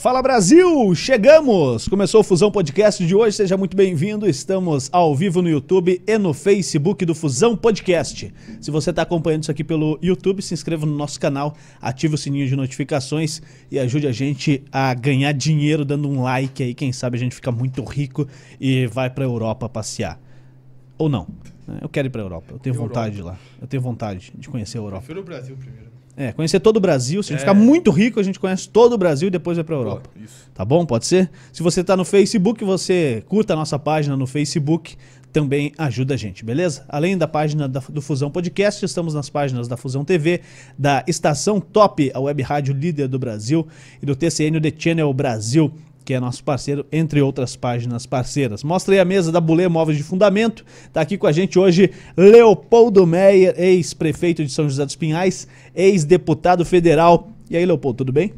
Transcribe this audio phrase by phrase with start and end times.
[0.00, 1.86] Fala Brasil, chegamos!
[1.86, 4.26] Começou o Fusão Podcast de hoje, seja muito bem-vindo.
[4.26, 8.32] Estamos ao vivo no YouTube e no Facebook do Fusão Podcast.
[8.62, 12.16] Se você está acompanhando isso aqui pelo YouTube, se inscreva no nosso canal, ative o
[12.18, 16.72] sininho de notificações e ajude a gente a ganhar dinheiro dando um like aí.
[16.72, 18.26] Quem sabe a gente fica muito rico
[18.58, 20.18] e vai para a Europa passear.
[20.96, 21.28] Ou não.
[21.78, 22.88] Eu quero ir para a Europa, eu tenho Europa.
[22.88, 23.38] vontade de lá.
[23.60, 25.02] Eu tenho vontade de conhecer a Europa.
[25.02, 25.99] Prefiro o Brasil primeiro.
[26.22, 27.22] É, conhecer todo o Brasil.
[27.22, 27.46] Se a gente É.
[27.46, 30.10] ficar muito rico, a gente conhece todo o Brasil e depois vai para a Europa.
[30.14, 30.50] Pô, isso.
[30.52, 30.84] Tá bom?
[30.84, 31.30] Pode ser?
[31.52, 34.96] Se você tá no Facebook, você curta a nossa página no Facebook,
[35.32, 36.84] também ajuda a gente, beleza?
[36.88, 40.40] Além da página da- do Fusão Podcast, estamos nas páginas da Fusão TV,
[40.78, 43.66] da Estação Top, a web rádio líder do Brasil,
[44.02, 45.72] e do TCN The Channel Brasil,
[46.10, 48.64] que é nosso parceiro, entre outras páginas parceiras.
[48.64, 50.66] Mostra aí a mesa da Bulê Móveis de Fundamento.
[50.92, 56.64] Tá aqui com a gente hoje Leopoldo Meyer, ex-prefeito de São José dos Pinhais, ex-deputado
[56.64, 57.30] federal.
[57.48, 58.34] E aí, Leopoldo, tudo bem?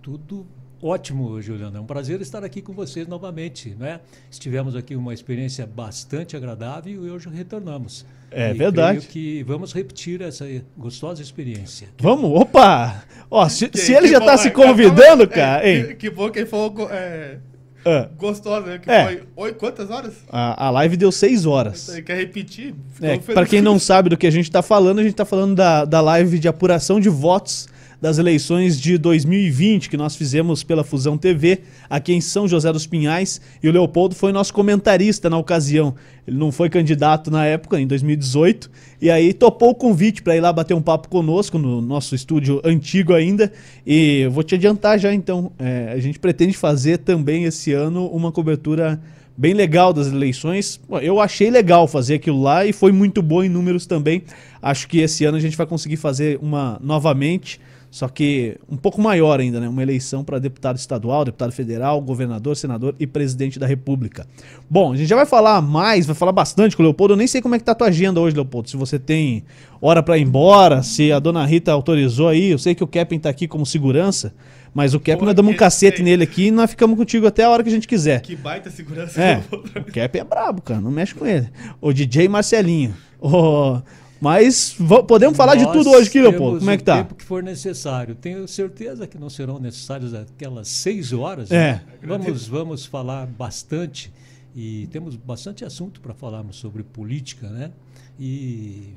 [0.00, 0.46] Tudo
[0.80, 1.76] ótimo, Juliano.
[1.76, 3.76] É um prazer estar aqui com vocês novamente.
[3.78, 4.00] Né?
[4.30, 8.06] Estivemos aqui uma experiência bastante agradável e hoje retornamos.
[8.30, 8.98] É E verdade.
[8.98, 11.88] creio que vamos repetir essa gostosa experiência.
[12.00, 13.02] Vamos, opa!
[13.30, 15.62] Ó, se, Que- se ele que já bom, tá é, se calma, convidando, é, cara,
[15.62, 15.96] que, hein?
[15.96, 17.38] que bom que ele falou é,
[17.84, 18.78] Ah, gostosa, né?
[18.78, 19.04] Que É.
[19.04, 19.22] foi.
[19.36, 20.12] Oi, quantas horas?
[20.30, 21.78] a, a live deu seis horas.
[21.80, 22.74] Você quer repetir?
[23.00, 25.54] É, pra quem não sabe do que a gente tá falando, a gente tá falando
[25.54, 27.68] da, da live de apuração de votos
[28.00, 32.86] das eleições de 2020 que nós fizemos pela Fusão TV aqui em São José dos
[32.86, 35.94] Pinhais e o Leopoldo foi nosso comentarista na ocasião.
[36.26, 38.70] Ele não foi candidato na época, em 2018,
[39.02, 42.60] e aí topou o convite para ir lá bater um papo conosco no nosso estúdio
[42.64, 43.52] antigo ainda.
[43.86, 48.32] E vou te adiantar já então, é, a gente pretende fazer também esse ano uma
[48.32, 49.00] cobertura
[49.40, 50.78] bem legal das eleições.
[51.00, 54.22] Eu achei legal fazer aquilo lá e foi muito bom em números também.
[54.60, 57.58] Acho que esse ano a gente vai conseguir fazer uma novamente,
[57.90, 59.68] só que um pouco maior ainda, né?
[59.68, 64.26] Uma eleição para deputado estadual, deputado federal, governador, senador e presidente da República.
[64.70, 67.14] Bom, a gente já vai falar mais, vai falar bastante com o Leopoldo.
[67.14, 68.70] Eu nem sei como é que tá a tua agenda hoje, Leopoldo.
[68.70, 69.42] Se você tem
[69.80, 72.50] hora para ir embora, se a dona Rita autorizou aí.
[72.50, 74.32] Eu sei que o Kepin tá aqui como segurança,
[74.72, 77.50] mas o Pô, nós damos um cacete nele aqui e nós ficamos contigo até a
[77.50, 78.20] hora que a gente quiser.
[78.20, 79.20] Que baita segurança.
[79.20, 80.80] É, o Cap é brabo, cara.
[80.80, 81.48] Não mexe com ele.
[81.80, 82.94] O DJ Marcelinho.
[83.20, 83.80] O-
[84.20, 84.76] Mas
[85.08, 86.58] podemos falar de Nós tudo hoje aqui, temos Leopoldo.
[86.58, 86.96] Como é que o tá?
[86.98, 88.14] tempo que for necessário.
[88.14, 91.50] Tenho certeza que não serão necessárias aquelas seis horas.
[91.50, 91.72] É.
[91.74, 91.82] né?
[92.02, 94.12] Vamos, vamos falar bastante
[94.54, 97.70] e temos bastante assunto para falarmos sobre política, né?
[98.18, 98.92] E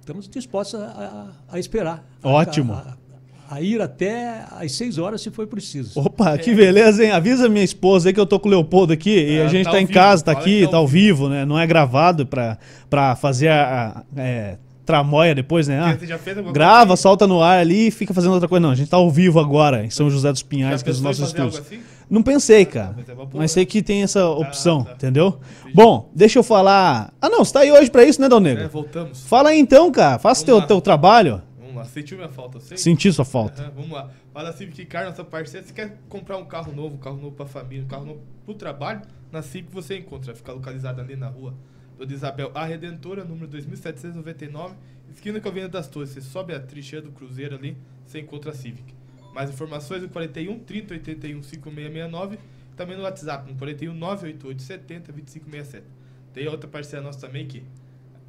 [0.00, 0.86] estamos dispostos a,
[1.48, 2.04] a- a esperar.
[2.22, 2.74] Ótimo.
[2.74, 2.98] A,
[3.50, 5.98] a- ir até às seis horas se for preciso.
[6.00, 7.10] Opa, que beleza, hein?
[7.12, 9.64] Avisa minha esposa aí que eu tô com o Leopoldo aqui e É, a gente
[9.64, 11.44] tá tá, em vivo, casa, tá fala aqui, tá tá ao ao vivo, né?
[11.44, 12.58] Não é gravado pra,
[12.88, 15.78] pra fazer a, a- é, tramóia depois, né?
[15.78, 15.96] Ah,
[16.52, 17.02] grava, coisa?
[17.02, 18.60] solta no ar ali e fica fazendo outra coisa.
[18.60, 20.92] Não, a gente tá ao vivo agora em São José dos Já Pinhais, que é
[20.92, 21.58] os nossos estúdios.
[21.58, 21.78] assim?
[22.10, 22.94] Não pensei, cara.
[23.32, 24.92] mas é sei que tem essa opção, tá.
[24.92, 25.38] entendeu?
[25.72, 27.10] Bom, deixa eu falar.
[27.22, 28.64] Ah, não, você tá aí hoje pra isso, né, Dal Negro?
[28.64, 29.22] É, voltamos.
[29.26, 30.18] Fala aí então, cara.
[30.18, 30.66] Faça Vamos teu, lá.
[30.66, 31.40] teu trabalho.
[31.82, 31.88] Lá.
[31.88, 32.76] Sentiu minha falta, sei?
[32.76, 33.62] Senti sua falta.
[33.62, 34.10] Aham, vamos lá.
[34.32, 35.66] Fala Civic Car, nossa parceira.
[35.66, 38.54] Se quer comprar um carro novo, um carro novo pra família, um carro novo pro
[38.54, 40.34] trabalho, na Civic você encontra.
[40.34, 41.54] Fica localizada ali na rua
[41.98, 44.74] do Isabel A Redentora, número 2799,
[45.12, 46.10] esquina com a Avenida das Torres.
[46.10, 48.94] Você sobe a trincheira do Cruzeiro ali, você encontra a Civic.
[49.32, 52.38] Mais informações no 41 30 81 5669,
[52.76, 55.86] também no WhatsApp, no 41 988 70 2567.
[56.32, 57.62] Tem outra parceira nossa também que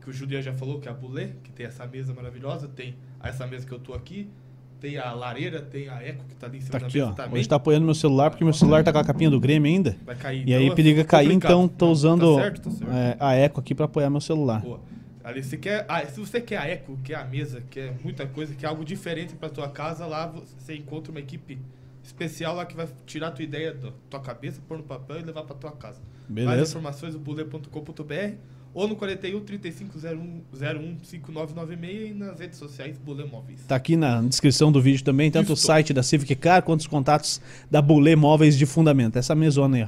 [0.03, 2.95] que o Julian já falou, que é a Bulê, que tem essa mesa maravilhosa, tem
[3.29, 4.29] essa mesa que eu tô aqui,
[4.79, 7.09] tem a lareira, tem a Eco que tá ali em cima Tá da aqui, mesa
[7.11, 7.13] ó.
[7.13, 7.39] também.
[7.39, 9.95] Hoje tá apoiando meu celular porque meu celular tá com a capinha do Grêmio ainda.
[10.05, 10.47] Vai cair.
[10.47, 11.51] E aí então, periga é cair, complicado.
[11.51, 12.91] então tô Não, usando Tá certo, tá certo.
[12.93, 14.59] é, a Eco aqui pra apoiar meu celular.
[14.61, 14.81] Boa.
[15.23, 18.53] Ali, se, quer, ah, se você quer a Eco, quer a mesa, quer muita coisa,
[18.55, 21.57] quer algo diferente pra tua casa, lá você encontra uma equipe
[22.03, 25.23] especial lá que vai tirar a tua ideia da tua cabeça, pôr no papel e
[25.23, 26.01] levar pra tua casa.
[26.27, 26.71] Mais Beleza?
[26.71, 28.35] informações no bule.com.br
[28.73, 33.61] ou no 41 3501 01 5996 e nas redes sociais Bule Móveis.
[33.67, 35.65] Tá aqui na descrição do vídeo também, tanto o Isso.
[35.67, 37.39] site da Civic Car quanto os contatos
[37.69, 39.17] da Bulê Móveis de Fundamento.
[39.17, 39.87] Essa mesona aí, ó.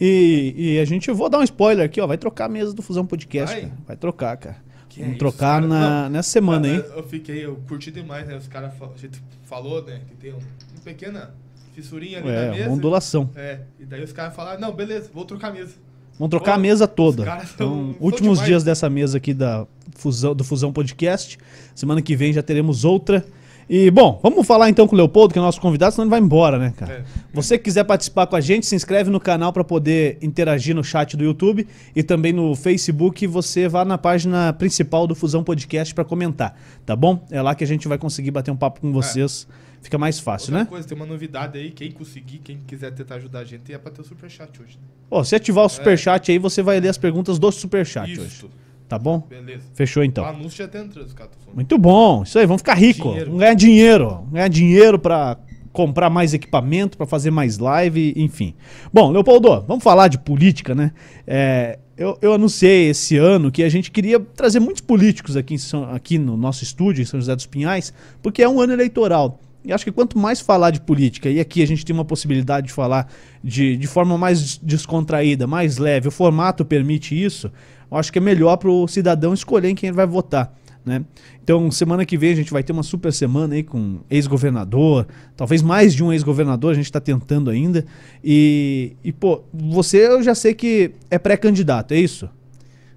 [0.00, 2.06] E, e a gente, eu vou dar um spoiler aqui, ó.
[2.06, 3.62] Vai trocar a mesa do Fusão Podcast, Vai?
[3.64, 3.78] cara.
[3.86, 4.56] Vai trocar, cara.
[4.88, 6.76] Que Vamos é trocar isso, na, Não, nessa semana aí.
[6.76, 8.36] Eu, eu fiquei, eu curti demais, né?
[8.36, 10.00] Os caras, a gente falou, né?
[10.08, 11.34] Que tem um, uma pequena
[11.74, 12.64] fissurinha ali na É, mesa.
[12.68, 13.28] uma ondulação.
[13.34, 15.74] É, e daí os caras falaram, não, beleza, vou trocar a mesa.
[16.18, 17.42] Vamos trocar Pô, a mesa toda.
[17.54, 21.38] Então, últimos dias dessa mesa aqui da Fusão, do Fusão Podcast.
[21.74, 23.24] Semana que vem já teremos outra.
[23.70, 26.20] E, bom, vamos falar então com o Leopoldo, que é nosso convidado, senão ele vai
[26.20, 26.92] embora, né, cara?
[26.94, 27.04] É.
[27.34, 30.82] Você que quiser participar com a gente, se inscreve no canal para poder interagir no
[30.82, 33.26] chat do YouTube e também no Facebook.
[33.26, 37.22] Você vá na página principal do Fusão Podcast para comentar, tá bom?
[37.30, 39.46] É lá que a gente vai conseguir bater um papo com vocês
[39.88, 40.68] Fica mais fácil, Outra né?
[40.68, 43.90] coisa, tem uma novidade aí, quem conseguir, quem quiser tentar ajudar a gente, é pra
[43.90, 44.74] ter o superchat hoje.
[44.76, 44.82] Né?
[45.10, 48.26] Ó, se ativar o superchat aí, você vai ler as perguntas do superchat hoje.
[48.28, 48.50] Isso,
[48.86, 49.20] Tá bom?
[49.20, 49.62] beleza.
[49.72, 50.26] Fechou O então.
[50.26, 51.54] anúncio já tá entrando, os caras estão falando.
[51.56, 52.22] Muito bom.
[52.22, 53.04] Isso aí, vamos ficar rico.
[53.08, 53.24] Dinheiro.
[53.26, 54.08] Vamos ganhar dinheiro.
[54.10, 55.38] Vamos ganhar dinheiro pra
[55.72, 58.54] comprar mais equipamento, pra fazer mais live, enfim.
[58.92, 60.92] Bom, Leopoldo, vamos falar de política, né?
[61.26, 65.58] É, eu, eu anunciei esse ano que a gente queria trazer muitos políticos aqui, em
[65.58, 67.90] São- aqui no nosso estúdio, em São José dos Pinhais,
[68.22, 69.40] porque é um ano eleitoral.
[69.64, 72.68] E acho que quanto mais falar de política, e aqui a gente tem uma possibilidade
[72.68, 73.12] de falar
[73.42, 77.50] de, de forma mais des- descontraída, mais leve, o formato permite isso,
[77.90, 80.56] acho que é melhor para o cidadão escolher em quem ele vai votar.
[80.86, 81.04] Né?
[81.42, 85.06] Então, semana que vem a gente vai ter uma super semana aí com ex-governador,
[85.36, 87.84] talvez mais de um ex-governador, a gente está tentando ainda.
[88.24, 92.30] E, e, pô, você eu já sei que é pré-candidato, é isso?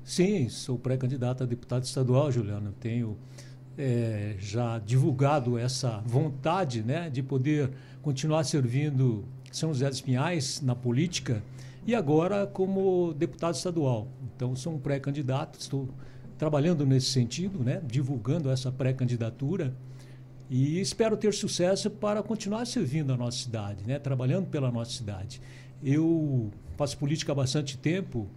[0.06, 2.74] Sim, sou pré-candidato a deputado estadual, Juliano.
[2.80, 3.18] Tenho
[3.78, 7.70] eh, já divulgado essa vontade né, de poder
[8.02, 11.42] continuar servindo São José dos Pinhais na política
[11.86, 14.08] e agora como deputado estadual.
[14.36, 15.90] Então, sou um pré-candidato, estou
[16.38, 19.74] trabalhando nesse sentido, né, divulgando essa pré-candidatura
[20.50, 25.42] e espero ter sucesso para continuar servindo a nossa cidade, né, trabalhando pela nossa cidade.
[25.84, 28.28] Eu faço política há bastante tempo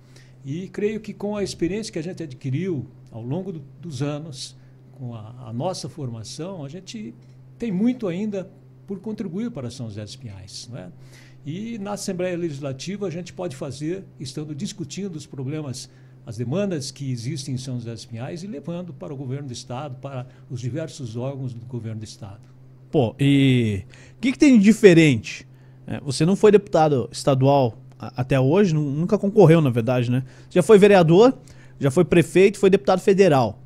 [0.45, 4.55] e creio que com a experiência que a gente adquiriu ao longo do- dos anos,
[4.99, 7.15] com a, a nossa formação, a gente
[7.59, 8.49] tem muito ainda
[8.87, 10.69] por contribuir para São José dos Pinhais.
[10.71, 10.89] Não é?
[11.47, 15.91] E na Assembleia Legislativa a gente pode fazer, estando discutindo os problemas,
[16.27, 19.53] as demandas que existem em São José dos Pinhais e levando para o governo do
[19.53, 22.41] Estado, para os diversos órgãos do governo do Estado.
[22.91, 23.85] Pô, e
[24.17, 25.47] o que, que tem de diferente?
[25.87, 30.25] É, você não foi deputado estadual até hoje, nu- nunca concorreu, na verdade, né?
[30.49, 31.37] Já foi vereador,
[31.79, 33.59] já foi prefeito, foi deputado federal.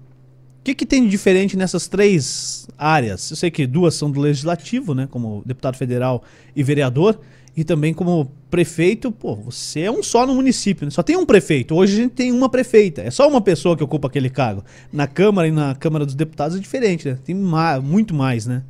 [0.69, 3.31] O que, que tem de diferente nessas três áreas?
[3.31, 5.09] Eu sei que duas são do legislativo, né?
[5.11, 6.23] Como deputado federal
[6.55, 7.19] e vereador.
[7.57, 10.91] E também como prefeito, pô, você é um só no município, né?
[10.91, 11.75] Só tem um prefeito.
[11.75, 13.01] Hoje a gente tem uma prefeita.
[13.01, 14.63] É só uma pessoa que ocupa aquele cargo.
[14.93, 17.19] Na Câmara e na Câmara dos Deputados é diferente, né?
[17.25, 18.63] Tem ma- muito mais, né?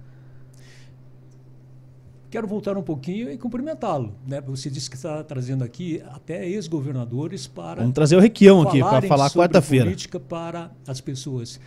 [2.31, 4.15] Quero voltar um pouquinho e cumprimentá-lo.
[4.25, 4.41] Né?
[4.43, 9.03] Você disse que está trazendo aqui até ex-governadores para Vamos trazer o Requião aqui para
[9.03, 9.87] falar quarta-feira.
[9.87, 11.59] política para as pessoas.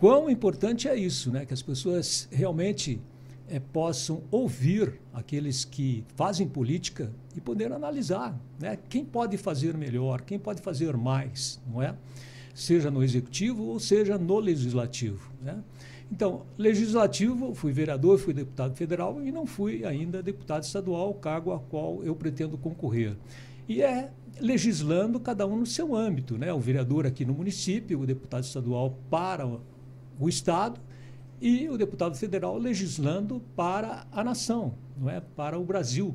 [0.00, 1.44] Quão importante é isso, né?
[1.44, 2.98] Que as pessoas realmente
[3.46, 8.78] eh, possam ouvir aqueles que fazem política e poder analisar, né?
[8.88, 11.94] Quem pode fazer melhor, quem pode fazer mais, não é?
[12.54, 15.62] Seja no executivo ou seja no legislativo, né?
[16.10, 21.60] Então, legislativo, fui vereador, fui deputado federal e não fui ainda deputado estadual, cargo a
[21.60, 23.18] qual eu pretendo concorrer.
[23.68, 24.10] E é
[24.40, 26.50] legislando cada um no seu âmbito, né?
[26.54, 29.46] O vereador aqui no município, o deputado estadual para
[30.20, 30.80] o- estado
[31.40, 35.20] e o deputado federal legislando para a nação, não é?
[35.20, 36.14] Para o Brasil.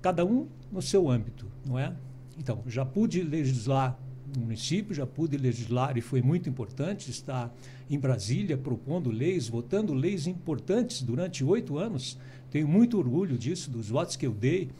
[0.00, 1.94] Cada um no seu âmbito, não é?
[2.38, 3.98] Então, já pude legislar
[4.34, 7.52] no município, já pude legislar e foi muito importante estar
[7.90, 12.16] em Brasília propondo leis, votando leis importantes durante oito anos.
[12.50, 14.70] Tenho muito orgulho disso, dos votos que eu dei,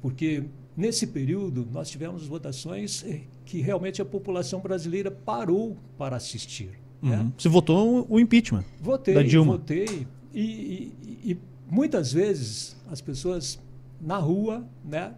[0.00, 0.44] porque
[0.76, 6.78] nesse período nós tivemos votações eh, que realmente a população brasileira parou para assistir.
[7.02, 7.18] Né?
[7.20, 7.32] Uhum.
[7.36, 8.64] Você votou o impeachment.
[8.80, 9.52] Votei, Da Dilma.
[9.52, 10.06] votei.
[10.34, 11.38] E, e- e
[11.70, 13.58] muitas vezes as pessoas
[14.00, 15.12] na rua né,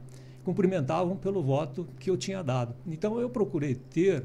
[0.45, 2.75] cumprimentavam pelo voto que eu tinha dado.
[2.87, 4.25] Então eu procurei ter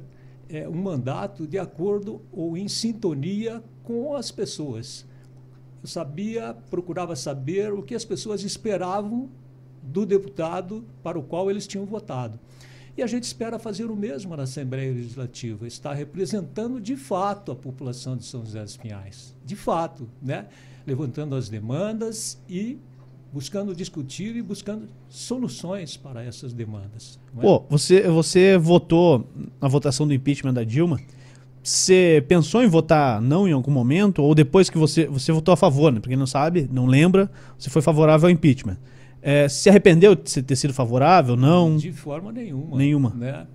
[0.49, 5.05] eh, um mandato de acordo ou em sintonia com as pessoas.
[5.81, 9.29] Eu sabia, procurava saber o que as pessoas esperavam
[9.83, 12.39] do deputado para o qual eles tinham votado.
[12.97, 17.55] E a gente espera fazer o mesmo na Assembleia Legislativa, estar representando de fato a
[17.55, 19.35] população de São José dos Pinhais.
[19.45, 20.45] De fato, né?
[20.85, 22.77] levantando as demandas e
[23.33, 27.19] buscando discutir e buscando soluções para essas demandas.
[27.37, 27.41] é?
[27.41, 29.27] Pô, você, você votou
[29.59, 30.99] na votação do impeachment da Dilma.
[31.61, 34.21] Você pensou em votar não em algum momento?
[34.21, 35.99] Ou depois que você, você votou a favor, né?
[35.99, 38.77] Pra quem não sabe, não lembra, você foi favorável ao impeachment.
[39.27, 41.35] É, se arrependeu de ter sido favorável?
[41.35, 41.77] Não?
[41.77, 42.77] De forma nenhuma.
[42.77, 43.09] Nenhuma.
[43.09, 43.47] Né?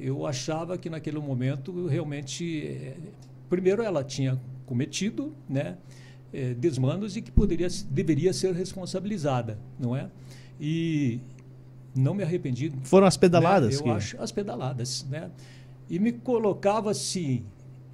[0.00, 2.96] Eu achava que naquele momento realmente, eh,
[3.48, 5.76] primeiro ela tinha cometido, né,
[6.32, 10.10] eh, desmandos e que poderia, deveria ser responsabilizada, não é?
[10.60, 11.20] E
[11.94, 12.72] não me arrependi.
[12.82, 13.70] Foram as pedaladas?
[13.74, 13.78] Né?
[13.78, 15.30] Eu que- acho as pedaladas, né?
[15.88, 17.44] E me colocava assim,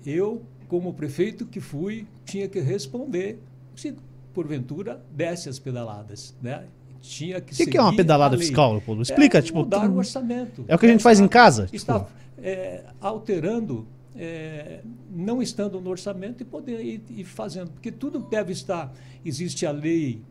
[0.07, 3.39] eu como prefeito que fui tinha que responder
[3.77, 3.95] se
[4.33, 6.65] porventura desse as pedaladas, né?
[7.01, 9.03] Tinha que O que, que é uma pedalada fiscal, Leopoldo?
[9.03, 9.59] Explica, é tipo.
[9.59, 10.65] mudar o orçamento.
[10.69, 11.69] É o que a gente faz em casa?
[11.73, 14.81] Está Tipo- é, alterando é,
[15.11, 17.71] não estando no orçamento e poder ir, ir, fazendo.
[17.71, 18.93] Porque tudo deve estar.
[19.25, 20.23] Existe a lei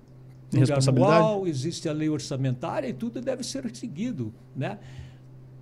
[0.87, 4.33] anual, existe a lei orçamentária e tudo deve ser seguido.
[4.55, 4.77] Né?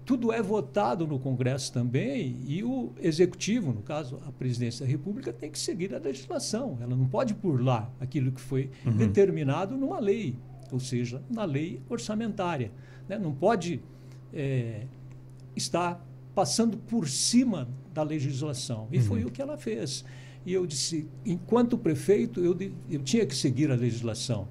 [0.06, 5.34] Tudo é votado no Congresso também e o Executivo, no caso a Presidência da República,
[5.34, 6.78] tem que seguir a legislação.
[6.82, 8.96] Ela não pode burlar aquilo que foi uhum.
[8.96, 10.36] determinado numa lei,
[10.72, 12.72] ou seja, na lei orçamentária.
[13.08, 13.18] Né?
[13.18, 13.82] Não pode
[14.34, 14.86] é,
[15.56, 18.88] estar passando por cima da legislação.
[18.92, 19.04] E uhum.
[19.04, 20.06] foi o que ela fez.
[20.46, 22.56] E eu disse, enquanto prefeito, eu,
[22.90, 24.48] eu tinha que seguir a legislação.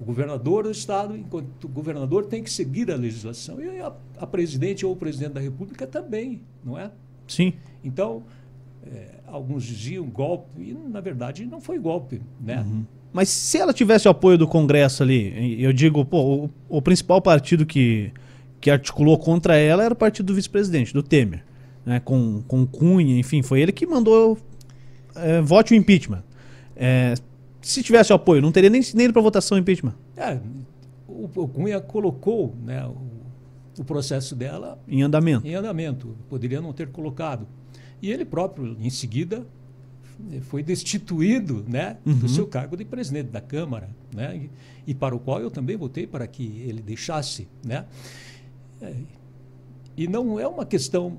[0.00, 3.60] O governador do Estado, enquanto governador, tem que seguir a legislação.
[3.60, 6.90] E a, a presidente ou o presidente da República também, não é?
[7.26, 7.54] Sim.
[7.82, 8.24] Então,
[8.84, 12.60] é, alguns diziam golpe, e na verdade não foi golpe, né?
[12.62, 12.84] Uhum.
[13.12, 17.20] Mas se ela tivesse o apoio do Congresso ali, eu digo, pô, o, o principal
[17.20, 18.12] partido que
[18.60, 21.44] que articulou contra ela era o partido do vice-presidente, do Temer.
[21.84, 24.36] Né, com, com Cunha, enfim, foi ele que mandou
[25.14, 26.22] é, vote o impeachment.
[26.76, 27.14] É,
[27.62, 29.94] se tivesse o apoio, não teria nem, nem para votação o impeachment.
[30.16, 30.38] É,
[31.08, 35.46] o, o Cunha colocou né, o, o, processo dela em andamento.
[35.46, 36.14] Em andamento.
[36.28, 37.46] Poderia não ter colocado.
[38.02, 39.46] E ele próprio, em seguida,
[40.42, 42.18] foi destituído né, uhum.
[42.18, 44.36] do seu cargo de presidente da Câmara, né,
[44.86, 47.48] e, e, para o qual eu também votei para que ele deixasse.
[47.64, 47.86] Né.
[48.80, 48.94] É,
[49.96, 51.18] e não é uma questão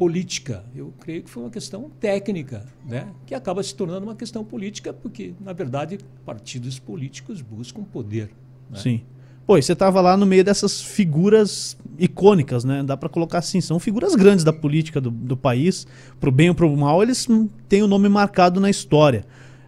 [0.00, 3.12] política, eu creio que foi uma questão técnica, né?
[3.26, 8.30] que acaba se tornando uma questão política, porque, na verdade, partidos políticos buscam poder.
[8.70, 8.78] Né?
[8.78, 9.02] Sim.
[9.50, 12.84] Pô, você estava lá no meio dessas figuras icônicas, né?
[12.84, 15.88] Dá para colocar assim, são figuras grandes da política do, do país,
[16.20, 17.26] pro bem ou pro mal, eles
[17.68, 19.24] têm o um nome marcado na história.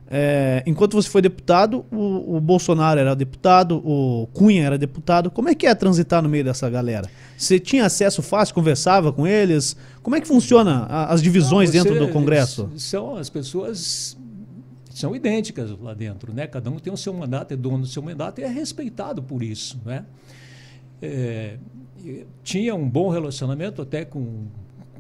[0.08, 5.32] É, enquanto você foi deputado, o, o, Bolsonaro era deputado, o Cunha era deputado.
[5.32, 7.10] Como é que é transitar no meio dessa galera?
[7.36, 9.74] Você tinha acesso fácil, conversava com eles?
[10.00, 12.70] Como é que funciona a, as divisões Não, você, dentro do Congresso?
[12.76, 14.16] São as pessoas
[14.99, 16.46] são idênticas lá dentro, né?
[16.46, 19.42] Cada um tem o seu mandato, é dono do seu mandato e é respeitado por
[19.42, 20.04] isso, né?
[21.00, 21.58] É,
[22.42, 24.46] tinha um bom relacionamento até com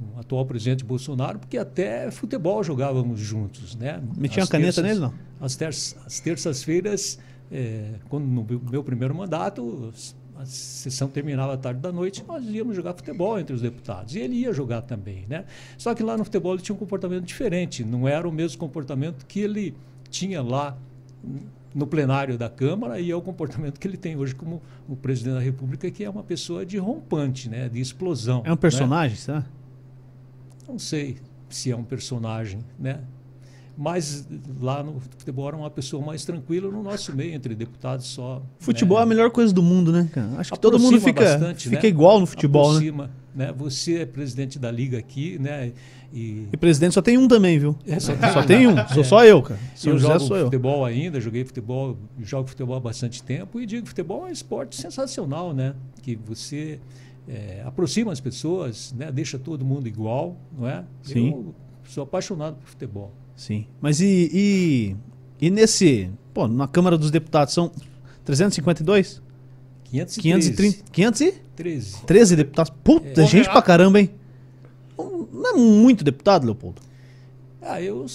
[0.02, 3.74] com o atual presidente Bolsonaro, porque até futebol jogávamos juntos.
[3.76, 4.02] Né?
[4.16, 5.14] Metia uma caneta nele, não?
[5.40, 7.18] As, ter as terças-feiras,
[7.50, 9.92] é, quando no meu primeiro mandato,
[10.36, 14.14] a sessão terminava à tarde da noite, nós íamos jogar futebol entre os deputados.
[14.14, 15.24] E ele ia jogar também.
[15.28, 15.44] Né?
[15.76, 19.26] Só que lá no futebol ele tinha um comportamento diferente, não era o mesmo comportamento
[19.26, 19.74] que ele
[20.10, 20.76] tinha lá
[21.74, 25.34] no plenário da Câmara e é o comportamento que ele tem hoje como o presidente
[25.34, 27.68] da República, que é uma pessoa de rompante, né?
[27.68, 28.42] de explosão.
[28.44, 28.56] É um né?
[28.56, 29.22] personagem, né?
[29.22, 29.46] será?
[30.68, 33.00] Não sei se é um personagem, né?
[33.76, 34.26] Mas
[34.60, 38.42] lá no futebol era uma pessoa mais tranquila no nosso meio, entre deputados só.
[38.58, 39.02] Futebol né?
[39.02, 40.28] é a melhor coisa do mundo, né, cara?
[40.36, 41.88] Acho que todo mundo fica, bastante, fica né?
[41.88, 42.78] igual no futebol, né?
[42.78, 43.46] Aproxima, né?
[43.46, 43.54] né?
[43.56, 45.72] Você é presidente da liga aqui, né?
[46.12, 47.74] E, e presidente só tem um também, viu?
[47.86, 49.04] É, só, tem, só tem um, sou é.
[49.04, 49.60] só eu, cara.
[49.74, 50.44] São eu José jogo sou eu.
[50.44, 54.76] futebol ainda, joguei futebol, jogo futebol há bastante tempo e digo, futebol é um esporte
[54.76, 55.74] sensacional, né?
[56.02, 56.78] Que você
[57.26, 59.10] é, aproxima as pessoas, né?
[59.10, 60.84] deixa todo mundo igual, não é?
[61.02, 61.30] Sim.
[61.30, 63.12] Eu sou apaixonado por futebol.
[63.36, 63.66] Sim.
[63.80, 64.96] Mas e, e,
[65.40, 66.10] e nesse.
[66.32, 67.70] Pô, na Câmara dos Deputados são
[68.24, 69.20] 352?
[69.84, 70.84] 530.
[70.90, 72.02] 513.
[72.06, 72.72] 13 deputados.
[72.82, 73.26] Puta, é.
[73.26, 74.10] gente pra caramba, hein?
[74.98, 76.80] Não é muito deputado, Leopoldo?
[77.60, 78.06] Ah, eu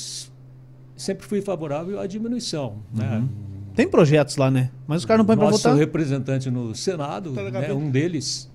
[0.96, 2.78] sempre fui favorável à diminuição.
[2.94, 3.18] Né?
[3.18, 3.30] Uhum.
[3.76, 4.72] Tem projetos lá, né?
[4.88, 5.72] Mas os caras não põem para votar.
[5.72, 8.50] Nosso representante no Senado, tá né, um deles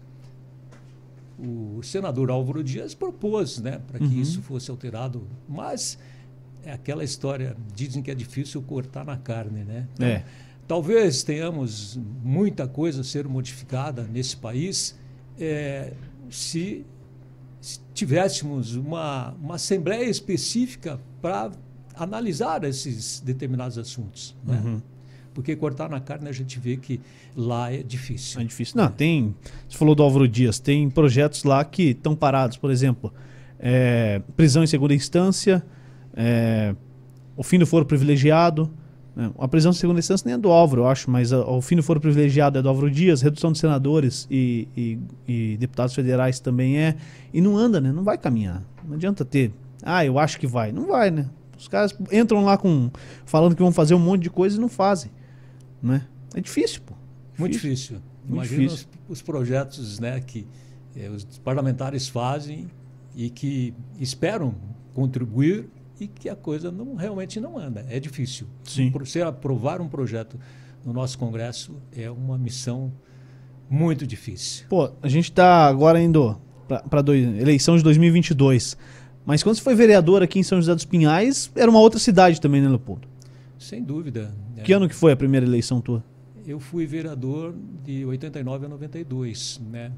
[1.42, 4.20] o senador Álvaro Dias propôs né, para que uhum.
[4.20, 5.98] isso fosse alterado, mas
[6.64, 9.64] é aquela história, dizem que é difícil cortar na carne.
[9.64, 9.86] Né?
[9.94, 10.24] Então, é.
[10.66, 14.96] Talvez tenhamos muita coisa a ser modificada nesse país
[15.38, 15.92] é,
[16.30, 16.86] se,
[17.60, 21.50] se, tivéssemos uma, uma assembleia específica para
[21.94, 24.36] analisar esses determinados assuntos.
[24.44, 24.62] Né?
[24.64, 24.82] Uhum.
[25.34, 27.00] Porque cortar na carne a gente vê que
[27.36, 28.40] lá é difícil.
[28.40, 28.76] É difícil.
[28.76, 29.34] Não, tem.
[29.68, 33.12] Você falou do Álvaro Dias, tem projetos lá que estão parados, por exemplo,
[33.58, 35.64] é, prisão em segunda instância,
[36.14, 36.74] é,
[37.36, 38.70] o fim do foro privilegiado.
[39.14, 39.30] Né?
[39.38, 41.76] A prisão em segunda instância nem é do Álvaro, eu acho, mas a, o fim
[41.76, 46.40] do foro privilegiado é do Álvaro Dias, redução de senadores e, e, e deputados federais
[46.40, 46.96] também é.
[47.32, 47.92] E não anda, né?
[47.92, 48.62] Não vai caminhar.
[48.86, 49.52] Não adianta ter.
[49.82, 50.72] Ah, eu acho que vai.
[50.72, 51.28] Não vai, né?
[51.58, 52.90] Os caras entram lá com
[53.24, 55.10] falando que vão fazer um monte de coisa e não fazem.
[55.82, 56.04] Né?
[56.34, 56.94] É difícil, pô.
[57.38, 57.98] Muito difícil.
[58.28, 60.46] Imagina os, os, projetos né, que
[60.96, 62.68] eh, os parlamentares fazem
[63.16, 64.54] e que esperam
[64.94, 65.68] contribuir
[66.00, 67.86] e que a coisa não, realmente não anda.
[67.88, 68.46] É difícil.
[68.64, 68.90] Sim.
[68.90, 70.38] Você aprovar um projeto
[70.84, 72.92] no nosso Congresso é uma missão
[73.68, 74.66] muito difícil.
[74.68, 78.76] Pô, a gente está agora indo para a eleição de 2022.
[79.24, 82.40] Mas quando você foi vereador aqui em São José dos Pinhais, era uma outra cidade
[82.40, 83.08] também, né, Leopoldo?
[83.58, 84.34] Sem dúvida.
[84.64, 86.04] Que É, ano que foi a primeira eleição tua?
[86.44, 89.92] Eu fui vereador de 89 a 92, né?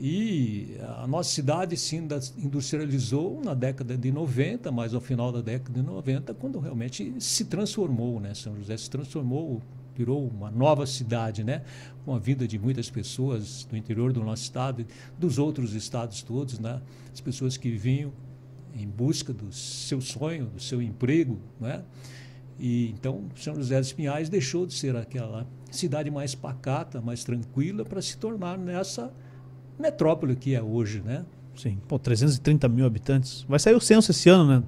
[0.00, 5.80] E a nossa cidade se industrializou na década de 90, mas ao final da década
[5.80, 8.32] de 90, quando realmente se transformou, né?
[8.32, 9.60] São José se transformou,
[9.96, 11.64] virou uma nova cidade, né?
[12.04, 14.86] Com a vinda de muitas pessoas do interior do nosso estado,
[15.18, 16.80] dos outros estados todos, né?
[17.12, 18.12] As pessoas que vinham
[18.76, 21.82] em busca do seu sonho, do seu emprego, né?
[22.56, 27.84] E então São José dos Pinhais deixou de ser aquela cidade mais pacata, mais tranquila,
[27.84, 29.12] para se tornar nessa
[29.78, 31.24] metrópole que é hoje, né?
[31.56, 31.78] Sim.
[31.88, 33.44] Pô, 330 mil habitantes.
[33.48, 34.62] Vai sair o censo esse ano, né?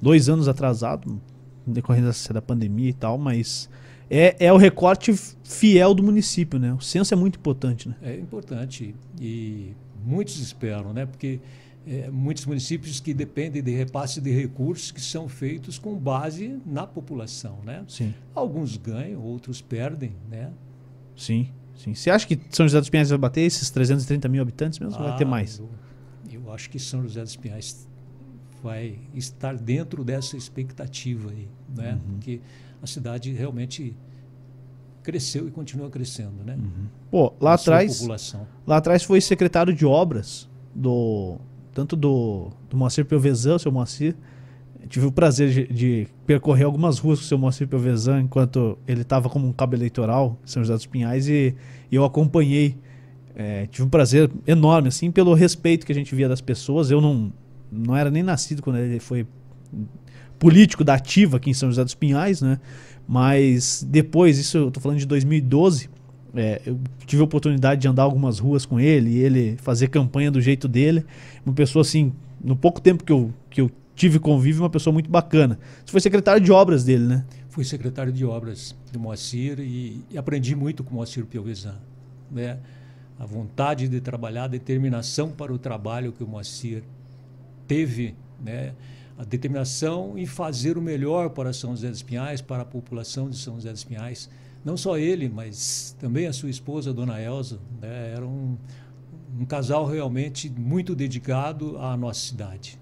[0.00, 1.20] Dois anos atrasado,
[1.66, 3.68] decorrendo da- pandemia e tal, mas
[4.10, 6.72] é, é o recorte fiel do município, né?
[6.74, 7.94] O censo é muito importante, né?
[8.02, 9.72] É importante e
[10.04, 11.06] muitos esperam, né?
[11.06, 11.38] Porque
[11.86, 16.86] é, muitos municípios que dependem de repasse de recursos que são feitos com base na
[16.86, 17.84] população, né?
[17.88, 18.14] Sim.
[18.34, 20.50] Alguns ganham, outros perdem, né?
[21.16, 21.94] Sim, sim.
[21.94, 24.98] Você acha que São José dos Pinhais vai bater esses 330 mil habitantes mesmo?
[25.00, 25.58] ou vai ter Ah, mais?
[25.58, 25.68] Eu,
[26.30, 27.88] eu acho que São José dos Pinhais
[28.62, 31.92] vai estar dentro dessa expectativa aí, né?
[31.94, 32.14] Uhum.
[32.14, 32.40] Porque
[32.80, 33.96] a cidade realmente
[35.02, 36.56] cresceu e continua crescendo, né?
[37.10, 38.06] Pô, lá atrás,
[38.66, 41.38] lá atrás foi secretário de obras do
[41.74, 44.14] tanto do, do Moacir Piovesan, seu Moacir.
[44.88, 49.02] Tive o prazer de, de percorrer algumas ruas com o seu Moacir Piovesan enquanto ele
[49.02, 51.54] estava como um cabo eleitoral em São José dos Pinhais e,
[51.90, 52.76] e eu acompanhei.
[53.34, 56.90] É, tive um prazer enorme, assim, pelo respeito que a gente via das pessoas.
[56.90, 57.32] Eu não,
[57.70, 59.26] não era nem nascido quando ele foi
[60.38, 62.58] político da ativa aqui em São José dos Pinhais, né?
[63.06, 65.88] Mas depois, isso eu tô falando de 2012,
[66.34, 70.30] é, eu tive a oportunidade de andar algumas ruas com ele e ele fazer campanha
[70.30, 71.04] do jeito dele.
[71.44, 72.12] Uma pessoa assim,
[72.42, 75.58] no pouco tempo que eu, que eu tive convívio, uma pessoa muito bacana.
[75.84, 77.24] Você foi secretário de obras dele, né?
[77.48, 81.76] Fui secretário de obras do Moacir e, e aprendi muito com o Moacir Piovesan,
[82.30, 82.58] né?
[83.18, 86.82] A vontade de trabalhar, a determinação para o trabalho que o Moacir
[87.68, 88.72] teve, né?
[89.18, 93.36] A determinação em fazer o melhor para São José dos Pinhais, para a população de
[93.36, 94.30] São José dos Pinhais.
[94.64, 98.14] Não só ele, mas também a sua esposa, Dona Elza, né?
[98.16, 98.56] Era um,
[99.38, 102.81] um casal realmente muito dedicado à nossa cidade?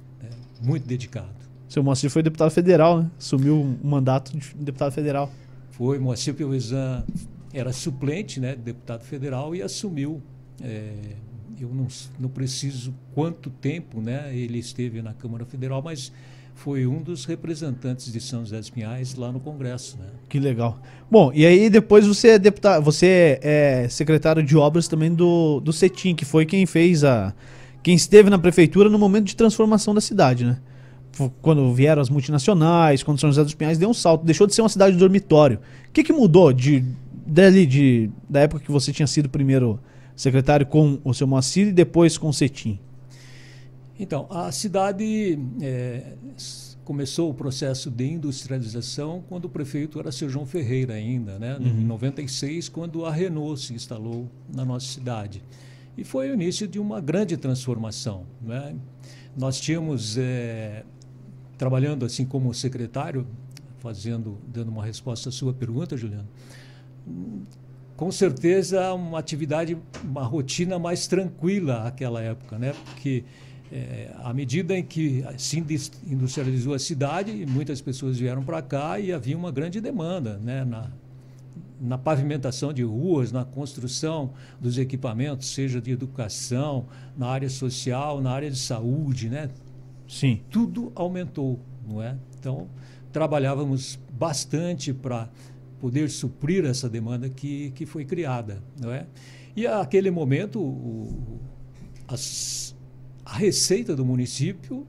[0.63, 1.29] Muito dedicado.
[1.69, 3.11] Seu Moacir foi deputado federal, né?
[3.19, 5.31] Assumiu o mandato de deputado federal.
[5.71, 7.05] Foi, Moacir Piovesan
[7.53, 10.21] era suplente, né, de deputado federal e assumiu.
[10.63, 10.93] é,
[11.61, 11.87] eu não,
[12.19, 16.11] não preciso quanto tempo, né, ele esteve na Câmara Federal, mas
[16.55, 20.07] foi um dos representantes de São José dos Pinhais lá no Congresso, né.
[20.29, 20.81] Que legal.
[21.11, 25.73] Bom, e aí depois você é deputado, você é secretário de obras também do, do
[25.73, 27.35] CETIM, que foi quem fez a.
[27.83, 30.59] quem esteve na prefeitura no momento de transformação da cidade, né?
[31.43, 34.63] Quando vieram as multinacionais, quando São José dos Pinhais deu um salto, deixou de ser
[34.63, 35.59] uma cidade de dormitório.
[35.89, 36.85] O que, que mudou de,
[37.27, 39.81] dali, de, da época que você tinha sido primeiro
[40.15, 42.79] secretário com o seu Moacir e depois com o CETIM?
[43.99, 46.15] Então, a cidade é,
[46.85, 51.59] começou o processo de industrialização quando o prefeito era seu João Ferreira ainda, né?
[51.61, 55.43] em 96, quando a Renault se instalou na nossa cidade.
[56.01, 58.25] E foi o início de uma grande transformação.
[58.41, 58.75] Né?
[59.37, 60.83] Nós tínhamos, é,
[61.59, 63.27] trabalhando assim como secretário,
[63.81, 66.27] fazendo, dando uma resposta à sua pergunta, Juliano,
[67.99, 72.73] com certeza uma atividade, uma rotina mais tranquila naquela época, né?
[72.87, 73.23] Porque
[73.71, 78.99] é, à medida em que se indus- industrializou a cidade, muitas pessoas vieram para cá
[78.99, 80.65] e havia uma grande demanda, né?
[80.65, 80.91] Na,
[81.81, 88.31] na pavimentação de ruas, na construção dos equipamentos, seja de educação, na área social, na
[88.31, 89.49] área de saúde, né?
[90.07, 90.41] Sim.
[90.51, 92.17] tudo aumentou, não é?
[92.39, 92.67] Então,
[93.13, 95.29] trabalhávamos bastante para
[95.79, 99.07] poder suprir essa demanda que, que foi criada, não é?
[99.57, 101.41] E aquele momento, o,
[102.09, 102.75] as-
[103.25, 104.87] a receita do município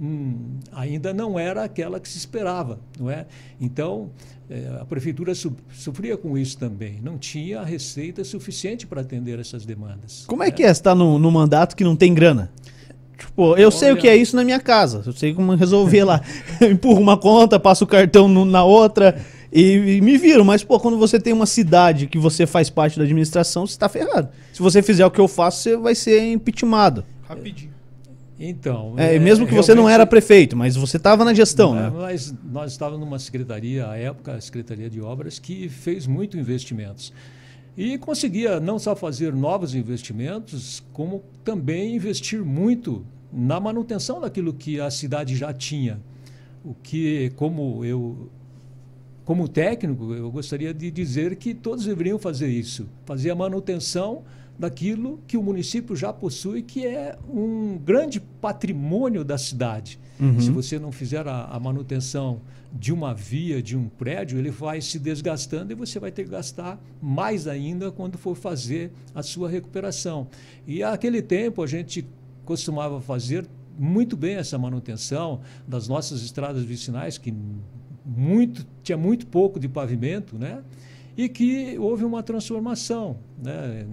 [0.00, 3.26] hum, ainda não era aquela que se esperava, não é?
[3.60, 4.10] Então,
[4.80, 9.64] a prefeitura su- sofria com isso também, não tinha a receita suficiente para atender essas
[9.64, 10.24] demandas.
[10.26, 12.50] Como é que é estar no, no mandato que não tem grana?
[13.18, 15.02] Tipo, eu sei o Olha- que é isso na minha casa.
[15.06, 16.20] Eu sei como resolver lá.
[16.60, 19.16] Eu empurro uma conta, passo o cartão no- na outra
[19.52, 20.44] e, e me viro.
[20.44, 23.88] Mas, pô, quando você tem uma cidade que você faz parte da administração, você tá
[23.88, 24.28] ferrado.
[24.52, 27.04] Se você fizer o que eu faço, você vai ser impeachmentado.
[27.28, 27.71] Rapidinho.
[28.44, 31.92] Então, É, mesmo que você não era prefeito, mas você tava na gestão, É, né?
[31.94, 37.12] Mas nós estávamos numa secretaria, à época, a Secretaria de Obras, que fez muito investimentos.
[37.76, 44.80] E conseguia não só fazer novos investimentos, como também investir muito na manutenção daquilo que
[44.80, 46.00] a cidade já tinha.
[46.64, 48.28] O que, como eu
[49.24, 54.22] como técnico, eu gostaria de dizer que todos deveriam fazer isso, fazer a manutenção
[54.58, 59.98] daquilo que o município já possui, que é um grande patrimônio da cidade.
[60.20, 60.40] Uhum.
[60.40, 62.40] Se você não fizer a, a, manutenção
[62.72, 66.30] de uma via, de um prédio, ele vai se desgastando e você vai ter que
[66.30, 70.28] gastar mais ainda quando for fazer a sua recuperação.
[70.66, 72.06] E aquele tempo a gente
[72.44, 73.46] costumava fazer
[73.78, 77.34] muito bem essa manutenção das nossas estradas vicinais, que
[78.04, 80.62] muito, tinha muito pouco de pavimento, né?
[81.16, 83.18] e que houve uma transformação.
[83.42, 83.86] Né?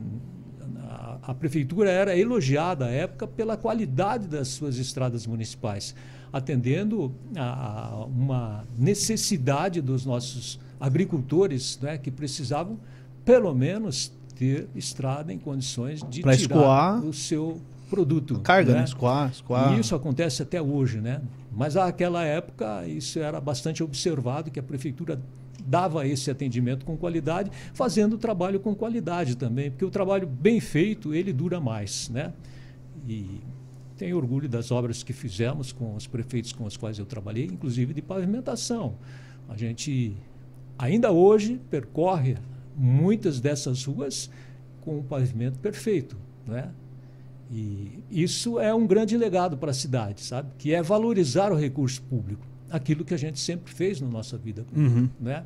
[1.30, 5.96] A, prefeitura era elogiada à época pela qualidade das suas estradas municipais,
[6.32, 11.98] atendendo a, a uma necessidade dos nossos agricultores né?
[11.98, 12.80] que precisavam,
[13.26, 18.40] pelo menos, ter estrada em condições de pra tirar escoar o seu produto.
[18.40, 18.80] Carga, né?
[18.80, 18.86] né?
[18.86, 19.74] Escoar, escoar.
[19.74, 21.22] E isso acontece até hoje, né?
[21.52, 25.20] Mas naquela época isso era bastante observado, que a prefeitura
[25.66, 30.60] dava esse atendimento com qualidade, fazendo o trabalho com qualidade também, porque o trabalho bem
[30.60, 32.34] feito, ele dura mais, né?
[33.08, 33.42] E
[33.98, 37.94] tenho orgulho das obras que fizemos com os prefeitos com os quais eu trabalhei, inclusive
[37.94, 38.96] de pavimentação.
[39.48, 40.16] A gente
[40.78, 42.38] ainda hoje percorre
[42.78, 44.30] muitas dessas ruas
[44.82, 46.16] com um pavimento perfeito,
[46.48, 46.72] né?
[47.52, 50.52] E isso é um grande legado para a cidade, sabe?
[50.58, 54.66] Que é valorizar o recurso público, aquilo que a gente sempre fez na nossa vida,
[54.76, 55.10] uhum.
[55.20, 55.46] né?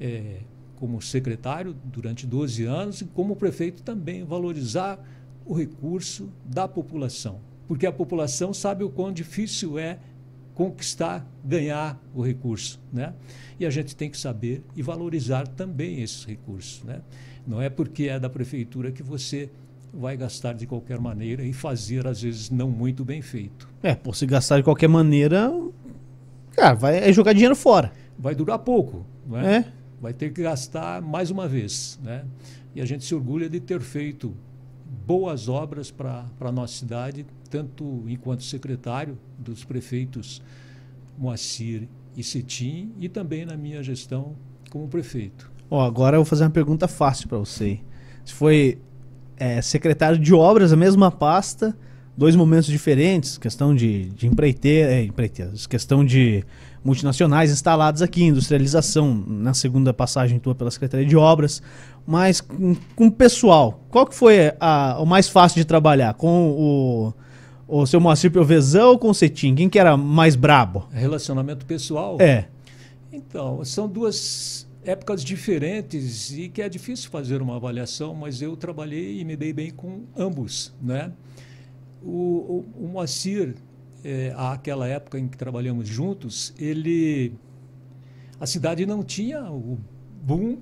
[0.00, 0.38] É,
[0.76, 4.98] como secretário durante 12 anos e como prefeito também valorizar
[5.44, 9.98] o recurso da população, porque a população sabe o quão difícil é
[10.54, 13.14] conquistar, ganhar o recurso, né?
[13.58, 17.00] E a gente tem que saber e valorizar também esses recursos, né?
[17.46, 19.50] Não é porque é da prefeitura que você
[19.92, 23.68] vai gastar de qualquer maneira e fazer, às vezes, não muito bem feito.
[23.82, 25.50] É, por se gastar de qualquer maneira,
[26.54, 27.92] cara, vai é jogar dinheiro fora.
[28.18, 29.56] Vai durar pouco, não é?
[29.56, 29.64] é?
[30.00, 32.24] Vai ter que gastar mais uma vez, né?
[32.74, 34.34] E a gente se orgulha de ter feito
[35.06, 40.42] boas obras para a nossa cidade, tanto enquanto secretário dos prefeitos
[41.18, 44.34] Moacir e Cetim e também na minha gestão
[44.70, 45.50] como prefeito.
[45.70, 47.80] Ó, agora eu vou fazer uma pergunta fácil para você.
[48.24, 48.78] Se foi
[49.36, 51.76] é, secretário de obras, a mesma pasta,
[52.20, 56.44] dois momentos diferentes, questão de, de empreiteira, é, empreiteiras, questão de
[56.84, 61.62] multinacionais instaladas aqui, industrialização, na segunda passagem tua pela Secretaria de Obras,
[62.06, 66.12] mas com, com pessoal, qual que foi a, o mais fácil de trabalhar?
[66.12, 67.14] Com o,
[67.66, 69.54] o seu Moacir Pelvezão ou com o Cetim?
[69.54, 70.88] Quem que era mais brabo?
[70.92, 72.18] Relacionamento pessoal?
[72.20, 72.48] É.
[73.10, 79.20] Então, são duas épocas diferentes e que é difícil fazer uma avaliação, mas eu trabalhei
[79.20, 81.12] e me dei bem com ambos, né?
[82.02, 83.54] O, o, o Moacir,
[84.02, 87.34] é, àquela época em que trabalhamos juntos, ele
[88.40, 89.78] a cidade não tinha o
[90.22, 90.58] boom,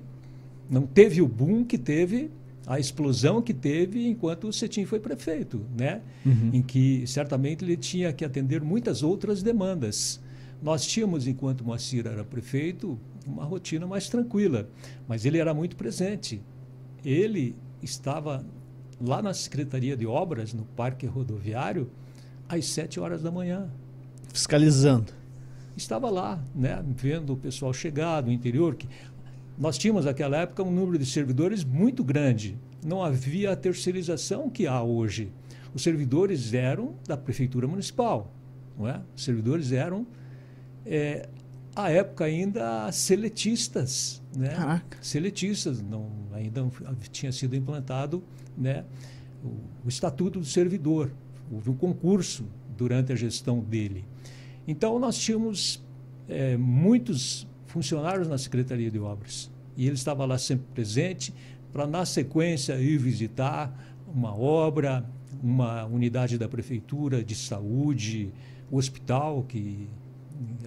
[0.69, 2.29] não teve o boom que teve
[2.69, 6.01] a explosão que teve enquanto o Cetim foi prefeito, né?
[6.23, 6.51] Uhum.
[6.53, 10.21] Em que certamente ele tinha que atender muitas outras demandas.
[10.61, 14.69] Nós tínhamos, enquanto Moacir era prefeito, uma rotina mais tranquila,
[15.07, 16.43] mas ele era muito presente.
[17.03, 18.45] Ele estava
[19.01, 21.89] lá na Secretaria de Obras, no Parque Rodoviário,
[22.47, 23.69] às sete horas da manhã.
[24.33, 25.13] Fiscalizando.
[25.75, 28.75] Estava lá, né, vendo o pessoal chegar do interior.
[28.75, 28.87] Que
[29.57, 32.57] nós tínhamos naquela época um número de servidores muito grande.
[32.85, 35.31] Não havia a terceirização que há hoje.
[35.73, 38.31] Os servidores eram da Prefeitura Municipal.
[38.77, 39.01] Não é?
[39.15, 40.05] Os servidores eram
[40.85, 41.29] é,
[41.75, 44.49] à época ainda seletistas, né?
[44.49, 44.97] Caraca.
[45.01, 46.71] Seletistas, não, ainda não
[47.11, 48.23] tinha sido implantado,
[48.57, 48.85] né?
[49.43, 49.47] O,
[49.85, 51.11] o estatuto do servidor.
[51.51, 52.45] Houve um concurso
[52.77, 54.05] durante a gestão dele.
[54.67, 55.83] Então nós tínhamos
[56.27, 61.33] é, muitos funcionários na Secretaria de Obras e ele estava lá sempre presente
[61.71, 63.73] para na sequência ir visitar
[64.13, 65.05] uma obra,
[65.41, 68.31] uma unidade da prefeitura de saúde,
[68.71, 69.87] o hospital que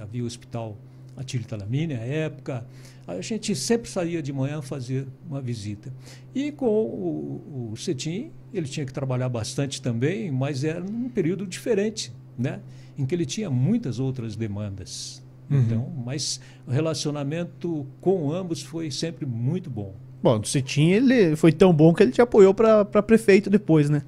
[0.00, 0.76] havia o hospital
[1.16, 2.66] Atílio Talamine, à época.
[3.06, 5.92] A gente sempre saía de manhã fazer uma visita.
[6.34, 11.46] E com o, o Cetim, ele tinha que trabalhar bastante também, mas era num período
[11.46, 12.60] diferente, né?
[12.96, 15.22] em que ele tinha muitas outras demandas.
[15.50, 15.60] Uhum.
[15.60, 19.94] Então, mas o relacionamento com ambos foi sempre muito bom.
[20.22, 24.02] Bom, o Cetim ele foi tão bom que ele te apoiou para prefeito depois, né?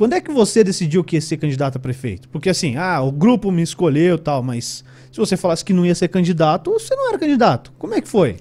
[0.00, 2.26] Quando é que você decidiu que ia ser candidato a prefeito?
[2.30, 4.82] Porque assim, ah, o grupo me escolheu tal, mas
[5.12, 7.70] se você falasse que não ia ser candidato, você não era candidato.
[7.78, 8.38] Como é que foi?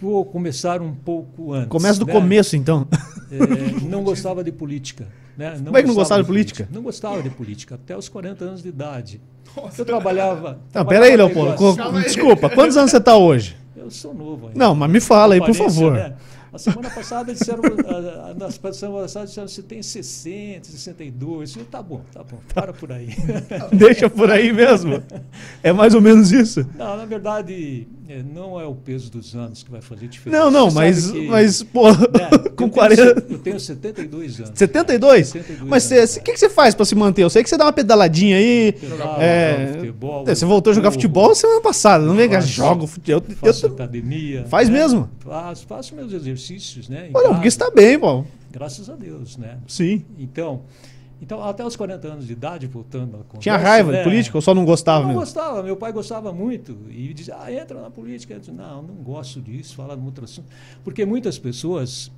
[0.00, 1.68] vou começar um pouco antes.
[1.68, 2.12] Começa do né?
[2.12, 2.88] começo, então.
[3.30, 5.06] É, não gostava de política.
[5.38, 5.60] Né?
[5.64, 6.68] Como é que não gostava de política?
[6.72, 9.20] Não gostava de política, até os 40 anos de idade.
[9.56, 9.80] Nossa.
[9.80, 10.58] Eu trabalhava.
[10.74, 11.54] Não, peraí, Leopoldo.
[12.02, 13.56] Desculpa, quantos anos você tá hoje?
[13.76, 14.58] Eu sou novo ainda.
[14.58, 15.92] Não, mas me fala aí, por favor.
[15.92, 16.14] né?
[16.54, 21.56] A semana passada disseram, a- a- na semana passada disseram você tem 60, 62.
[21.56, 23.08] Eu, tá bom, tá bom, para por aí.
[23.76, 25.02] Deixa por aí mesmo.
[25.64, 26.64] É mais ou menos isso.
[26.76, 27.88] Não, na verdade,
[28.22, 30.42] não é o peso dos anos que vai fazer diferença.
[30.44, 33.02] Não, não, Você mas, que, mas pô, né, com eu tenho 40.
[33.20, 34.52] se- Eu tenho 72 anos.
[34.54, 35.28] 72?
[35.28, 35.84] 72 Mas
[36.16, 37.22] o que, que você faz pra se manter?
[37.22, 38.72] Eu sei que você dá uma pedaladinha aí.
[38.72, 42.40] Pedal, É, jogo futebol, você voltou a jogar corro, futebol semana passada, não vem que
[42.42, 43.22] joga futebol.
[43.28, 44.44] Eu, Faço eu, academia.
[44.48, 44.78] Faz né?
[44.78, 45.08] mesmo?
[45.20, 47.08] Faço, faço meus exercícios, né?
[47.14, 48.24] olha, porque você casa, tá bem, pô.
[48.52, 49.56] Graças a Deus, né?
[49.66, 50.04] Sim.
[50.18, 50.60] Então,
[51.20, 53.40] então, até os 40 anos de idade, voltando à conversa...
[53.40, 53.98] Tinha raiva né?
[53.98, 55.20] de política ou só não gostava Eu não mesmo?
[55.20, 56.76] gostava, meu pai gostava muito.
[56.90, 58.34] E dizia, ah, entra na política.
[58.34, 60.48] Eu disse, não, não gosto disso, fala de outro assunto.
[60.82, 62.10] Porque muitas pessoas,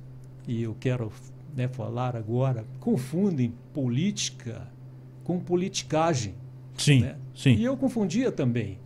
[0.47, 1.11] e eu quero
[1.55, 4.67] né, falar agora, confundem política
[5.23, 6.35] com politicagem.
[6.77, 7.15] Sim, né?
[7.35, 7.59] E sim.
[7.59, 8.77] eu confundia também.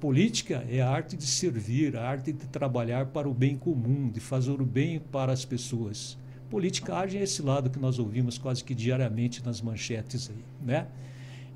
[0.00, 4.18] Política é a arte de servir, a arte de trabalhar para o bem comum, de
[4.18, 6.18] fazer o bem para as pessoas.
[6.52, 10.86] Politicagem é esse lado que nós ouvimos quase que diariamente nas manchetes aí, né?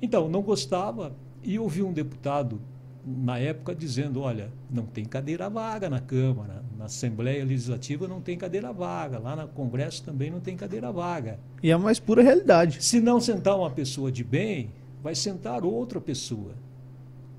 [0.01, 2.59] Então, não gostava e ouvi um deputado
[3.05, 8.39] na época dizendo, olha, não tem cadeira vaga na Câmara, na Assembleia Legislativa não tem
[8.39, 11.39] cadeira vaga, lá no Congresso também não tem cadeira vaga.
[11.61, 12.83] E é a mais pura realidade.
[12.83, 14.71] Se não sentar uma pessoa de bem,
[15.03, 16.53] vai sentar outra pessoa.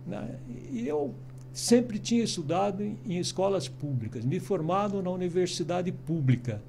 [0.06, 0.36] né?
[0.70, 1.12] E eu
[1.52, 6.62] sempre tinha estudado em, em escolas públicas, me formado na universidade pública.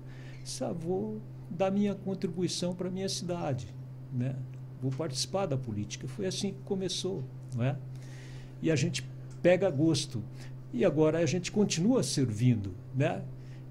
[0.49, 3.67] Só vou dar minha contribuição para a minha cidade.
[4.11, 4.35] Né?
[4.81, 6.07] Vou participar da política.
[6.07, 7.23] Foi assim que começou.
[7.55, 7.75] Não é?
[8.61, 9.05] E a gente
[9.41, 10.23] pega gosto.
[10.73, 12.73] E agora a gente continua servindo.
[12.95, 13.21] Né?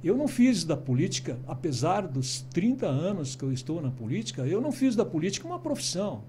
[0.05, 4.61] Eu não fiz da política, apesar dos 30 anos que eu estou na política, eu
[4.61, 6.23] não fiz da política uma profissão.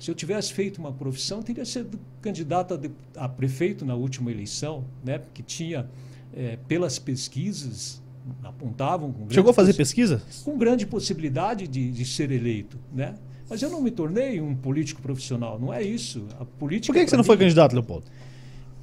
[0.00, 4.30] Se eu tivesse feito uma profissão, teria sido candidato a, de- a prefeito na última
[4.30, 5.18] eleição, né?
[5.18, 5.88] porque tinha,
[6.34, 8.02] eh, pelas pesquisas,
[8.42, 10.22] apontavam Chegou a fazer pesquisa?
[10.44, 12.78] com grande possibilidade de, de ser eleito.
[12.92, 13.14] Né?
[13.48, 16.26] Mas eu não me tornei um político profissional, não é isso.
[16.40, 18.06] A política Por que, que você não foi mim- candidato, Leopoldo?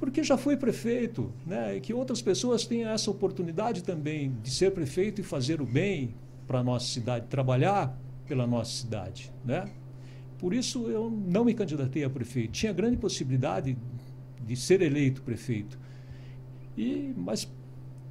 [0.00, 1.76] porque já fui prefeito, né?
[1.76, 6.14] E que outras pessoas tenham essa oportunidade também de ser prefeito e fazer o bem
[6.46, 9.64] para a nossa cidade, trabalhar pela nossa cidade, né?
[10.38, 12.50] Por isso eu não me candidatei a prefeito.
[12.52, 13.78] Tinha grande possibilidade
[14.46, 15.78] de ser eleito prefeito.
[16.76, 17.48] E mas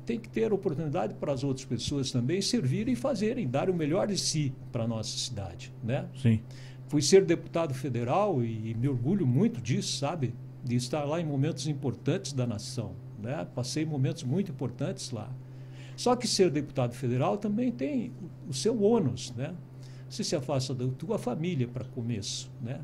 [0.05, 4.07] tem que ter oportunidade para as outras pessoas também servirem e fazerem, dar o melhor
[4.07, 6.07] de si para a nossa cidade, né?
[6.21, 6.41] Sim.
[6.87, 10.33] Fui ser deputado federal e me orgulho muito disso, sabe?
[10.63, 12.91] De estar lá em momentos importantes da nação.
[13.21, 13.47] Né?
[13.55, 15.31] Passei momentos muito importantes lá.
[15.95, 18.11] Só que ser deputado federal também tem
[18.47, 19.53] o- o seu ônus, né?
[20.09, 22.81] Você se afasta da tua família para começo, né?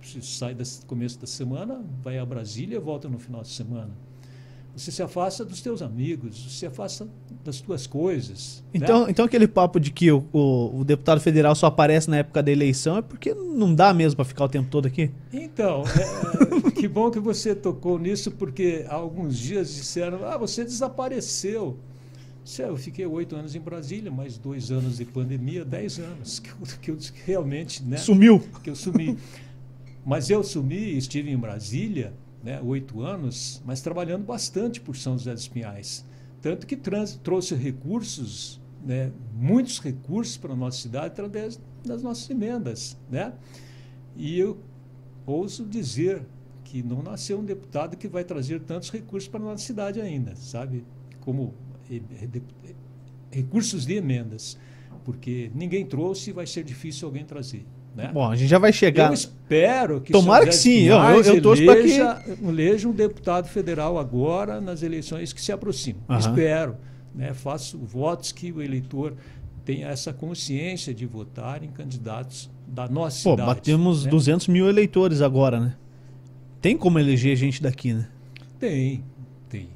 [0.00, 3.90] Você sai do começo da semana, vai a Brasília e volta no final de semana.
[4.76, 7.06] Você se afasta dos teus amigos, você se afasta
[7.44, 8.62] das tuas coisas.
[8.72, 8.80] né?
[8.82, 12.42] Então, então aquele papo de que o, o- o deputado federal só aparece na época
[12.42, 15.10] da eleição é porque não dá mesmo para ficar o tempo todo aqui?
[15.32, 20.36] Então, é, é, que bom que você tocou nisso, porque há alguns dias disseram: ah,
[20.38, 21.76] você desapareceu.
[22.58, 26.50] "É, Eu fiquei oito anos em Brasília, mais dois anos de pandemia, dez anos, que
[26.50, 28.42] eu, que eu realmente né, Sumiu.
[28.62, 29.18] que eu sumi.
[30.06, 35.34] Mas eu sumi, estive em Brasília, né, oito anos, mas trabalhando bastante por São José
[35.34, 36.04] dos Pinhais.
[36.40, 42.28] Tanto que trans- trouxe recursos, né, muitos recursos para a nossa cidade através das nossas
[42.30, 42.96] emendas.
[43.10, 43.32] Né?
[44.16, 44.58] E eu
[45.26, 46.22] ouso dizer
[46.64, 50.36] que não nasceu um deputado que vai trazer tantos recursos para a nossa cidade ainda,
[50.36, 50.84] sabe?
[51.20, 51.52] Como
[51.90, 52.74] eh, eh, eh,
[53.30, 54.56] recursos de emendas.
[55.04, 57.66] Porque ninguém trouxe e vai ser difícil alguém trazer.
[58.00, 58.10] Né?
[58.12, 59.08] Bom, a gente já vai chegar.
[59.08, 62.92] Eu espero que Tomara que sim, eu- eu- eu torço pra que- eleja, eleja um
[62.92, 66.02] deputado federal agora nas eleições que se aproximam.
[66.08, 66.18] Aham.
[66.18, 66.76] Espero.
[67.14, 67.34] Né?
[67.34, 69.14] Faço votos que o eleitor
[69.64, 73.46] tenha essa consciência de votar em candidatos da nossa Pô, cidade.
[73.48, 74.10] batemos né?
[74.10, 75.74] 200 mil eleitores agora, né?
[76.60, 78.06] Tem como eleger gente daqui, né?
[78.58, 79.02] Tem,
[79.48, 79.68] tem.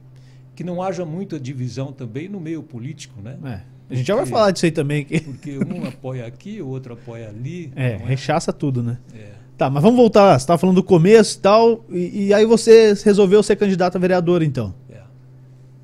[0.55, 3.37] Que não haja muita divisão também no meio político, né?
[3.45, 3.61] É.
[3.95, 5.05] A gente já vai falar disso aí também.
[5.05, 5.21] Que...
[5.21, 7.73] Porque um apoia aqui, o outro apoia ali.
[7.75, 8.99] É, não rechaça tudo, né?
[9.15, 9.35] É.
[9.57, 10.39] Tá, mas vamos voltar.
[10.39, 14.43] Você tava falando do começo e tal, e, aí você resolveu ser candidato a vereador,
[14.43, 14.75] então.
[14.91, 15.01] É.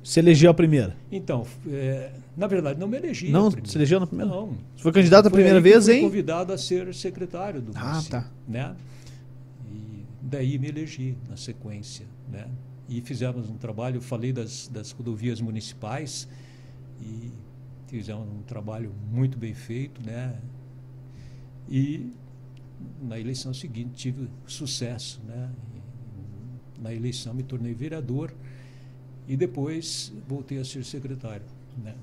[0.03, 0.95] Você elegeu a primeira.
[1.11, 3.29] Então, é, na verdade, não me elegi.
[3.29, 3.49] Não?
[3.49, 4.31] Você elegeu na primeira?
[4.31, 4.57] Não.
[4.75, 6.01] Você foi candidato a primeira vez, fui hein?
[6.03, 8.29] convidado a ser secretário do Ah, tá.
[8.47, 8.75] né?
[9.71, 12.47] E daí me elegi na sequência, né?
[12.89, 16.27] E fizemos um trabalho, eu falei das, das rodovias municipais
[16.99, 17.31] e
[17.91, 20.39] fizemos um trabalho muito bem feito, né?
[21.69, 22.13] E
[23.01, 25.21] na eleição seguinte tive sucesso.
[25.27, 25.51] Né?
[26.81, 28.33] Na eleição me tornei vereador
[29.27, 31.45] e depois voltei a ser secretário.
[31.83, 31.93] Né?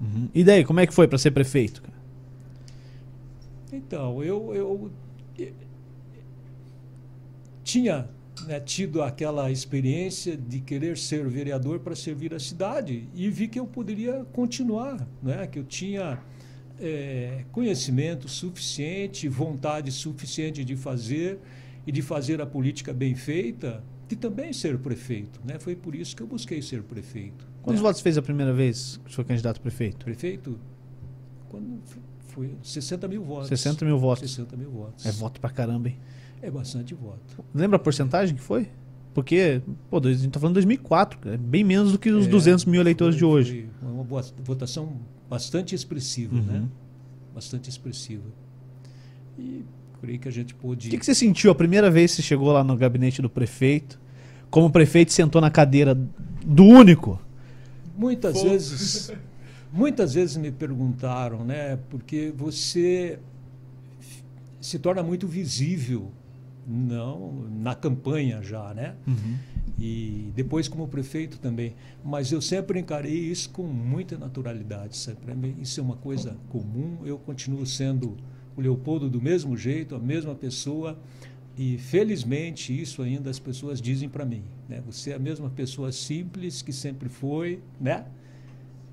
[0.00, 0.28] Uhum.
[0.32, 1.82] E daí, como é que foi para ser prefeito?
[1.82, 1.98] Cara?
[3.72, 4.92] Então, eu, eu,
[5.36, 5.52] eu
[7.64, 8.08] tinha
[8.46, 13.58] né, tido aquela experiência de querer ser vereador para servir a cidade e vi que
[13.58, 16.18] eu poderia continuar, né, que eu tinha
[16.80, 21.38] é, conhecimento suficiente, vontade suficiente de fazer
[21.86, 25.40] e de fazer a política bem feita, de também ser prefeito.
[25.44, 25.58] Né?
[25.58, 27.46] Foi por isso que eu busquei ser prefeito.
[27.62, 27.86] Quantos né?
[27.86, 30.04] votos fez a primeira vez que foi candidato a prefeito?
[30.04, 30.58] Prefeito?
[31.48, 31.80] Quando
[32.28, 33.48] foi 60 mil votos.
[33.48, 34.30] 60 mil votos.
[34.30, 35.06] 60 mil votos.
[35.06, 35.98] É voto pra caramba, hein?
[36.42, 37.44] É bastante voto.
[37.54, 38.68] Lembra a porcentagem que foi?
[39.14, 42.28] Porque, pô, a gente tá falando de 2004, é bem menos do que os é,
[42.28, 43.68] 200 mil eleitores foi, de hoje.
[43.78, 44.96] Foi uma boa, votação
[45.30, 46.42] bastante expressiva, uhum.
[46.42, 46.64] né?
[47.34, 48.24] Bastante expressiva.
[49.38, 49.64] E
[50.00, 50.88] creio que a gente pôde.
[50.88, 53.30] O que, que você sentiu a primeira vez que você chegou lá no gabinete do
[53.30, 54.00] prefeito?
[54.50, 55.94] Como prefeito sentou na cadeira
[56.44, 57.20] do único?
[57.96, 58.48] Muitas Pô.
[58.48, 59.12] vezes.
[59.72, 61.78] Muitas vezes me perguntaram, né?
[61.88, 63.18] Porque você
[64.60, 66.10] se torna muito visível
[66.66, 68.94] não na campanha já, né?
[69.06, 69.36] Uhum.
[69.78, 71.74] E depois como prefeito também.
[72.04, 74.96] Mas eu sempre encarei isso com muita naturalidade.
[74.96, 75.34] Sempre.
[75.60, 76.98] Isso é uma coisa comum.
[77.04, 78.16] Eu continuo sendo
[78.56, 80.98] o Leopoldo do mesmo jeito, a mesma pessoa.
[81.56, 84.42] E felizmente isso ainda as pessoas dizem para mim.
[84.68, 84.82] Né?
[84.86, 88.06] Você é a mesma pessoa simples que sempre foi, né?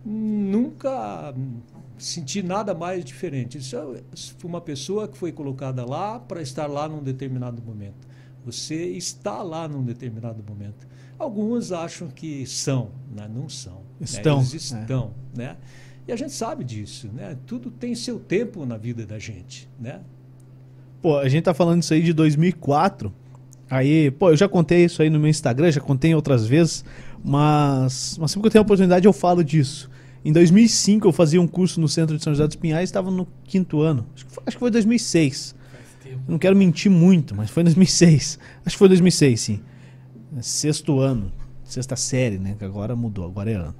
[0.05, 1.33] Nunca
[1.97, 3.57] senti nada mais diferente.
[3.57, 3.83] Isso é
[4.43, 8.07] uma pessoa que foi colocada lá para estar lá num determinado momento.
[8.45, 10.87] Você está lá num determinado momento.
[11.17, 13.29] Alguns acham que são, né?
[13.33, 13.81] não são.
[13.99, 14.37] Estão.
[14.37, 14.41] Né?
[14.49, 15.37] Eles estão, é.
[15.37, 15.57] né?
[16.07, 17.37] E a gente sabe disso, né?
[17.45, 19.99] Tudo tem seu tempo na vida da gente, né?
[21.01, 23.13] Pô, a gente tá falando isso aí de 2004.
[23.69, 26.83] Aí, pô, eu já contei isso aí no meu Instagram, já contei outras vezes,
[27.23, 29.88] mas, mas sempre que eu tenho a oportunidade eu falo disso.
[30.23, 33.27] Em 2005 eu fazia um curso no Centro de São José dos Pinhais, estava no
[33.45, 34.05] quinto ano.
[34.13, 35.55] Acho que foi, acho que foi 2006.
[36.05, 38.39] Eu não quero mentir muito, mas foi 2006.
[38.65, 39.59] Acho que foi 2006, sim.
[40.41, 41.31] Sexto ano,
[41.63, 42.55] sexta série, né?
[42.57, 43.75] Que agora mudou, agora é ano.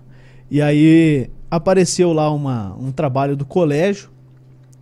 [0.49, 4.09] E aí apareceu lá uma, um trabalho do colégio.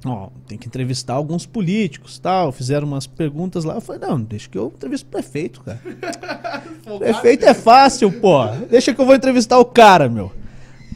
[0.05, 2.51] Ó, tem que entrevistar alguns políticos, tal.
[2.51, 3.75] Fizeram umas perguntas lá.
[3.75, 5.81] Eu falei, não, deixa que eu entrevisto o prefeito, cara.
[6.99, 8.45] prefeito é fácil, pô.
[8.69, 10.31] Deixa que eu vou entrevistar o cara, meu.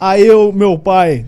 [0.01, 1.27] Aí eu, meu pai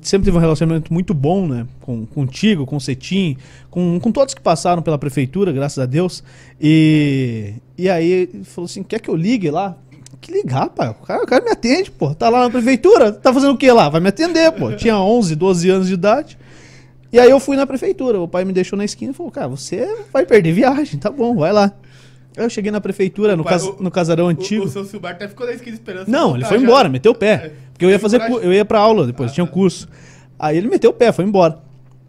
[0.00, 1.66] sempre teve um relacionamento muito bom, né?
[1.82, 3.36] Com, contigo, com o Cetim,
[3.70, 6.24] com, com todos que passaram pela prefeitura, graças a Deus.
[6.58, 9.76] E, e aí ele falou assim: quer que eu ligue lá?
[10.18, 10.88] Que ligar, pai?
[10.88, 12.14] O cara, o cara me atende, pô.
[12.14, 13.90] Tá lá na prefeitura, tá fazendo o que lá?
[13.90, 14.72] Vai me atender, pô.
[14.76, 16.38] Tinha 11, 12 anos de idade.
[17.12, 18.18] E aí eu fui na prefeitura.
[18.18, 21.36] O pai me deixou na esquina e falou: cara, você vai perder viagem, tá bom,
[21.36, 21.70] vai lá.
[22.36, 24.64] Eu cheguei na prefeitura, no, cas, no casarão antigo.
[24.64, 26.08] O, o seu Silbar até ficou na esquina esperando.
[26.08, 26.64] Não, ele foi já.
[26.64, 27.32] embora, meteu o pé.
[27.32, 27.52] É.
[27.72, 29.52] Porque eu ia fazer, eu ia pra aula depois, ah, tinha um tá.
[29.52, 29.88] curso.
[30.38, 31.58] Aí ele meteu o pé, foi embora.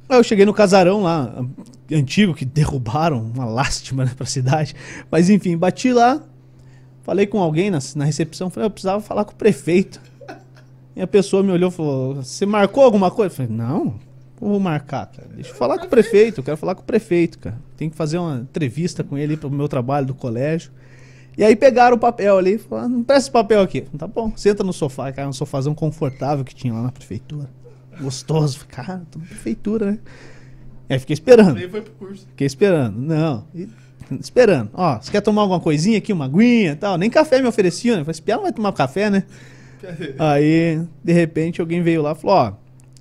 [0.08, 1.44] Aí eu cheguei no casarão lá,
[1.92, 4.76] antigo, que derrubaram, uma lástima né, pra cidade.
[5.12, 6.22] Mas enfim, bati lá,
[7.04, 10.02] falei com alguém na, na recepção, falei, eu precisava falar com o prefeito.
[10.96, 13.34] E a pessoa me olhou e falou, você marcou alguma coisa?
[13.34, 13.96] Eu falei, não,
[14.50, 15.28] vou marcar, cara?
[15.34, 17.58] Deixa eu falar com o prefeito, eu quero falar com o prefeito, cara.
[17.78, 20.72] Tem que fazer uma entrevista com ele para o meu trabalho do colégio.
[21.38, 23.82] E aí pegaram o papel ali e falaram, não presta esse papel aqui.
[23.98, 27.50] Tá bom, senta no sofá, cara, um sofazão confortável que tinha lá na prefeitura.
[28.00, 28.66] Gostoso.
[28.68, 30.00] Cara, tô na prefeitura, né?
[30.90, 31.56] Aí fiquei esperando.
[31.56, 32.28] Nem foi pro curso.
[32.28, 32.98] Fiquei esperando.
[32.98, 33.46] Não.
[33.54, 33.68] E,
[34.20, 34.70] esperando.
[34.74, 36.98] Ó, você quer tomar alguma coisinha aqui, uma aguinha e tal?
[36.98, 38.02] Nem café me ofereciam, né?
[38.02, 39.24] Eu falei, esse não vai tomar café, né?
[40.20, 42.54] aí, de repente, alguém veio lá e falou, ó,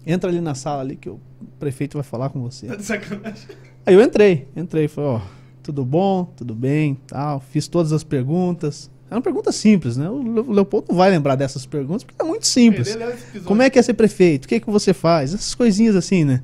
[0.06, 1.10] entra ali na sala ali que
[1.42, 2.66] o prefeito vai falar com você.
[2.66, 3.48] Tá de sacanagem.
[3.84, 5.20] Aí eu entrei, entrei, falei, ó,
[5.62, 8.90] tudo bom, tudo bem, tal, fiz todas as perguntas.
[9.10, 10.08] É uma pergunta simples, né?
[10.08, 12.96] O Leopoldo não vai lembrar dessas perguntas porque é muito simples.
[13.44, 14.46] Como é que é ser prefeito?
[14.46, 15.34] O que é que você faz?
[15.34, 16.42] Essas coisinhas assim, né?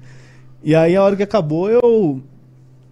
[0.63, 2.23] E aí a hora que acabou, eu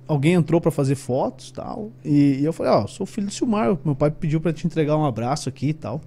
[0.06, 3.32] alguém entrou para fazer fotos, tal, e, e eu falei, ó, oh, sou filho do
[3.32, 6.00] Silmar, meu pai pediu para te entregar um abraço aqui e tal.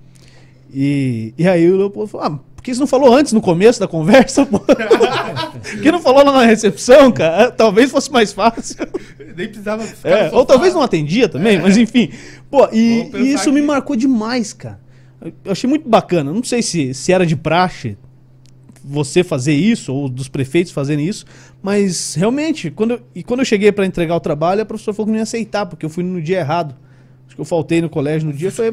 [0.72, 3.80] E, e aí o Leopoldo falou, ah, por que você não falou antes, no começo
[3.80, 4.45] da conversa?
[4.45, 4.66] Por
[5.82, 7.51] que não falou lá na recepção, cara?
[7.51, 8.76] Talvez fosse mais fácil.
[9.18, 11.62] Nem precisava é, Ou talvez não atendia também, é.
[11.62, 12.12] mas enfim.
[12.51, 13.51] Pô, e, e isso que...
[13.51, 14.78] me marcou demais, cara.
[15.22, 16.34] Eu achei muito bacana.
[16.34, 17.97] Não sei se, se era de praxe
[18.84, 21.26] você fazer isso, ou dos prefeitos fazerem isso,
[21.64, 25.07] mas realmente, quando eu, e quando eu cheguei para entregar o trabalho, a professora falou
[25.07, 26.76] que não ia aceitar, porque eu fui no dia errado
[27.36, 28.47] que eu faltei no colégio no dia.
[28.47, 28.71] Eu falei,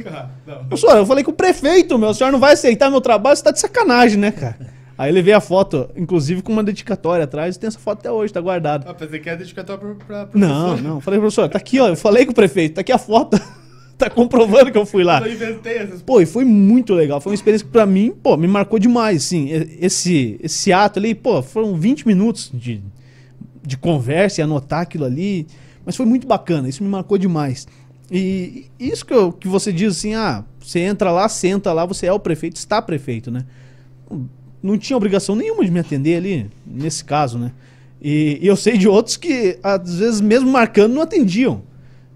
[0.69, 3.43] professor, eu falei com o prefeito, meu, o senhor não vai aceitar meu trabalho, você
[3.43, 4.75] tá de sacanagem, né, cara?
[4.99, 8.33] Aí levei a foto, inclusive com uma dedicatória atrás, e tem essa foto até hoje,
[8.33, 8.89] tá guardada.
[8.89, 10.89] Ah, pensei que era dedicatória pra, pra Não, professor.
[10.89, 11.01] não.
[11.03, 11.89] Falei, professor, tá aqui, ó.
[11.89, 13.39] Eu falei com o prefeito, tá aqui a foto.
[13.99, 15.21] tá comprovando que eu fui lá.
[15.21, 17.21] Eu inventei essas Pô, e foi muito legal.
[17.21, 19.49] Foi uma experiência que pra mim, pô, me marcou demais, sim.
[19.81, 22.83] Esse, esse ato ali, pô, foram 20 minutos de,
[23.63, 25.47] de conversa e anotar aquilo ali.
[25.85, 27.67] Mas foi muito bacana, isso me marcou demais.
[28.11, 32.07] E isso que, eu- que você diz assim, ah, você entra lá, senta lá, você
[32.07, 33.45] é o prefeito, está prefeito, né?
[34.63, 37.53] Não tinha obrigação nenhuma de me atender ali, nesse caso, né?
[38.01, 41.63] E, e eu sei de outros que, às vezes, mesmo marcando, não atendiam.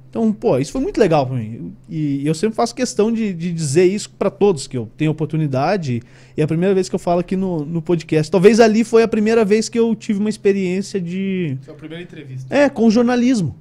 [0.09, 1.73] Então, pô, isso foi muito legal pra mim.
[1.89, 6.03] E eu sempre faço questão de, de dizer isso pra todos, que eu tenho oportunidade.
[6.37, 8.29] E é a primeira vez que eu falo aqui no, no podcast.
[8.31, 11.57] Talvez ali foi a primeira vez que eu tive uma experiência de.
[11.65, 12.53] Sua primeira entrevista.
[12.53, 13.55] É, com jornalismo.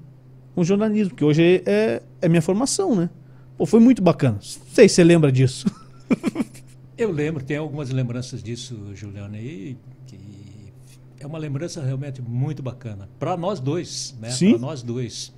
[0.55, 3.09] Com jornalismo, que hoje é, é minha formação, né?
[3.57, 4.35] Pô, foi muito bacana.
[4.35, 4.41] Não
[4.73, 5.65] sei se você lembra disso.
[6.97, 9.77] Eu lembro, tem algumas lembranças disso, Juliana, e
[11.19, 13.07] é uma lembrança realmente muito bacana.
[13.17, 14.29] Para nós dois, né?
[14.37, 15.33] Para nós dois.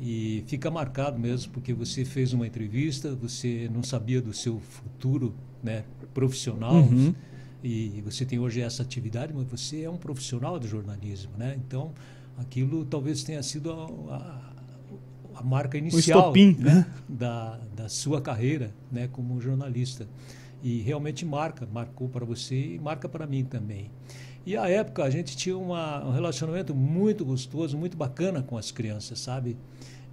[0.00, 5.34] E fica marcado mesmo, porque você fez uma entrevista, você não sabia do seu futuro
[5.62, 5.84] né,
[6.14, 7.14] profissional, Uhum.
[7.64, 11.58] e você tem hoje essa atividade, mas você é um profissional do jornalismo, né?
[11.66, 11.92] Então,
[12.38, 14.47] aquilo talvez tenha sido a, a-
[15.38, 16.86] a marca inicial estopim, né, né?
[17.08, 20.08] da, da sua carreira né, como jornalista.
[20.62, 23.90] E realmente marca, marcou para você e marca para mim também.
[24.44, 28.72] E à época a gente tinha uma, um relacionamento muito gostoso, muito bacana com as
[28.72, 29.56] crianças, sabe?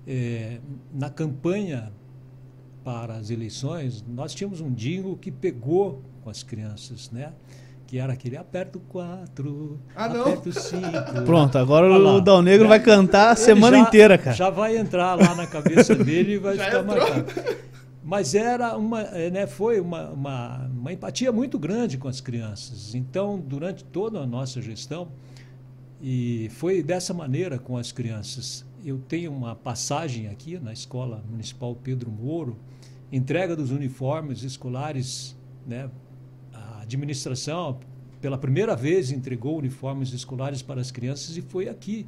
[0.05, 0.59] É,
[0.93, 1.91] na campanha
[2.83, 7.33] para as eleições, nós tínhamos um jingle que pegou com as crianças, né?
[7.87, 10.21] Que era aquele aperta o 4, Ah, não.
[10.21, 10.81] aperta o 5.
[11.25, 12.15] Pronto, agora lá.
[12.15, 14.35] o Dal Negro vai cantar a semana já- inteira, cara.
[14.35, 16.97] Já vai entrar lá na cabeça dele e vai Já ficar entrou.
[16.97, 17.55] marcado.
[18.03, 22.93] Mas era uma, eh, né, foi uma, uma, uma empatia muito grande com as crianças.
[22.95, 25.07] Então, durante toda a nossa gestão,
[26.01, 28.65] e foi dessa maneira com as crianças.
[28.83, 32.57] Eu tenho uma passagem aqui na Escola Municipal Pedro Moro,
[33.11, 35.89] entrega dos uniformes escolares, né?
[36.85, 37.79] A administração,
[38.21, 42.05] pela primeira vez, entregou uniformes escolares para as crianças e foi aqui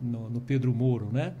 [0.00, 1.34] no, no Pedro Moro, né?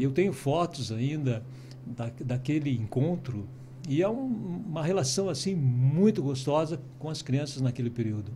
[0.00, 1.44] Eu tenho fotos ainda
[1.86, 3.46] da, daquele encontro
[3.88, 8.32] e é um- uma relação assim muito gostosa com as crianças naquele período.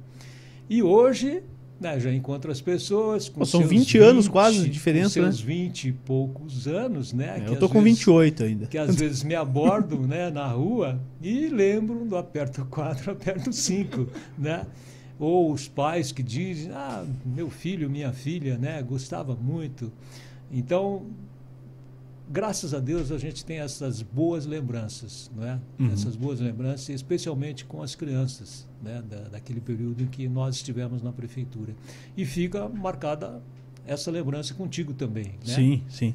[0.69, 1.43] E hoje
[1.81, 5.27] né, já encontro as pessoas com Pô, são seus 20 anos quase de diferença, com
[5.27, 5.47] seus né?
[5.47, 7.43] 20 e poucos anos, né?
[7.47, 8.67] É, eu tô com vezes- 28 ainda.
[8.67, 14.07] que às vezes me abordam né, na rua e lembram do aperto 4, aperto 5,
[14.39, 14.67] né?
[15.19, 19.91] Ou os pais que dizem, ah, meu filho, minha filha, né, gostava muito.
[20.53, 21.03] Então,
[22.31, 25.59] graças a Deus a gente tem essas boas lembranças, não é?
[25.79, 25.93] Uhum.
[25.93, 31.03] Essas boas lembranças, especialmente com as crianças, né, da, daquele período em que nós estivemos
[31.03, 31.75] na prefeitura.
[32.17, 33.43] E fica marcada
[33.87, 35.55] essa lembrança contigo também, né?
[35.55, 36.15] Sim, sim.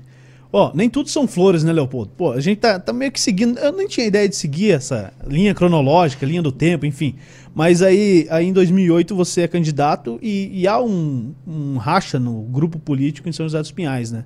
[0.52, 2.12] Ó, nem tudo são flores, né, Leopoldo?
[2.16, 3.60] Pô, a gente tá, tá meio que seguindo.
[3.60, 7.16] Eu nem tinha ideia de seguir essa linha cronológica, linha do tempo, enfim.
[7.54, 12.42] Mas aí, aí em 2008 você é candidato e, e há um, um racha no
[12.44, 14.24] grupo político em São José dos Pinhais, né?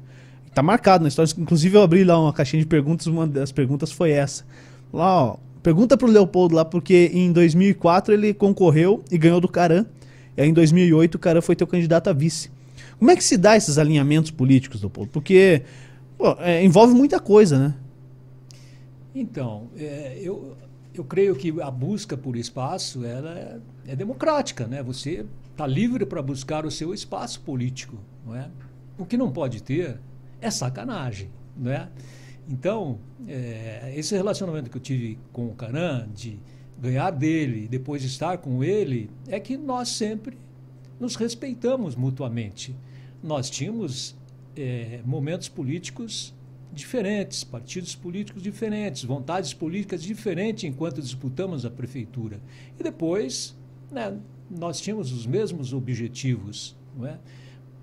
[0.53, 1.31] Tá marcado na história.
[1.37, 4.45] Inclusive eu abri lá uma caixinha de perguntas, uma das perguntas foi essa.
[4.93, 9.86] Lá, ó, pergunta pro Leopoldo lá, porque em 2004 ele concorreu e ganhou do Caran.
[10.36, 12.49] E aí em 2008 o Caran foi teu candidato a vice.
[12.97, 15.12] Como é que se dá esses alinhamentos políticos, Leopoldo?
[15.12, 15.64] Porque
[16.18, 17.76] pô, é, envolve muita coisa, né?
[19.14, 20.55] Então, é, eu,
[20.93, 23.57] eu creio que a busca por espaço ela é,
[23.88, 24.84] é democrática, né?
[24.84, 28.49] Você está livre para buscar o seu espaço político, não é?
[28.97, 29.97] O que não pode ter
[30.41, 31.89] é sacanagem, não é?
[32.50, 36.39] Então, é, esse relacionamento que eu tive com o Caran, de
[36.82, 40.36] ganhar dele depois estar com ele, é que nós sempre
[41.00, 42.76] nos respeitamos mutuamente.
[43.22, 44.16] Nós tínhamos
[44.58, 46.34] é, momentos políticos
[46.74, 52.39] diferentes, partidos políticos diferentes, vontades políticas diferentes enquanto disputamos a prefeitura.
[52.80, 53.56] E depois,
[53.91, 54.18] né,
[54.50, 57.20] nós tínhamos os mesmos objetivos, não é?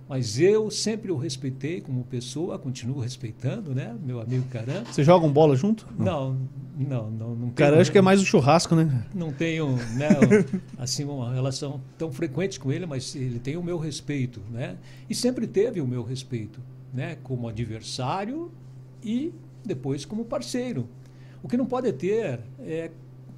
[0.09, 4.85] Mas eu sempre o respeitei como pessoa, continuo respeitando, né, meu amigo Caran.
[4.85, 5.85] Vocês jogam bola junto?
[5.99, 6.37] Não,
[6.79, 7.51] não, não, não.
[7.51, 9.05] Cara, tenho- acho que é mais o churrasco, né?
[9.13, 10.09] não tenho né,
[10.79, 14.77] assim uma relação tão frequente com ele, mas ele tem o meu respeito, né?
[15.11, 16.61] E sempre teve o meu respeito,
[16.95, 17.17] né?
[17.25, 18.53] Como adversário
[19.03, 19.33] e
[19.65, 20.89] depois como parceiro.
[21.43, 22.91] O que não pode ter é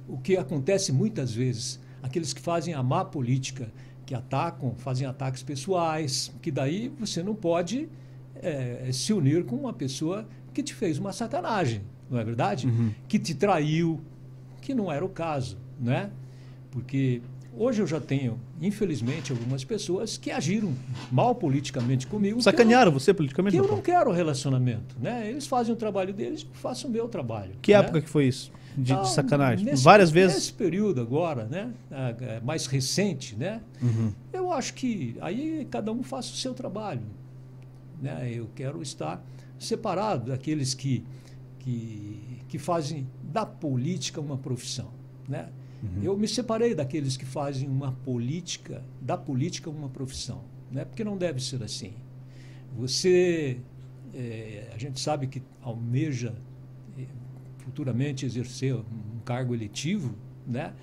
[0.07, 3.71] o que acontece muitas vezes, aqueles que fazem a má política,
[4.09, 7.87] que atacam, fazem ataques pessoais, que daí você não pode
[8.41, 12.65] eh, se unir com uma pessoa que te fez uma sacanagem, não é verdade?
[13.07, 14.01] Que te traiu,
[14.61, 16.09] que não era o caso, né?
[16.71, 17.21] Porque
[17.55, 20.73] Hoje eu já tenho, infelizmente, algumas pessoas que agiram
[21.11, 22.41] mal politicamente comigo.
[22.41, 23.57] Sacanearam eu, você politicamente?
[23.57, 24.95] Que eu não quero relacionamento.
[24.99, 25.29] Né?
[25.29, 27.51] Eles fazem o trabalho deles, eu faço o meu trabalho.
[27.61, 27.79] Que né?
[27.79, 28.51] época que foi isso?
[28.81, 29.65] De, Então, de sacanagem?
[29.65, 30.35] nesse- Várias vezes?
[30.35, 31.73] Nesse período agora, né?
[32.43, 33.61] mais recente, né?
[33.81, 34.13] Uhum.
[34.31, 37.01] Eu acho que aí cada um faça o seu trabalho.
[38.01, 38.31] Né?
[38.33, 39.23] Eu quero estar
[39.57, 41.03] separado daqueles que,
[41.59, 44.89] que, que fazem da política uma profissão.
[45.27, 45.49] Né?
[46.03, 50.41] Eu me separei daqueles que fazem uma política, da política uma profissão.
[50.71, 50.85] Né?
[50.85, 51.93] Porque não deve ser assim.
[52.77, 53.59] Você,
[54.13, 56.33] eh, a gente sabe que almeja
[57.69, 60.15] futuramente exercer um cargo eletivo,
[60.45, 60.73] né?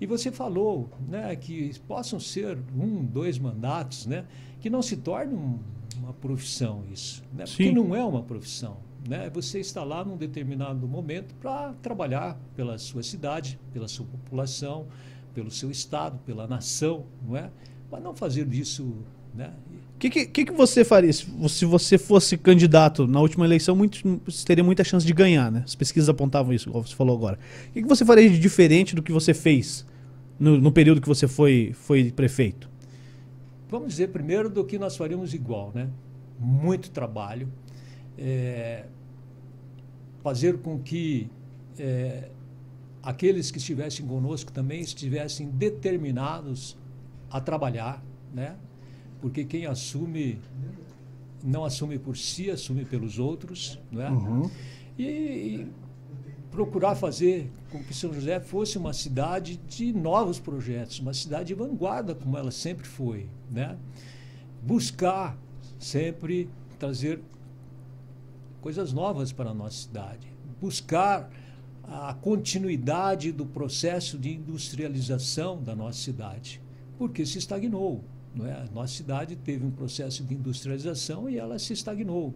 [0.00, 4.24] E você falou, né, que possam ser um, dois mandatos, né,
[4.60, 5.58] que não se torne um-
[5.98, 7.44] uma profissão isso, né?
[7.44, 7.72] Porque Sim.
[7.72, 8.78] não é uma profissão,
[9.08, 9.30] né?
[9.34, 14.86] Você está lá num determinado momento para trabalhar pela sua cidade, pela sua população,
[15.34, 17.50] pelo seu estado, pela nação, não é?
[17.90, 18.96] Mas não fazer disso,
[19.34, 19.52] né?
[20.10, 23.76] Que, que, que você faria se se você fosse candidato na última eleição?
[23.76, 25.62] Muito, você teria muita chance de ganhar, né?
[25.64, 27.38] As pesquisas apontavam isso, igual você falou agora.
[27.68, 29.86] O que, que você faria de diferente do que você fez
[30.40, 32.68] no, no período que você foi, foi prefeito?
[33.70, 35.88] Vamos dizer primeiro do que nós faríamos igual, né?
[36.36, 37.48] Muito trabalho,
[38.18, 38.86] é,
[40.20, 41.30] fazer com que
[41.78, 42.28] é,
[43.00, 46.76] aqueles que estivessem conosco também estivessem determinados
[47.30, 48.02] a trabalhar,
[48.34, 48.56] né?
[49.22, 50.38] Porque quem assume
[51.42, 54.10] não assume por si, assume pelos outros, né?
[54.98, 55.72] E, e
[56.50, 61.54] procurar fazer com que São José fosse uma cidade de novos projetos, uma cidade de
[61.54, 63.78] vanguarda como ela sempre foi, né?
[64.62, 65.38] Buscar
[65.78, 67.20] sempre trazer
[68.60, 70.28] coisas novas para a nossa cidade,
[70.60, 71.30] buscar
[71.84, 76.60] a continuidade do processo de industrialização da nossa cidade,
[76.98, 78.04] porque se estagnou.
[78.34, 78.52] Não é?
[78.52, 82.34] A nossa cidade teve um processo de industrialização e ela se estagnou.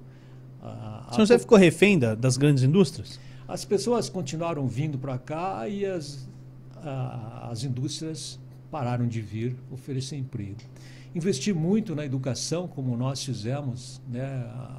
[0.63, 3.19] A- a São José ficou refém da- das grandes indústrias?
[3.49, 6.29] as pessoas continuaram vindo para cá e as,
[6.83, 8.41] a- as indústrias
[8.73, 10.57] pararam de vir oferecer emprego.
[11.15, 14.27] Investir muito na educação, como nós fizemos, né,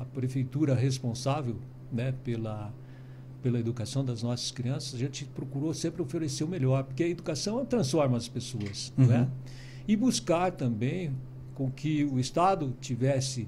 [0.01, 1.55] a prefeitura responsável
[1.91, 2.73] né, pela,
[3.41, 7.65] pela educação das nossas crianças, a gente procurou sempre oferecer o melhor, porque a educação
[7.65, 8.91] transforma as pessoas.
[8.97, 9.05] Uhum.
[9.07, 9.27] Né?
[9.87, 11.15] E buscar também
[11.55, 13.47] com que o Estado tivesse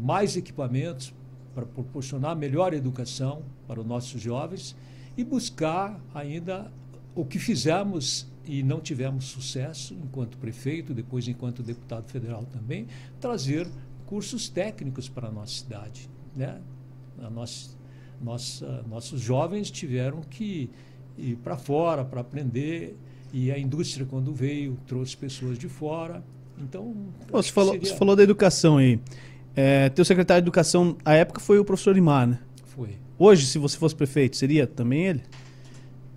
[0.00, 1.14] mais equipamentos
[1.54, 4.76] para proporcionar melhor educação para os nossos jovens
[5.16, 6.70] e buscar ainda
[7.14, 12.86] o que fizemos e não tivemos sucesso enquanto prefeito, depois enquanto deputado federal também,
[13.20, 13.68] trazer
[14.06, 16.10] cursos técnicos para a nossa cidade.
[16.34, 16.60] Né?
[17.20, 17.76] A nossa,
[18.20, 20.70] nossa, nossos jovens tiveram que
[21.16, 22.96] ir para fora para aprender
[23.32, 26.22] e a indústria, quando veio, trouxe pessoas de fora.
[26.58, 26.94] Então,
[27.28, 29.00] Pô, você, falou, seria- você falou da educação aí.
[29.54, 32.38] É, teu secretário de educação, à época, foi o professor Imar, né?
[32.64, 32.96] Foi.
[33.18, 35.22] Hoje, se você fosse prefeito, seria também ele?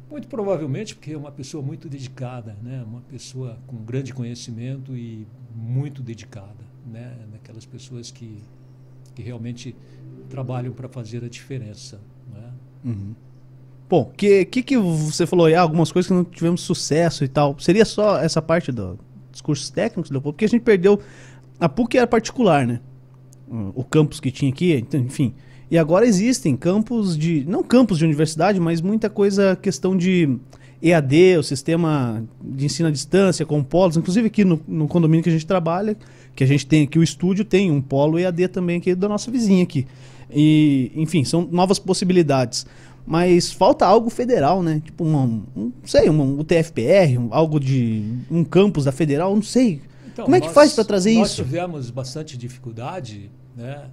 [0.09, 2.83] Muito provavelmente porque é uma pessoa muito dedicada, né?
[2.87, 7.17] uma pessoa com grande conhecimento e muito dedicada, né?
[7.31, 8.41] naquelas pessoas que,
[9.13, 9.75] que realmente
[10.29, 11.99] trabalham para fazer a diferença.
[12.33, 12.49] Né?
[13.87, 15.53] Bom, o que, que, que você falou aí?
[15.53, 17.55] Ah, algumas coisas que não tivemos sucesso e tal.
[17.59, 18.97] Seria só essa parte do-
[19.31, 20.33] dos cursos técnicos, Leopoldo?
[20.33, 20.99] Porque a gente perdeu.
[21.59, 22.79] A PUC era particular, né?
[23.75, 25.33] O campus que tinha aqui, então, enfim.
[25.69, 27.45] E agora existem campos de.
[27.47, 30.37] Não campos de universidade, mas muita coisa, questão de
[30.81, 33.97] EAD, o sistema de ensino à distância, com polos.
[33.97, 35.95] Inclusive aqui no, no condomínio que a gente trabalha,
[36.35, 39.29] que a gente tem aqui, o estúdio tem um polo EAD também aqui da nossa
[39.29, 39.85] vizinha aqui.
[40.31, 42.65] E, enfim, são novas possibilidades.
[43.05, 44.81] Mas falta algo federal, né?
[44.83, 48.03] Tipo, uma, um, não sei, um, UTFPR, um- algo de.
[48.31, 49.81] um campus da federal, não sei.
[50.11, 51.43] Então, Como é que nós- faz para trazer nós isso?
[51.43, 53.89] tivemos bastante dificuldade né,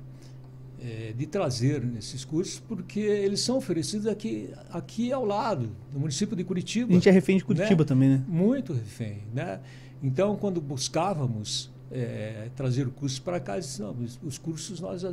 [0.81, 6.35] eh, de trazer esses cursos, porque eles são oferecidos aqui, aqui ao lado, no município
[6.37, 6.91] de Curitiba.
[6.91, 7.89] A gente é refém de Curitiba né?
[7.89, 8.23] também, né?
[8.29, 9.19] Muito refém.
[9.35, 9.61] Né?
[10.03, 15.05] Então, quando buscávamos eh, trazer cursos para cá, disse, não, os, os cursos nós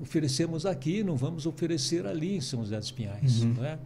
[0.00, 3.42] oferecemos aqui, não vamos oferecer ali em São José dos Pinhais.
[3.42, 3.54] Uhum.
[3.54, 3.78] Né?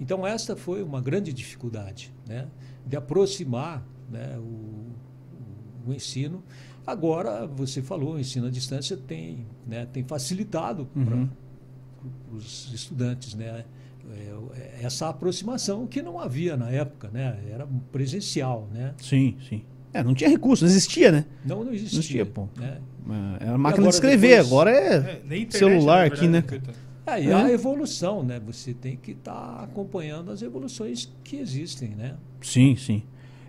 [0.00, 2.46] Então, esta foi uma grande dificuldade né?
[2.86, 6.42] de aproximar né, o, o ensino.
[6.86, 11.04] Agora, você falou, o ensino à distância tem, né, tem facilitado Uhum.
[11.04, 13.64] para os estudantes, né?
[14.10, 17.38] É, essa aproximação que não havia na época, né?
[17.50, 18.94] Era presencial, né?
[18.96, 19.62] Sim, sim.
[19.92, 21.26] É, não tinha recurso, não existia, né?
[21.44, 21.96] Não, não existia.
[21.96, 22.48] Não existia, pô.
[22.56, 22.80] Né?
[23.08, 24.94] É, Era máquina agora de escrever, depois- agora é.
[24.96, 26.76] É, internet, celular aqui, né, Caetano?
[27.06, 27.34] É, e É.
[27.34, 28.38] a evolução, né?
[28.46, 32.14] Você tem que estar acompanhando as evoluções que existem, né?
[32.42, 33.02] Sim, sim.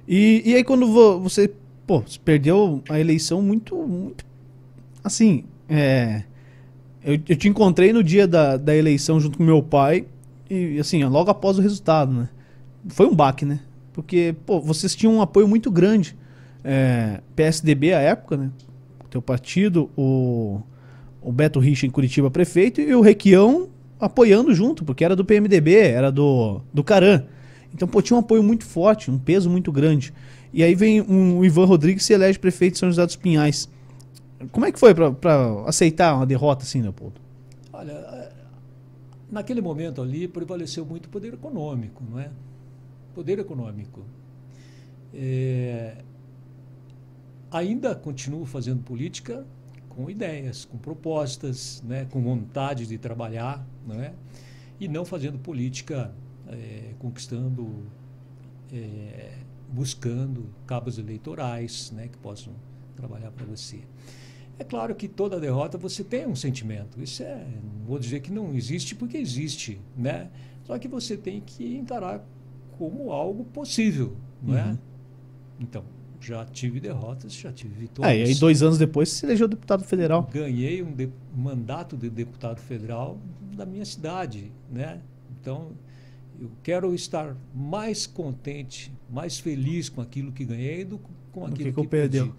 [0.08, 1.52] E, e aí quando vo- você,
[1.86, 4.26] pô, você perdeu a eleição muito, muito
[5.04, 6.24] assim, é,
[7.04, 10.06] eu, eu te encontrei no dia da, da eleição junto com meu pai
[10.50, 12.30] e assim, logo após o resultado, né?
[12.88, 13.60] Foi um baque, né?
[13.94, 16.16] Porque, pô, vocês tinham um apoio muito grande.
[16.64, 18.50] É, PSDB à época, né?
[19.10, 20.62] Teu partido, o,
[21.22, 25.76] o Beto Richa em Curitiba prefeito e o Requião apoiando junto, porque era do PMDB,
[25.76, 27.26] era do, do Caran.
[27.74, 30.14] Então, pô, tinha um apoio muito forte, um peso muito grande.
[30.54, 33.70] E aí vem um, o Ivan Rodrigues se elege prefeito de São José dos Pinhais.
[34.52, 37.20] Como é que foi pra aceitar uma derrota assim, Leopoldo?
[37.74, 38.32] Olha,
[39.32, 42.30] naquele momento ali prevaleceu muito o poder econômico, não é?
[43.14, 44.02] Poder econômico.
[45.14, 45.98] É,
[47.52, 49.46] ainda continuo fazendo política
[49.90, 54.14] com ideias, com propostas, né, com vontade de trabalhar, não é?
[54.80, 56.14] E não fazendo política
[56.48, 57.86] eh, conquistando,
[58.72, 59.40] eh,
[59.70, 62.54] buscando cabos eleitorais, né, que possam
[62.96, 63.82] trabalhar para você.
[64.58, 67.02] É claro que toda derrota você tem um sentimento.
[67.02, 70.30] Isso é, não vou dizer que não existe porque existe, né?
[70.64, 72.22] Só que você tem que encarar
[72.78, 74.66] como algo possível, não é?
[74.66, 74.78] Uhum.
[75.62, 75.84] Então,
[76.22, 78.30] já tive derrotas, já tive É, vitórias.
[78.30, 80.30] e aí dois anos depois você se elegeu deputado federal.
[80.34, 83.18] Ganhei um de- mandato de deputado federal
[83.56, 85.02] da minha cidade, né?
[85.40, 85.72] Então,
[86.40, 91.46] eu quero estar mais contente, mais feliz com aquilo que ganhei do que com Do
[91.48, 92.32] aquilo que que eu perdi.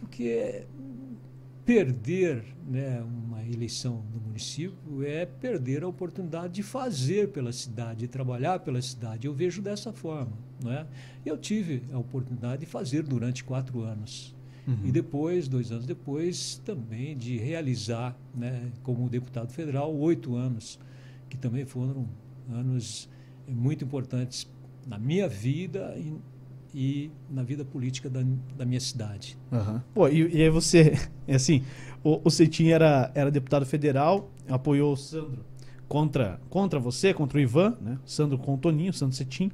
[0.00, 0.64] Porque
[1.64, 8.08] perder né, uma eleição no município é perder a oportunidade de fazer pela cidade, de
[8.08, 9.26] trabalhar pela cidade.
[9.26, 10.32] Eu vejo dessa forma.
[10.62, 10.86] Não é?
[11.24, 14.34] Eu tive a oportunidade de fazer durante quatro anos.
[14.66, 14.78] Uhum.
[14.84, 20.78] E depois, dois anos depois, também de realizar, né, como deputado federal, oito anos,
[21.28, 22.06] que também foram
[22.50, 23.08] anos
[23.46, 24.50] muito importantes
[24.86, 26.14] na minha vida e,
[26.74, 28.24] e na vida política da,
[28.56, 29.36] da minha cidade.
[29.52, 29.82] Aham.
[29.92, 30.94] Pô, e, e aí você,
[31.28, 31.62] é assim,
[32.02, 35.44] o, o Cetim era, era deputado federal, apoiou o Sandro
[35.88, 37.98] contra, contra você, contra o Ivan, né?
[38.04, 39.50] Sandro com o Toninho, Sandro Cetim.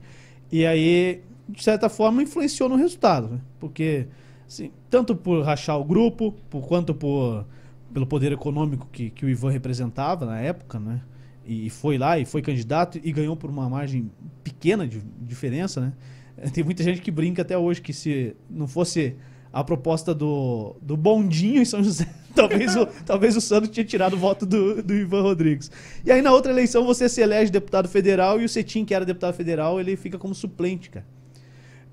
[0.50, 3.40] E aí, de certa forma, influenciou no resultado, né?
[3.58, 4.06] Porque,
[4.46, 7.46] assim, tanto por rachar o grupo, por, quanto por,
[7.92, 11.00] pelo poder econômico que, que o Ivan representava na época, né?
[11.44, 14.10] E foi lá e foi candidato e ganhou por uma margem
[14.44, 15.92] pequena de diferença, né?
[16.52, 19.16] Tem muita gente que brinca até hoje que se não fosse
[19.52, 24.14] a proposta do, do bondinho em São José, talvez o, talvez o Sandro tinha tirado
[24.14, 25.70] o voto do, do Ivan Rodrigues.
[26.04, 29.04] E aí na outra eleição você se elege deputado federal e o Cetim, que era
[29.04, 31.06] deputado federal, ele fica como suplente, cara.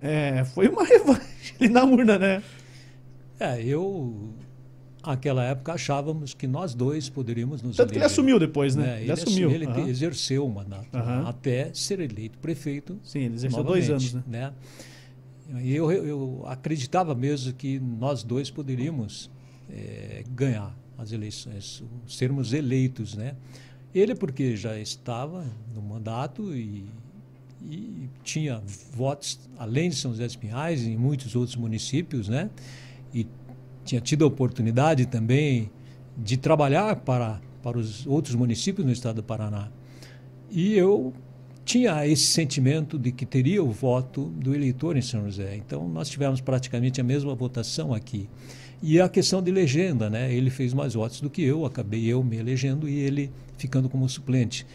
[0.01, 2.43] É, foi uma revanche ali na urna, né?
[3.39, 4.33] É, eu,
[5.05, 8.11] naquela época, achávamos que nós dois poderíamos nos Tanto que ele eleger.
[8.11, 8.99] assumiu depois, né?
[8.99, 9.51] É, ele, assumiu.
[9.51, 9.88] Ele aham.
[9.88, 11.27] exerceu o mandato Aham.
[11.27, 12.99] até ser eleito prefeito.
[13.03, 14.23] Sim, ele exerceu dois anos, né?
[14.27, 14.53] né?
[15.61, 19.29] E eu, eu acreditava mesmo que nós dois poderíamos
[19.70, 23.36] eh, ganhar as eleições, sermos eleitos, né?
[23.93, 26.86] Ele porque já estava no mandato e,
[27.61, 28.61] e tinha
[28.91, 32.49] votos além de São José dos Pinhais em muitos outros municípios, né?
[33.13, 33.28] E
[33.86, 35.72] tinha tido a oportunidade também
[36.18, 39.70] de trabalhar para, para os outros municípios no estado do Paraná.
[40.49, 41.13] E eu
[41.63, 45.57] tinha esse sentimento de que teria o voto do eleitor em São José.
[45.57, 48.30] Então, nós tivemos praticamente a mesma votação aqui.
[48.82, 50.32] E a questão de legenda, né?
[50.32, 54.07] Ele fez mais votos do que eu, acabei eu me elegendo e ele ficando como
[54.07, 54.65] suplente.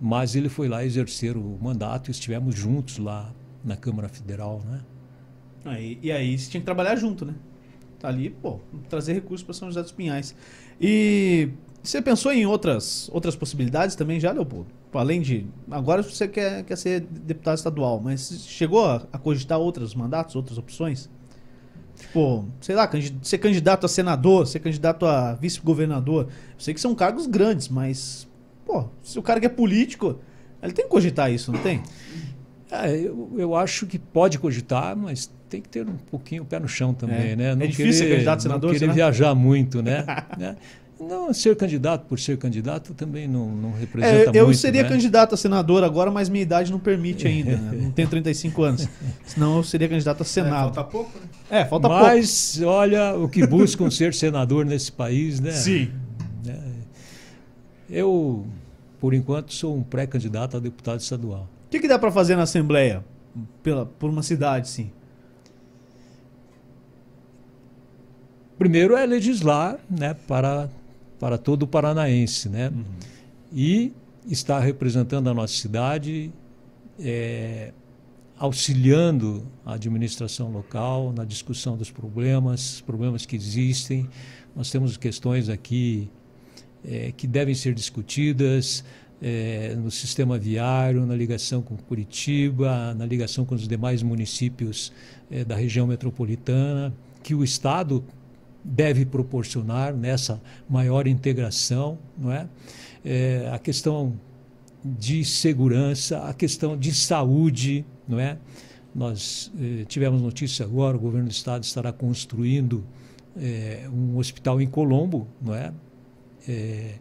[0.00, 3.32] Mas ele foi lá exercer o mandato e estivemos juntos lá
[3.64, 4.80] na Câmara Federal, né?
[5.64, 7.34] Aí, e aí você tinha que trabalhar junto, né?
[7.98, 10.34] Tá ali, pô, trazer recursos para São José dos Pinhais.
[10.80, 11.48] E
[11.82, 14.68] você pensou em outras, outras possibilidades também já, Leopoldo?
[14.92, 15.46] Além de.
[15.70, 21.10] Agora você quer, quer ser deputado estadual, mas chegou a cogitar outros mandatos, outras opções?
[22.08, 22.90] Tipo, sei lá,
[23.22, 26.24] ser candidato a senador, ser candidato a vice-governador.
[26.24, 28.26] Eu sei que são cargos grandes, mas,
[28.64, 30.18] pô, se o cara que é político,
[30.62, 31.82] ele tem que cogitar isso, não tem?
[32.70, 36.58] É, eu, eu acho que pode cogitar, mas tem que ter um pouquinho o pé
[36.58, 37.36] no chão também, É.
[37.36, 37.52] né?
[37.52, 40.04] É difícil ser candidato a senador, Não querer viajar muito, né?
[41.00, 44.88] Não, ser candidato por ser candidato também não, não É, representa eu muito, seria né?
[44.88, 47.56] candidato a senador agora, mas minha idade não permite ainda.
[47.56, 47.78] né?
[47.82, 48.88] Não tenho 35 anos.
[49.24, 50.74] Senão eu seria candidato a É, Senado.
[50.74, 51.26] falta pouco, né?
[51.60, 52.04] É, falta pouco.
[52.04, 55.52] Mas olha o que buscam ser senador nesse país, né?
[55.52, 55.90] Sim.
[56.44, 56.58] Né?
[57.88, 58.44] Eu,
[59.00, 61.48] por enquanto, sou um pré-candidato a deputado estadual.
[61.66, 63.04] O que, que dá pra fazer na Assembleia?
[63.62, 64.90] Pela, por uma cidade, sim.
[68.58, 70.68] Primeiro é legislar né, para,
[71.18, 72.72] para todo o paranaense, né?
[73.52, 73.92] E
[74.26, 76.32] estar representando a nossa cidade,
[77.00, 77.72] é,
[78.38, 84.08] auxiliando a administração local na discussão dos problemas, problemas que existem.
[84.54, 86.10] Nós temos questões aqui
[86.84, 88.84] é, que devem ser discutidas
[89.20, 94.92] é, no sistema viário, na ligação com Curitiba, na ligação com os demais municípios
[95.30, 98.04] é, da região metropolitana, que o Estado
[98.68, 102.46] deve proporcionar nessa maior integração, não é?
[103.04, 104.14] é a questão
[104.84, 108.38] de segurança, a questão de saúde, não é?
[108.94, 112.84] Nós eh, tivemos notícia agora, o governo do estado estará construindo
[113.36, 115.72] eh, um hospital em Colombo, não é?
[116.46, 116.94] é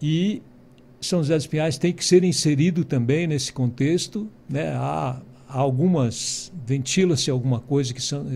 [0.00, 0.42] e
[1.00, 4.72] São José dos Pinhais tem que ser inserido também nesse contexto, né?
[4.74, 8.26] Há, há algumas ventila-se alguma coisa que são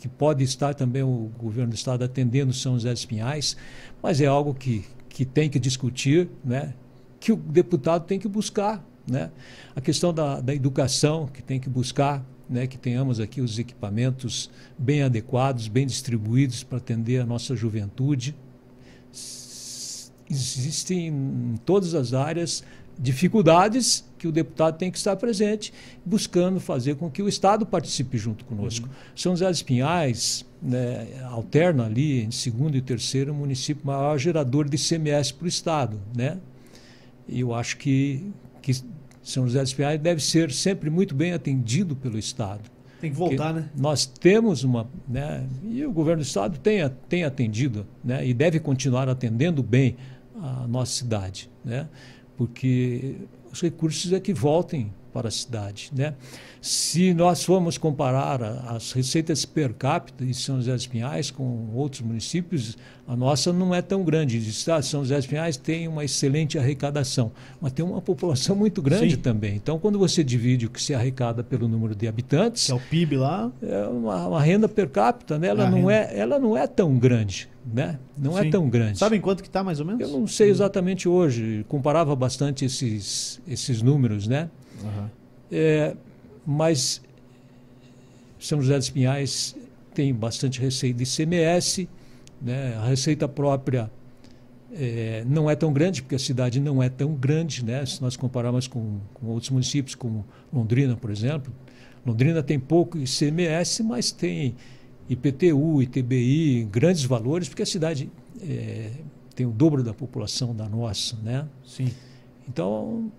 [0.00, 3.54] que pode estar também o governo do estado atendendo São José dos Pinhais,
[4.02, 6.72] mas é algo que, que tem que discutir, né?
[7.20, 8.82] que o deputado tem que buscar.
[9.06, 9.30] Né?
[9.76, 14.50] A questão da, da educação, que tem que buscar né, que tenhamos aqui os equipamentos
[14.78, 18.34] bem adequados, bem distribuídos para atender a nossa juventude.
[20.30, 22.64] Existem em todas as áreas
[23.00, 25.72] dificuldades que o deputado tem que estar presente,
[26.04, 28.86] buscando fazer com que o Estado participe junto conosco.
[28.86, 28.94] Uhum.
[29.16, 34.76] São José dos Pinhais né, alterna ali em segundo e terceiro município maior gerador de
[34.76, 35.98] ICMS para o Estado.
[36.14, 36.36] Né?
[37.26, 38.30] E eu acho que,
[38.60, 38.72] que
[39.22, 42.70] São José dos Pinhais deve ser sempre muito bem atendido pelo Estado.
[43.00, 43.70] Tem que voltar, né?
[43.74, 44.86] Nós temos uma.
[45.08, 49.96] Né, e o governo do Estado tem, tem atendido né, e deve continuar atendendo bem
[50.38, 51.48] a nossa cidade.
[51.64, 51.88] Né?
[52.40, 53.16] Porque
[53.52, 55.90] os recursos é que voltem para a cidade.
[55.94, 56.14] Né?
[56.62, 62.00] Se nós formos comparar as receitas per capita de São José dos Pinhais com outros
[62.00, 64.38] municípios, a nossa não é tão grande.
[64.38, 67.30] O estado de São José dos Pinhais tem uma excelente arrecadação,
[67.60, 69.20] mas tem uma população muito grande Sim.
[69.20, 69.56] também.
[69.56, 72.80] Então, quando você divide o que se arrecada pelo número de habitantes, que é o
[72.80, 75.48] PIB lá, é uma, uma renda per capita, né?
[75.48, 77.50] ela, não é, ela não é tão grande.
[77.64, 77.98] Né?
[78.16, 78.48] Não é Sim.
[78.48, 78.98] é tão grande.
[78.98, 80.00] Sabem quanto que está mais ou menos?
[80.00, 81.64] Eu não sei exatamente hoje.
[81.68, 84.48] Comparava bastante esses, esses números, né?
[84.82, 85.08] Uhum.
[85.52, 85.94] É,
[86.46, 87.02] mas
[88.38, 89.54] São José dos Pinhais
[89.94, 91.88] tem bastante receita de ICMS,
[92.40, 92.76] né?
[92.76, 93.90] a receita própria
[94.72, 97.84] é, não é tão grande, porque a cidade não é tão grande, né?
[97.84, 101.52] se nós compararmos com, com outros municípios, como Londrina, por exemplo.
[102.06, 104.54] Londrina tem pouco ICMS, mas tem
[105.10, 108.08] IPTU, ITBI, grandes valores, porque a cidade
[108.40, 108.92] é,
[109.34, 111.16] tem o dobro da população da nossa.
[111.22, 111.44] Né?
[111.66, 111.90] Sim.
[112.48, 113.10] Então,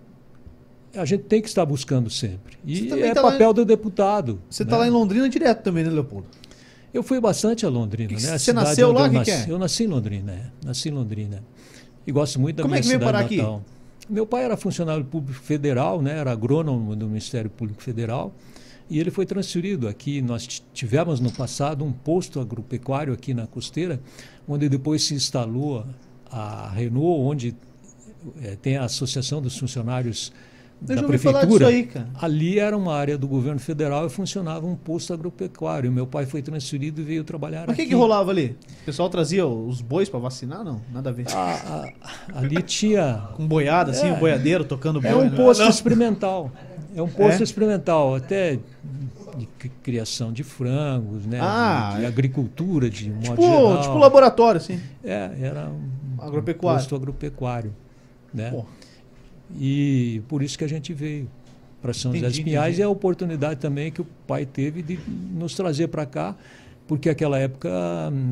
[0.96, 2.56] a gente tem que estar buscando sempre.
[2.64, 3.54] E é tá papel em...
[3.54, 4.40] do deputado.
[4.48, 4.82] Você está né?
[4.82, 6.26] lá em Londrina direto também, né, Leopoldo?
[6.94, 8.08] Eu fui bastante a Londrina.
[8.08, 8.32] Que né?
[8.32, 9.02] A você nasceu lá?
[9.02, 9.52] Eu, que nasci, que é?
[9.52, 10.66] eu nasci em Londrina, é.
[10.66, 11.42] Nasci em Londrina.
[12.06, 13.56] E gosto muito da Como minha é que veio cidade parar natal.
[13.56, 14.12] aqui?
[14.12, 16.18] Meu pai era funcionário público federal, né?
[16.18, 18.32] era agrônomo do Ministério Público Federal.
[18.92, 20.20] E ele foi transferido aqui.
[20.20, 23.98] Nós tivemos no passado um posto agropecuário aqui na costeira,
[24.46, 25.86] onde depois se instalou
[26.30, 27.56] a Renault, onde
[28.42, 30.30] é, tem a Associação dos Funcionários
[30.88, 31.88] eu da prefeitura, aí,
[32.20, 35.90] ali era uma área do governo federal e funcionava um posto agropecuário.
[35.92, 38.56] Meu pai foi transferido e veio trabalhar Mas o que, que rolava ali?
[38.82, 40.64] O pessoal trazia os bois para vacinar?
[40.64, 41.26] Não, nada a ver.
[41.32, 41.92] A,
[42.34, 43.28] a, ali tinha...
[43.34, 45.10] Com boiada, assim, é, um boiadeiro tocando boi.
[45.10, 45.36] É um né?
[45.36, 46.50] posto experimental.
[46.94, 47.44] É um posto é?
[47.44, 48.58] experimental, até
[49.36, 49.46] de
[49.82, 51.38] criação de frangos, né?
[51.40, 53.80] Ah, de, de agricultura, de modo tipo, geral.
[53.80, 54.80] Tipo laboratório, assim.
[55.02, 56.78] É, era um, agropecuário.
[56.78, 57.74] Um posto agropecuário.
[58.32, 58.50] Né?
[58.50, 58.64] Pô.
[59.58, 61.28] E por isso que a gente veio
[61.80, 64.98] para São José dos Pinhais e a oportunidade também que o pai teve de
[65.32, 66.36] nos trazer para cá,
[66.86, 67.68] porque naquela época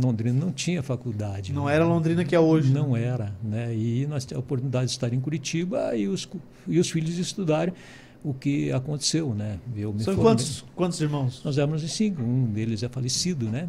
[0.02, 1.52] Londrina não tinha faculdade.
[1.52, 1.74] Não né?
[1.74, 2.72] era Londrina que é hoje.
[2.72, 3.74] Não era, né?
[3.74, 6.28] E nós tivemos a oportunidade de estar em Curitiba e os,
[6.68, 7.74] e os filhos estudarem
[8.22, 9.58] o que aconteceu, né?
[9.76, 11.42] Eu São quantos, quantos irmãos?
[11.44, 13.68] Nós éramos em cinco, um deles é falecido, né?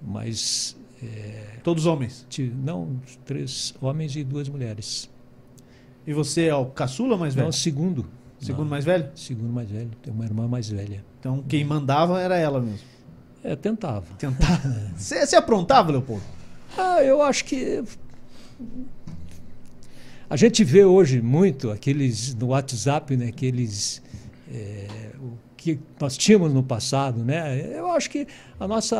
[0.00, 0.76] Mas...
[1.02, 2.26] É, Todos homens?
[2.64, 5.08] Não, três homens e duas mulheres.
[6.08, 7.44] E você é o caçula mais velho?
[7.44, 8.06] Não, segundo.
[8.40, 9.10] Segundo Não, mais velho?
[9.14, 9.90] Segundo mais velho.
[10.00, 11.04] Tem uma irmã mais velha.
[11.20, 12.78] Então quem mandava era ela mesmo?
[13.44, 14.06] É, tentava.
[14.16, 14.68] Tentava?
[14.96, 16.22] Você, você aprontava, Leopoldo?
[16.78, 17.84] Ah, eu acho que.
[20.30, 24.00] A gente vê hoje muito aqueles no WhatsApp, né, aqueles.
[24.50, 24.86] É,
[25.58, 27.76] que nós tínhamos no passado, né?
[27.76, 28.28] Eu acho que
[28.60, 28.96] a nossa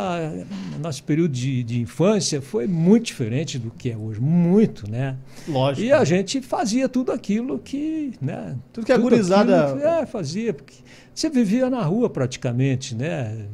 [0.81, 5.17] nosso período de, de, infância foi muito diferente do que é hoje, muito, né?
[5.47, 5.87] Lógico.
[5.87, 8.57] E a gente fazia tudo aquilo que, né?
[8.73, 10.75] Tudo que a gurizada é, fazia, porque
[11.15, 13.47] você vivia na rua praticamente, né?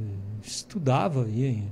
[0.42, 1.62] Estudava, ia,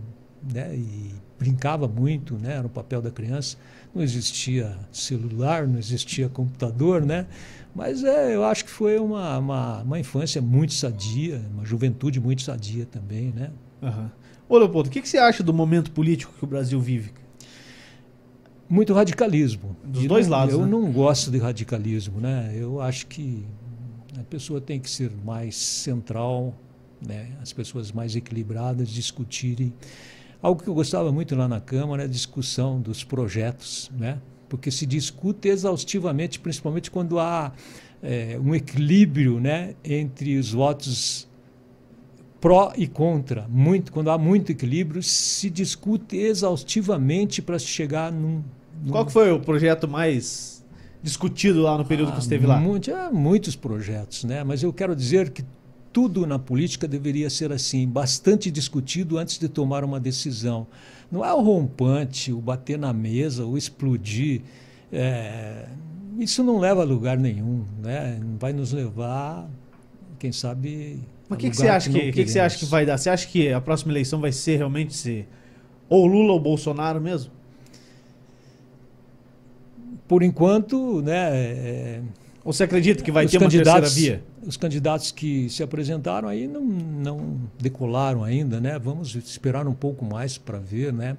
[0.53, 0.77] né?
[0.77, 2.57] E brincava muito, né?
[2.57, 3.57] Era o papel da criança.
[3.95, 7.27] Não existia celular, não existia computador, né?
[7.75, 12.43] Mas é, eu acho que foi uma, uma, uma infância muito sadia, uma juventude muito
[12.43, 13.51] sadia também, né?
[13.81, 14.09] Uhum.
[14.49, 17.13] Ô, Leopoldo, o que, que você acha do momento político que o Brasil vive?
[18.69, 19.77] Muito radicalismo.
[19.85, 20.67] Dos E dois não- lados, Eu né?
[20.67, 22.53] não gosto de radicalismo, né?
[22.55, 23.45] Eu acho que
[24.19, 26.55] a pessoa tem que ser mais central,
[27.07, 27.33] né?
[27.41, 29.73] As pessoas mais equilibradas discutirem.
[30.43, 34.19] Algo que eu gostava muito lá na Câmara é a discussão dos projetos, né?
[34.53, 37.53] Porque se discute exaustivamente, principalmente quando há
[38.03, 39.75] eh, um equilíbrio, né?
[39.83, 41.27] Entre os votos
[42.39, 43.47] pró e contra.
[43.49, 48.43] Muito, quando há muito equilíbrio, se discute exaustivamente para se chegar num,
[48.85, 50.63] num Qual que foi o projeto mais
[51.03, 52.61] discutido lá no período que ah, você esteve lá?
[52.61, 54.45] muito- há muitos projetos, né?
[54.45, 55.43] Mas eu quero dizer que
[55.93, 60.67] tudo na política deveria ser assim, bastante discutido antes de tomar uma decisão.
[61.11, 64.41] Não é o rompante, o bater na mesa, o explodir.
[64.93, 65.67] é,
[66.19, 68.21] isso não leva a lugar nenhum, né?
[68.39, 69.49] Vai nos levar,
[70.19, 71.01] quem sabe.
[71.29, 72.99] Mas o que, que você acha que, que, que você acha que vai dar?
[72.99, 75.27] Você acha que a próxima eleição vai ser realmente ser
[75.89, 77.31] ou Lula ou Bolsonaro mesmo?
[80.09, 81.31] Por enquanto, né?
[81.35, 82.01] é,
[82.45, 84.23] Ou você acredita que vai os ter uma terceira via?
[84.45, 88.79] Os candidatos que se apresentaram aí não, não decolaram ainda, né?
[88.79, 91.17] Vamos esperar um pouco mais para ver, né?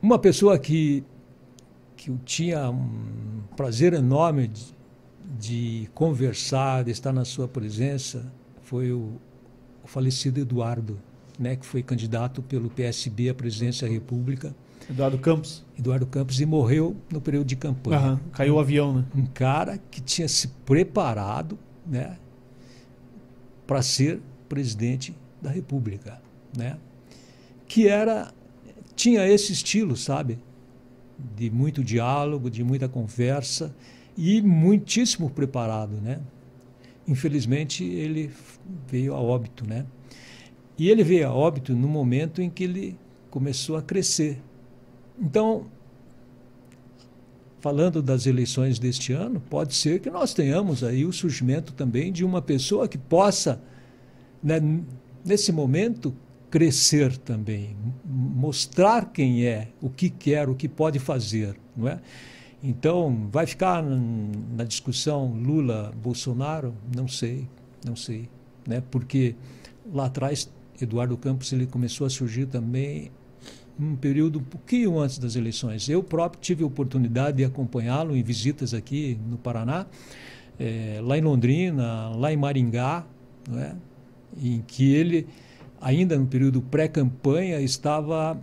[0.00, 1.02] Uma pessoa que,
[1.96, 4.74] que eu tinha um prazer enorme de,
[5.38, 8.30] de conversar, de estar na sua presença,
[8.62, 9.12] foi o,
[9.82, 11.00] o falecido Eduardo,
[11.38, 11.56] né?
[11.56, 14.54] Que foi candidato pelo PSB à presidência da República,
[14.90, 15.64] Eduardo Campos.
[15.78, 19.04] Eduardo Campos, e morreu no período de campanha Aham, Caiu o avião, né?
[19.14, 22.16] um cara que tinha se preparado né,
[23.66, 26.20] para ser presidente da República,
[26.56, 26.76] né?
[27.66, 28.32] Que era
[28.94, 30.38] tinha esse estilo, sabe,
[31.34, 33.74] de muito diálogo, de muita conversa
[34.16, 36.20] e muitíssimo preparado, né?
[37.06, 38.30] Infelizmente ele
[38.86, 39.86] veio a óbito, né?
[40.78, 42.96] E ele veio a óbito no momento em que ele
[43.30, 44.40] começou a crescer.
[45.18, 45.66] Então,
[47.60, 52.24] falando das eleições deste ano, pode ser que nós tenhamos aí o surgimento também de
[52.24, 53.62] uma pessoa que possa,
[54.42, 54.60] né,
[55.24, 56.14] nesse momento,
[56.50, 61.98] crescer também, mostrar quem é, o que quer, o que pode fazer, não é?
[62.62, 66.74] Então, vai ficar na discussão Lula-Bolsonaro?
[66.94, 67.48] Não sei,
[67.84, 68.28] não sei,
[68.66, 68.82] né?
[68.90, 69.34] Porque
[69.92, 70.50] lá atrás
[70.80, 73.10] Eduardo Campos ele começou a surgir também
[73.78, 75.88] um período um pouquinho antes das eleições.
[75.88, 79.86] Eu próprio tive a oportunidade de acompanhá-lo em visitas aqui no Paraná,
[80.58, 83.04] eh, lá em Londrina, lá em Maringá,
[83.48, 83.74] não é?
[84.40, 85.26] em que ele,
[85.80, 88.40] ainda no período pré-campanha, estava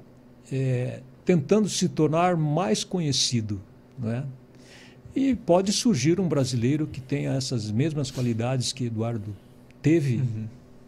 [0.51, 3.61] eh, tentando se tornar mais conhecido.
[3.97, 4.23] Não é?
[5.15, 9.35] E pode surgir um brasileiro que tenha essas mesmas qualidades que Eduardo
[9.81, 10.21] teve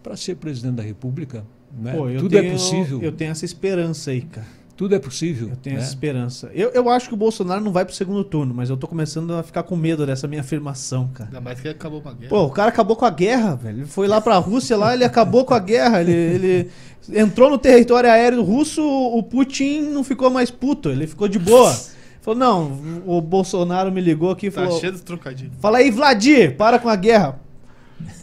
[0.03, 1.45] para ser presidente da República.
[1.77, 1.93] Né?
[1.93, 3.01] Pô, Tudo tenho, é possível.
[3.01, 4.47] Eu tenho essa esperança aí, cara.
[4.75, 5.49] Tudo é possível.
[5.49, 5.81] Eu tenho né?
[5.83, 6.49] essa esperança.
[6.55, 9.31] Eu, eu acho que o Bolsonaro não vai pro segundo turno, mas eu tô começando
[9.33, 11.29] a ficar com medo dessa minha afirmação, cara.
[11.29, 12.29] Ainda mais que acabou com a guerra.
[12.29, 13.79] Pô, o cara acabou com a guerra, velho.
[13.79, 16.01] Ele foi lá pra Rússia lá, ele acabou com a guerra.
[16.01, 16.71] Ele, ele
[17.13, 21.71] entrou no território aéreo russo, o Putin não ficou mais puto, ele ficou de boa.
[22.21, 24.79] Falou, não, o Bolsonaro me ligou aqui e tá falou.
[24.79, 25.53] cheio dos trocadilhos.
[25.59, 27.39] Fala aí, Vladir, para com a guerra.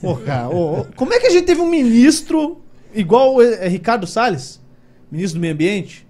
[0.00, 2.60] Pô, cara, ô, ô, como é que a gente teve um ministro
[3.00, 4.60] igual eh, Ricardo Salles,
[5.10, 6.06] ministro do Meio Ambiente?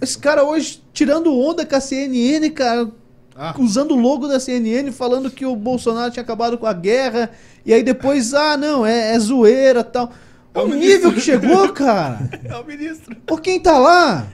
[0.00, 2.88] Esse cara hoje tirando onda com a CNN, cara,
[3.36, 7.30] Ah, usando o logo da CNN, falando que o Bolsonaro tinha acabado com a guerra,
[7.66, 10.12] e aí depois, ah, não, é, é zoeira e tal.
[10.54, 12.30] É o O nível que chegou, cara.
[12.44, 13.14] é o ministro.
[13.26, 14.28] Pô, quem tá lá?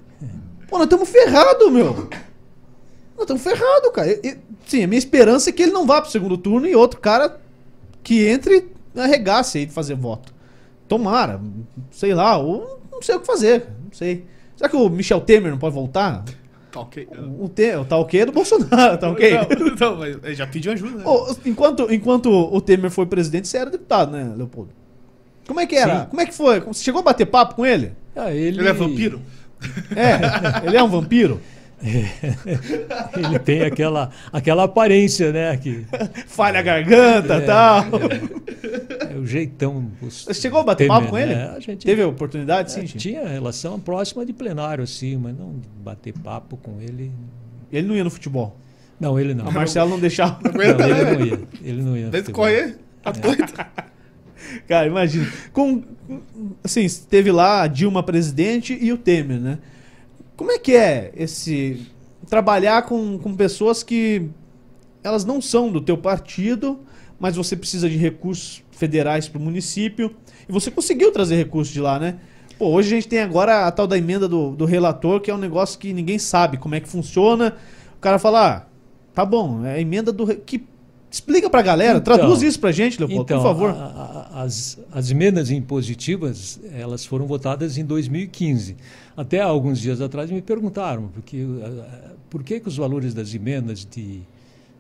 [0.69, 2.09] Pô, nós estamos ferrados, meu.
[3.17, 4.21] Nós estamos ferrados, cara.
[4.67, 7.41] Sim, a minha esperança é que ele não vá pro segundo turno e outro cara
[8.05, 10.33] que entre arregace aí de fazer voto.
[10.91, 11.41] Tomara,
[11.93, 14.25] sei lá, ou não sei o que fazer, não sei.
[14.57, 16.25] Será que o Michel Temer não pode voltar?
[16.73, 17.09] Tá ok.
[17.39, 19.35] O, te, o tá ok é do Bolsonaro, tá ok?
[19.35, 20.99] Não, não, mas ele já pediu ajuda.
[20.99, 21.05] né?
[21.07, 24.71] Ô, enquanto, enquanto o Temer foi presidente, você era deputado, né, Leopoldo?
[25.47, 26.01] Como é que era?
[26.01, 26.07] Sim.
[26.11, 26.59] Como é que foi?
[26.61, 27.93] Você chegou a bater papo com ele?
[28.17, 29.21] Ah, ele, Ele é vampiro?
[29.95, 31.41] É, ele é um vampiro?
[33.17, 35.57] Ele tem aquela, aquela aparência, né?
[35.57, 35.87] Que
[36.27, 37.85] Falha a garganta e É, tal.
[39.11, 39.91] é o jeitão.
[40.03, 41.35] Você chegou a bater Temer, papo com ele?
[41.35, 41.55] né?
[41.57, 42.99] A gente Teve a oportunidade, é, sim?
[42.99, 47.11] tinha relação próxima de plenário, assim, mas não bater papo com ele.
[47.73, 48.57] Ele não ia no futebol.
[48.99, 49.49] Não, ele não.
[49.49, 50.39] A Marcelo não deixava.
[50.53, 50.75] Não, ele
[51.17, 51.41] não ia.
[51.63, 52.05] Ele não ia.
[52.07, 52.45] no Desde futebol.
[52.47, 53.53] correr, tá doido.
[54.69, 55.27] Cara, imagina.
[55.53, 55.83] Com,
[56.63, 59.59] assim, teve lá a Dilma presidente e o Temer, né?
[60.41, 61.87] Como é que é esse
[62.27, 64.31] trabalhar com, com pessoas que
[65.05, 66.81] elas não são do teu partido,
[67.19, 70.17] mas você precisa de recursos federais para o município
[70.49, 72.21] e você conseguiu trazer recursos de lá, né?
[72.59, 75.35] Pô, hoje a gente tem agora a tal da emenda do, do relator, que é
[75.35, 77.55] um negócio que ninguém sabe como é que funciona.
[77.99, 78.67] O cara fala, ah,
[79.13, 80.27] tá bom, é a emenda do...
[80.37, 80.65] Que
[81.11, 83.71] Explica para a galera, então, traduz isso para a gente, Leopoldo, então, por favor.
[83.71, 88.77] A, a, as, as emendas impositivas, elas foram votadas em 2015.
[89.17, 91.45] Até alguns dias atrás me perguntaram porque,
[92.29, 94.21] por que, que os valores das emendas de,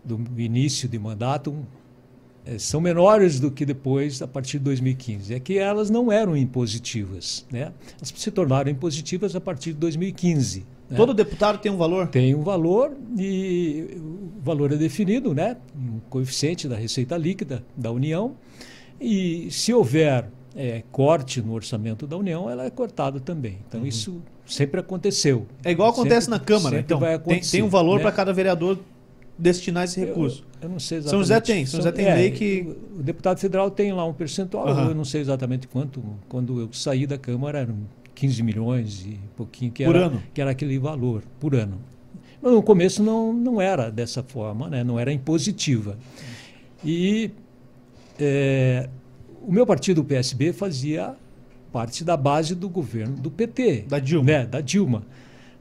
[0.05, 1.55] do início de mandato
[2.45, 5.35] é, são menores do que depois, a partir de 2015.
[5.35, 7.45] É que elas não eram impositivas.
[7.51, 7.73] Né?
[7.97, 10.65] Elas se tornaram impositivas a partir de 2015.
[10.91, 10.97] Né?
[10.97, 12.09] Todo deputado tem um valor?
[12.09, 15.57] Tem um valor e o valor é definido, né?
[15.77, 18.35] Um coeficiente da receita líquida da União.
[19.01, 23.59] E se houver é, corte no orçamento da União, ela é cortada também.
[23.69, 23.87] Então uhum.
[23.87, 25.47] isso sempre aconteceu.
[25.65, 27.01] É igual acontece sempre, na Câmara, então.
[27.25, 28.03] Tem, tem, um valor né?
[28.03, 28.79] para cada vereador
[29.39, 30.45] destinar esse recurso.
[30.61, 31.11] Eu, eu não sei exatamente.
[31.11, 32.77] São José tem, São José tem é, lei que.
[32.99, 34.89] O deputado federal tem lá um percentual, uhum.
[34.89, 36.03] eu não sei exatamente quanto.
[36.29, 37.69] Quando eu saí da Câmara,
[38.21, 40.23] 15 milhões e pouquinho, que por era, ano.
[40.35, 41.81] que era aquele valor por ano.
[42.43, 44.85] Mas no começo não, não era dessa forma, né?
[44.85, 45.99] não era impositiva.
[46.85, 47.31] E
[48.19, 48.91] é,
[49.41, 51.15] o meu partido, o PSB, fazia
[51.73, 53.87] parte da base do governo do PT.
[53.89, 54.27] Da Dilma.
[54.27, 54.45] Né?
[54.45, 55.03] Da Dilma.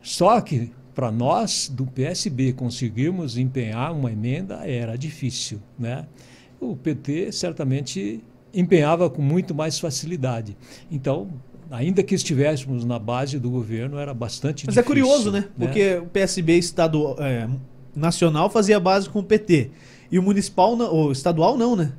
[0.02, 5.62] Só que para nós do PSB conseguirmos empenhar uma emenda era difícil.
[5.78, 6.06] Né?
[6.60, 8.22] O PT certamente
[8.54, 10.58] empenhava com muito mais facilidade.
[10.92, 11.30] Então,
[11.72, 14.82] ainda que estivéssemos na base do governo, era bastante Mas difícil.
[14.82, 15.42] é curioso, né?
[15.42, 15.48] né?
[15.58, 17.48] Porque o PSB estado, é,
[17.96, 19.72] nacional fazia base com o PT.
[20.12, 21.92] E o municipal, o estadual não, né?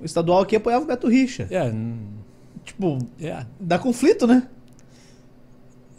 [0.00, 1.46] O estadual aqui apoiava o Beto Richa.
[1.50, 1.72] É.
[2.64, 3.44] Tipo, é.
[3.60, 4.46] dá conflito, né?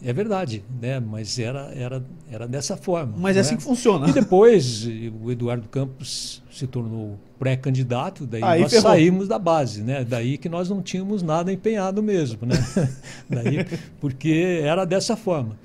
[0.04, 1.00] É verdade, né?
[1.00, 3.14] mas era, era, era dessa forma.
[3.18, 4.08] Mas é assim que funciona.
[4.10, 4.88] E depois
[5.22, 8.92] o Eduardo Campos se tornou pré-candidato, daí Aí nós ferrou.
[8.92, 10.06] saímos da base, né?
[10.06, 12.56] Daí que nós não tínhamos nada empenhado mesmo, né?
[13.30, 13.66] daí,
[14.00, 15.58] porque era dessa forma.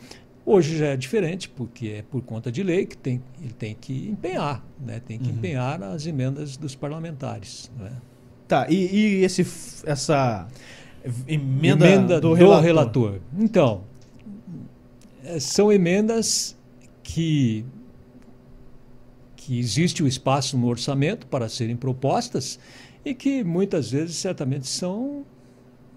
[0.46, 4.08] Hoje já é diferente, porque é por conta de lei que tem, ele tem que
[4.08, 5.00] empenhar, né?
[5.06, 5.36] Tem que uhum.
[5.36, 7.70] empenhar as emendas dos parlamentares.
[7.78, 7.92] Né?
[8.46, 9.46] Tá, e, e esse,
[9.86, 10.46] essa
[11.26, 12.62] emenda, emenda do, do relator?
[12.62, 13.20] relator?
[13.38, 13.82] Então,
[15.38, 16.56] são emendas
[17.02, 17.64] que
[19.36, 22.58] que existe o espaço no orçamento para serem propostas
[23.04, 25.22] e que muitas vezes certamente são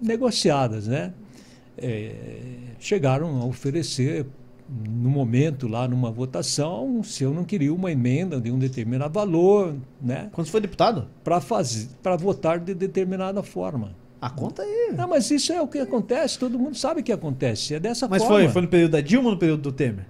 [0.02, 1.14] negociadas, né?
[1.78, 2.14] É,
[2.78, 4.26] chegaram a oferecer
[4.68, 9.74] no momento lá numa votação se eu não queria uma emenda de um determinado valor,
[10.00, 10.28] né?
[10.32, 11.08] Quando você foi deputado?
[11.24, 13.96] Para fazer, para votar de determinada forma.
[14.20, 14.92] A conta aí.
[14.96, 18.22] Não, mas isso é o que acontece, todo mundo sabe que acontece, é dessa mas
[18.22, 18.36] forma.
[18.36, 20.06] Mas foi, foi no período da Dilma ou no período do Temer?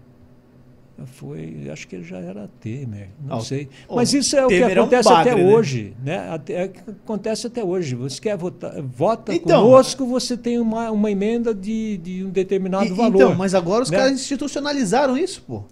[1.07, 3.69] Foi, acho que ele já era Temer, não oh, sei.
[3.87, 5.55] Oh, Mas isso é o que acontece é um bagre, até né?
[5.55, 6.29] hoje, né?
[6.29, 7.95] Até, é o que acontece até hoje.
[7.95, 12.87] Você quer votar, vota então, conosco, você tem uma, uma emenda de, de um determinado
[12.87, 13.15] e, valor.
[13.15, 13.97] Então, mas agora os né?
[13.97, 15.63] caras institucionalizaram isso, pô.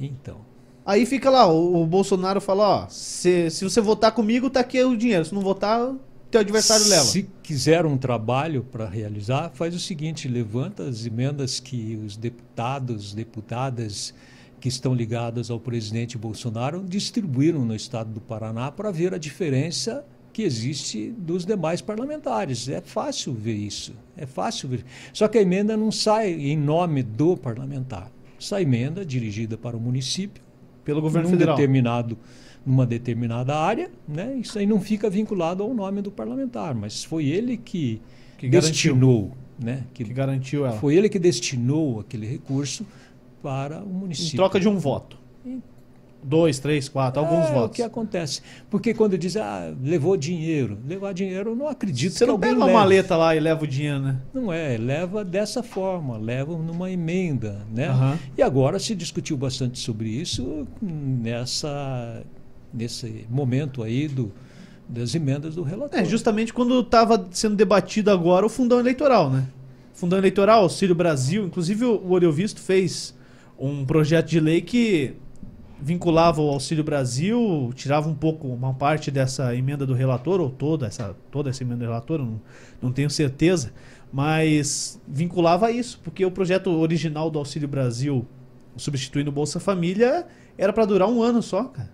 [0.00, 0.38] Então.
[0.86, 4.82] Aí fica lá, o, o Bolsonaro fala, ó, se, se você votar comigo, tá aqui
[4.82, 5.24] o dinheiro.
[5.26, 5.92] Se não votar,
[6.34, 7.04] teu adversário leva.
[7.04, 13.14] Se quiser um trabalho para realizar, faz o seguinte, levanta as emendas que os deputados,
[13.14, 14.12] deputadas
[14.60, 20.04] que estão ligadas ao presidente Bolsonaro distribuíram no estado do Paraná para ver a diferença
[20.32, 22.68] que existe dos demais parlamentares.
[22.68, 23.94] É fácil ver isso.
[24.16, 24.84] É fácil ver.
[25.12, 28.10] Só que a emenda não sai em nome do parlamentar.
[28.40, 30.42] Sai emenda dirigida para o município
[30.84, 31.54] pelo governo num federal.
[31.56, 32.18] determinado
[32.64, 34.36] numa determinada área, né?
[34.36, 38.00] Isso aí não fica vinculado ao nome do parlamentar, mas foi ele que,
[38.38, 39.84] que destinou, né?
[39.92, 40.76] Que, que garantiu ela.
[40.76, 42.86] Foi ele que destinou aquele recurso
[43.42, 44.34] para o município.
[44.34, 45.18] Em troca de um voto.
[45.44, 45.62] Em...
[46.22, 47.68] Dois, três, quatro, é, alguns votos.
[47.68, 48.40] o que acontece.
[48.70, 50.78] Porque quando diz, ah, levou dinheiro.
[50.88, 52.78] Levar dinheiro, eu não acredito Você que não pega uma leve.
[52.78, 54.16] maleta lá e leva o dinheiro, né?
[54.32, 57.90] Não é, leva dessa forma, leva numa emenda, né?
[57.90, 58.16] Uhum.
[58.38, 62.24] E agora se discutiu bastante sobre isso nessa,
[62.74, 64.32] nesse momento aí do,
[64.88, 65.98] das emendas do relator.
[65.98, 69.46] É, justamente quando estava sendo debatido agora o fundão eleitoral, né?
[69.94, 73.14] Fundão eleitoral, Auxílio Brasil, inclusive o Olho Visto fez
[73.56, 75.14] um projeto de lei que
[75.80, 80.86] vinculava o Auxílio Brasil, tirava um pouco, uma parte dessa emenda do relator, ou toda
[80.86, 82.40] essa, toda essa emenda do relator, não,
[82.82, 83.72] não tenho certeza,
[84.12, 88.26] mas vinculava isso, porque o projeto original do Auxílio Brasil,
[88.76, 91.92] substituindo o Bolsa Família, era para durar um ano só, cara.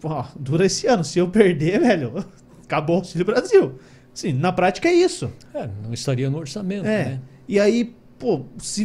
[0.00, 2.24] Pô, dura esse ano, se eu perder, velho,
[2.64, 3.74] acabou o Auxílio Brasil.
[4.14, 5.30] Sim, na prática é isso.
[5.54, 7.04] É, não estaria no orçamento, É.
[7.04, 7.20] né?
[7.46, 8.84] E aí, pô, se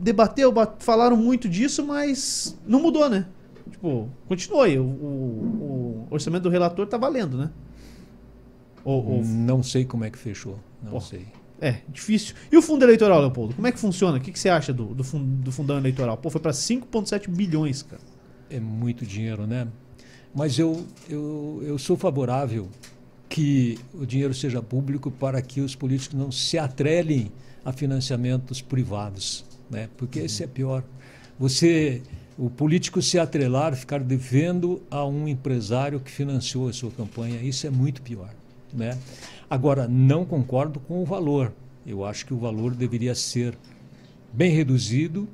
[0.00, 3.26] debateu, bat- falaram muito disso, mas não mudou, né?
[3.70, 4.78] Tipo, continuou aí.
[4.78, 7.50] O, o- o orçamento do relator tá valendo, né?
[8.84, 10.58] Ou, ou- Não sei como é que fechou.
[10.82, 11.00] Não Pô.
[11.00, 11.26] sei.
[11.60, 12.34] é, difícil.
[12.52, 13.54] E o fundo eleitoral, Leopoldo?
[13.54, 14.18] Como é que funciona?
[14.18, 16.16] O que, que você acha do, do, do fundão eleitoral?
[16.18, 18.02] Pô, foi pra 5,7 bilhões, cara.
[18.48, 19.66] É muito dinheiro, né?
[20.36, 22.68] Mas eu, eu, eu sou favorável
[23.26, 27.32] que o dinheiro seja público para que os políticos não se atrelem
[27.64, 29.88] a financiamentos privados, né?
[29.96, 30.84] Porque esse é pior.
[31.38, 32.02] Você,
[32.36, 37.66] o político se atrelar, ficar devendo a um empresário que financiou a sua campanha, isso
[37.66, 38.28] é muito pior,
[38.74, 38.98] né?
[39.48, 41.50] Agora, não concordo com o valor.
[41.86, 43.56] Eu acho que o valor deveria ser
[44.34, 45.26] bem reduzido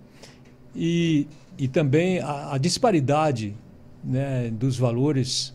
[0.77, 1.27] e,
[1.59, 3.53] e também a, a disparidade
[4.03, 5.55] né, dos valores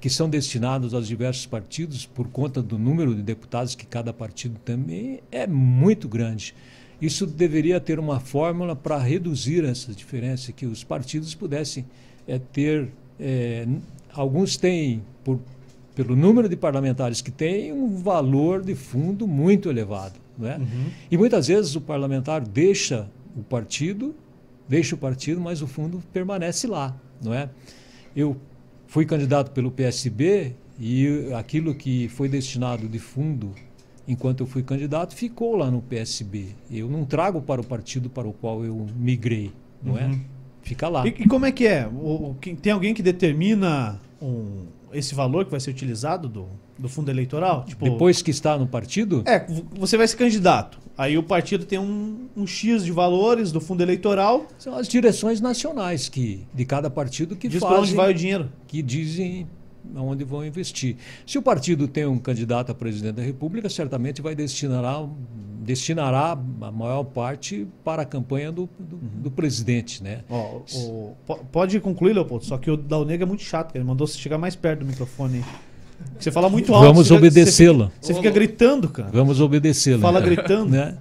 [0.00, 4.58] que são destinados aos diversos partidos por conta do número de deputados que cada partido
[4.64, 6.54] também é muito grande.
[7.02, 11.84] Isso deveria ter uma fórmula para reduzir essa diferença, que os partidos pudessem
[12.26, 12.88] eh, ter.
[13.18, 13.80] n-
[14.12, 15.38] alguns têm, por,
[15.94, 20.14] pelo número de parlamentares que têm, um valor de fundo muito elevado.
[20.42, 20.58] É?
[21.10, 24.14] E muitas vezes o parlamentar deixa o partido,
[24.66, 27.50] deixa o partido, mas o fundo permanece lá, não é?
[28.16, 28.36] Eu
[28.86, 33.52] fui candidato pelo PSB e aquilo que foi destinado de fundo
[34.08, 36.46] enquanto eu fui candidato ficou lá no PSB.
[36.70, 39.52] Eu não trago para o partido para o qual eu migrei,
[39.82, 40.18] não é?
[40.62, 41.06] Fica lá.
[41.06, 41.86] E, e como é que é?
[41.86, 46.46] O, tem alguém que determina um- esse valor que vai ser utilizado do,
[46.78, 47.64] do fundo eleitoral?
[47.64, 50.78] Tipo, Depois que está no partido, É, você vai ser candidato.
[50.96, 55.40] Aí o partido tem um, um X de valores do fundo eleitoral, são as direções
[55.40, 58.52] nacionais que de cada partido que diz para fazem onde vai o dinheiro.
[58.66, 59.46] que dizem
[59.94, 60.96] aonde vão investir.
[61.26, 65.06] Se o partido tem um candidato a presidente da República, certamente vai destinará,
[65.62, 70.20] destinará a maior parte para a campanha do, do, do presidente, né?
[70.28, 73.84] Ó, o- po- pode concluir, Leopoldo, só que o Dal Negro é muito chato, ele
[73.84, 75.44] mandou você chegar mais perto do microfone.
[76.18, 76.86] Você fala muito alto.
[76.86, 77.90] Vamos você fica- obedecê-la.
[78.00, 79.10] Você, fica gritando, cara.
[79.12, 80.00] Vamos obedecê-la.
[80.00, 80.70] Fala gritando.
[80.72, 80.96] né?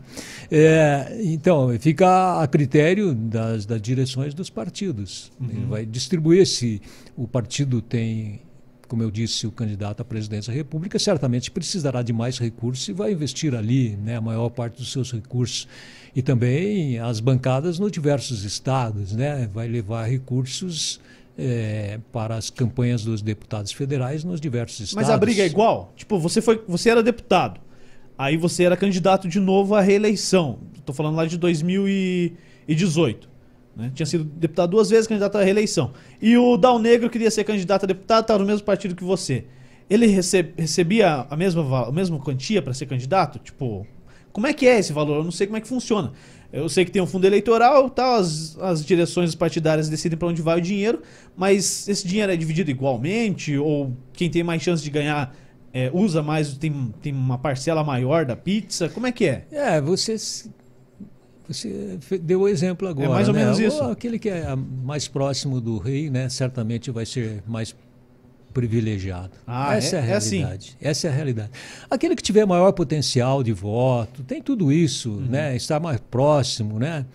[0.52, 5.32] É, então, fica a critério das, das direções dos partidos.
[5.40, 5.48] Uhum.
[5.50, 6.82] Ele vai distribuir se
[7.16, 8.42] o partido tem,
[8.90, 12.92] como eu disse, o candidato à presidência da República, certamente precisará de mais recursos e
[12.92, 15.68] vai investir ali né, a maior parte dos seus recursos.
[16.16, 19.48] E também as bancadas nos diversos estados, né?
[19.54, 21.00] vai levar recursos
[21.38, 25.08] eh, para as campanhas dos deputados federais nos diversos estados.
[25.08, 25.94] Mas a briga é igual?
[25.96, 27.62] Tipo, você, foi, você era deputado.
[28.18, 30.60] Aí você era candidato de novo à reeleição.
[30.84, 33.29] Tô falando lá de 2018.
[33.80, 33.92] Né?
[33.96, 35.92] Tinha sido deputado duas vezes, candidato à reeleição.
[36.22, 39.46] E o Dal Negro queria ser candidato a deputado, estava no mesmo partido que você.
[39.90, 43.40] Ele receb- recebia a mesma, a mesma quantia para ser candidato?
[43.40, 43.88] Tipo,
[44.32, 45.18] como é que é esse valor?
[45.18, 46.12] Eu não sei como é que funciona.
[46.52, 50.42] Eu sei que tem um fundo eleitoral, tal, as, as direções partidárias decidem para onde
[50.42, 51.02] vai o dinheiro,
[51.38, 53.56] mas esse dinheiro é dividido igualmente?
[53.58, 55.36] Ou quem tem mais chance de ganhar
[55.72, 58.90] é, usa mais, tem, tem uma parcela maior da pizza?
[58.90, 59.46] Como é que é?
[59.52, 60.16] É, você,
[61.50, 63.10] você deu o exemplo agora.
[63.10, 63.41] mais ou né?
[63.41, 63.82] menos isso.
[63.84, 67.76] Aquele que é mais próximo do rei, né, certamente vai ser mais
[68.54, 69.32] privilegiado.
[69.45, 70.38] Ah, Essa é, é- a é assim.
[70.39, 70.78] realidade.
[70.82, 71.52] Essa é a realidade.
[71.89, 75.26] Aquele que tiver maior potencial de voto, tem tudo isso, Uhum.
[75.28, 75.56] né?
[75.56, 77.06] Estar mais próximo, né?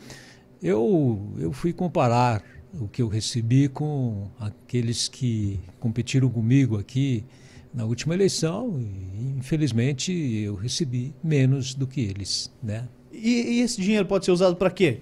[0.63, 2.43] Eu, eu fui comparar
[2.81, 7.25] o que eu recebi com aqueles que competiram comigo aqui
[7.73, 12.85] na última eleição e infelizmente eu recebi menos do que eles, né?
[13.25, 14.99] E, e esse dinheiro pode ser usado para quê?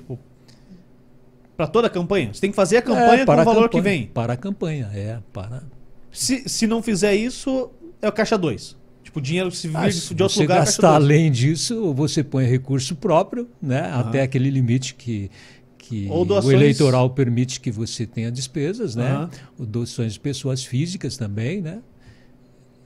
[1.56, 2.32] Para toda a campanha?
[2.32, 4.06] Você tem que fazer a campanha É, com o para valor que campanha, vem.
[4.06, 5.62] Para a campanha, é, para
[6.10, 7.70] Se, se não fizer isso,
[8.00, 8.76] é o caixa 2.
[9.02, 11.04] Tipo, dinheiro que se Ah, se de outro você lugar, é gastar caixa 2.
[11.10, 13.90] além disso, você põe recurso próprio, né?
[13.92, 15.30] Até aquele limite que,
[15.76, 19.28] que Ou o doações- eleitoral permite que você tenha despesas, né?
[19.58, 21.80] O Doações de pessoas físicas também, né?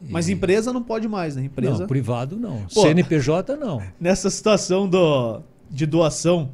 [0.01, 1.45] Mas empresa não pode mais, né?
[1.45, 1.81] Empresa.
[1.81, 2.67] Não, privado não.
[2.73, 2.83] Pô.
[2.83, 3.83] CNPJ não.
[4.01, 5.41] Nessa situação do,
[5.71, 6.51] de doação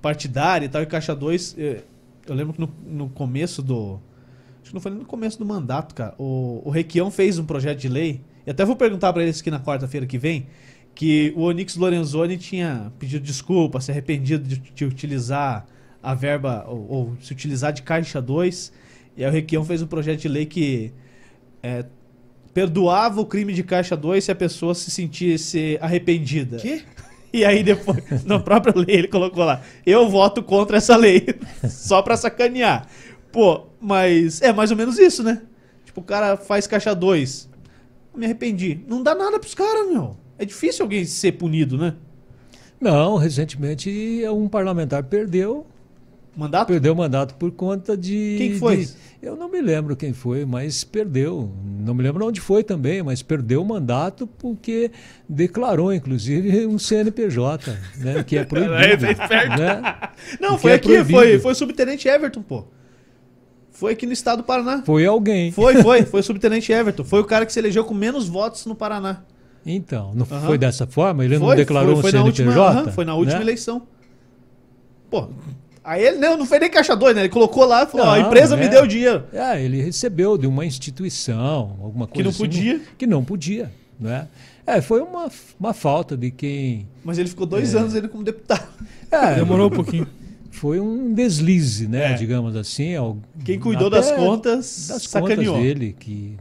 [0.00, 1.82] partidária e tal, e caixa 2, eh,
[2.26, 4.00] eu lembro que no, no começo do.
[4.60, 6.14] Acho que não foi nem no começo do mandato, cara.
[6.18, 9.50] O, o Requião fez um projeto de lei, e até vou perguntar para eles aqui
[9.50, 10.46] na quarta-feira que vem,
[10.94, 15.66] que o Onyx Lorenzoni tinha pedido desculpa, se arrependido de, de utilizar
[16.02, 18.72] a verba, ou, ou se utilizar de caixa 2.
[19.16, 20.92] E aí o Requião fez um projeto de lei que
[21.62, 21.84] eh,
[22.56, 26.56] perdoava o crime de caixa 2 se a pessoa se sentisse arrependida.
[26.56, 26.84] Que?
[27.30, 31.26] E aí depois, na própria lei, ele colocou lá, eu voto contra essa lei,
[31.68, 32.88] só pra sacanear.
[33.30, 35.42] Pô, mas é mais ou menos isso, né?
[35.84, 37.46] Tipo, o cara faz caixa 2.
[38.16, 38.80] me arrependi.
[38.88, 40.16] Não dá nada pros caras, meu.
[40.38, 41.94] É difícil alguém ser punido, né?
[42.80, 45.66] Não, recentemente um parlamentar perdeu
[46.36, 46.68] Mandato?
[46.68, 48.34] Perdeu o mandato por conta de.
[48.38, 48.76] Quem que foi?
[48.84, 51.50] de- eu não me lembro quem foi, mas perdeu.
[51.80, 54.90] Não me lembro onde foi também, mas perdeu o mandato porque
[55.28, 59.06] declarou, inclusive, um CNPJ, né, que é proibido.
[59.06, 59.82] Né?
[60.40, 61.18] Não, foi é aqui, proibido.
[61.18, 62.64] foi, foi o subtenente Everton, pô.
[63.70, 64.82] Foi aqui no estado do Paraná.
[64.84, 65.50] Foi alguém.
[65.52, 67.04] Foi, foi, foi o subtenente Everton.
[67.04, 69.22] Foi o cara que se elegeu com menos votos no Paraná.
[69.64, 70.46] Então, não Aham.
[70.46, 71.24] foi dessa forma?
[71.24, 72.50] Ele não foi, declarou foi, foi um na CNPJ?
[72.58, 73.42] última, aham, foi na última né?
[73.44, 73.82] eleição.
[75.10, 75.28] Pô,
[75.86, 77.22] aí ele não, não foi nem caixa dois, né?
[77.22, 78.68] Ele colocou lá e falou: ó, a Não, empresa me é.
[78.68, 79.24] deu o dinheiro.
[79.32, 82.80] É, ele recebeu de uma instituição, alguma coisa não assim, podia.
[82.98, 84.28] Que não podia, né?
[84.66, 85.30] É, foi uma,
[85.60, 86.88] uma falta de quem...
[87.04, 87.78] Mas ele ficou dois É.
[87.78, 88.66] anos ele como deputado.
[89.12, 90.08] É, Demorou um pouquinho.
[90.50, 92.12] foi um deslize, né?
[92.12, 92.14] É.
[92.14, 92.94] Digamos assim.
[93.44, 95.54] Quem cuidou das contas das sacaneou.
[95.54, 96.36] contas dele, que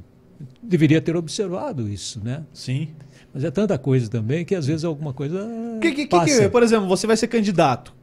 [0.62, 2.42] deveria ter observado isso, né?
[2.52, 2.88] Sim.
[3.32, 5.48] Mas é tanta coisa também que às vezes alguma coisa
[5.82, 6.42] Que, que, que, passa.
[6.44, 7.94] que- por exemplo, você vai ser candidato.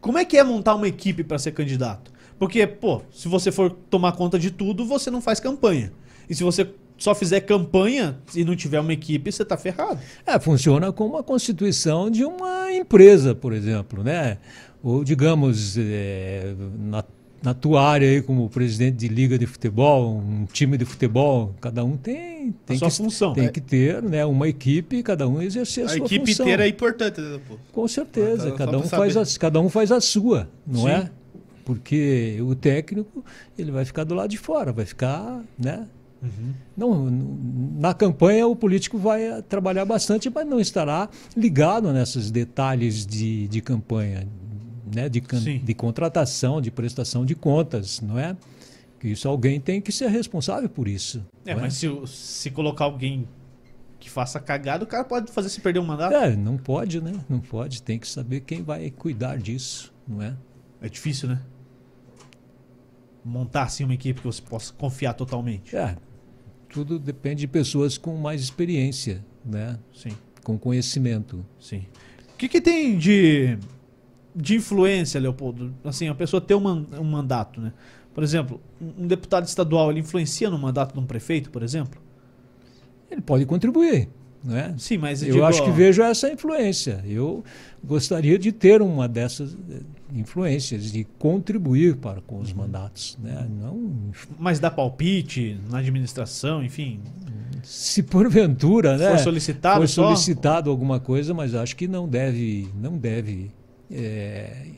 [0.00, 2.10] Como é que é montar uma equipe para ser candidato?
[2.38, 5.92] Porque, pô, se você for tomar conta de tudo, você não faz campanha.
[6.28, 6.66] E se você
[6.96, 9.98] só fizer campanha e não tiver uma equipe, você tá ferrado.
[10.26, 14.38] É, funciona como a constituição de uma empresa, por exemplo, né?
[14.82, 17.04] Ou, digamos, é, na,
[17.42, 21.82] na tua área aí, como presidente de liga de futebol, um time de futebol, cada
[21.84, 23.32] um tem, tem, sua que, função.
[23.32, 23.48] tem É.
[23.48, 26.44] que ter né, uma equipe e cada um exercer a, A sua equipe função.
[26.44, 27.56] inteira é importante, né, pô?
[27.72, 30.88] Com certeza, Ah, tá, cada, um faz a, cada um faz a sua, não Sim.
[30.90, 31.10] é?
[31.64, 33.24] Porque o técnico
[33.58, 35.86] ele vai ficar do lado de fora, vai ficar, né?
[36.22, 36.52] Uhum.
[36.76, 37.10] Não,
[37.78, 43.48] na campanha o político vai eh, trabalhar bastante, mas não estará ligado nesses detalhes de,
[43.48, 44.26] de campanha,
[44.94, 45.08] né?
[45.08, 45.58] de, Sim.
[45.58, 48.36] de contratação, de prestação de contas, não é?
[48.98, 51.24] Que isso alguém tem que ser responsável por isso.
[51.46, 53.26] É, não mas se, o- se colocar alguém
[53.98, 56.14] que faça cagada, o cara pode fazer se perder um mandato.
[56.14, 57.12] É, não pode, né?
[57.28, 57.82] Não pode.
[57.82, 60.34] Tem que saber quem vai cuidar disso, não é?
[60.82, 61.40] É difícil, né?
[63.24, 65.76] Montar assim uma equipe que você possa confiar totalmente.
[65.76, 65.96] É,
[66.70, 69.78] tudo depende de pessoas com mais experiência, né?
[69.94, 70.10] Sim,
[70.42, 71.44] Com conhecimento.
[71.58, 71.84] sim.
[72.32, 73.58] O que, que tem de,
[74.34, 75.72] de influência, Leopoldo?
[75.84, 76.66] Assim, a pessoa ter um,
[76.98, 77.72] um mandato, né?
[78.14, 82.00] Por exemplo, um, deputado estadual, ele influencia no mandato de um prefeito, por exemplo?
[83.10, 84.08] Ele pode contribuir,
[84.42, 84.74] não é?
[84.78, 87.02] Sim, mas Eu digo, acho que ó, vejo essa influência.
[87.06, 87.44] Eu
[87.82, 89.80] gostaria de ter uma dessas eh,
[90.12, 92.42] influências, de contribuir para com Uhum.
[92.42, 93.16] os mandatos.
[93.22, 93.48] Né?
[93.60, 93.92] Não,
[94.38, 97.00] Mas dá palpite na administração, enfim.
[97.62, 100.04] se porventura né, For solicitado só?
[100.08, 103.50] solicitado alguma coisa, mas acho que não deve, não deve
[103.90, 104.68] eh,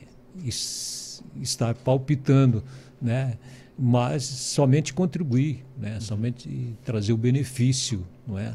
[0.45, 2.63] es- estar palpitando,
[3.01, 3.37] né?
[3.77, 5.83] mas somente contribuir, Uhum.
[5.83, 5.99] né?
[5.99, 8.05] somente trazer o benefício.
[8.27, 8.53] Não é?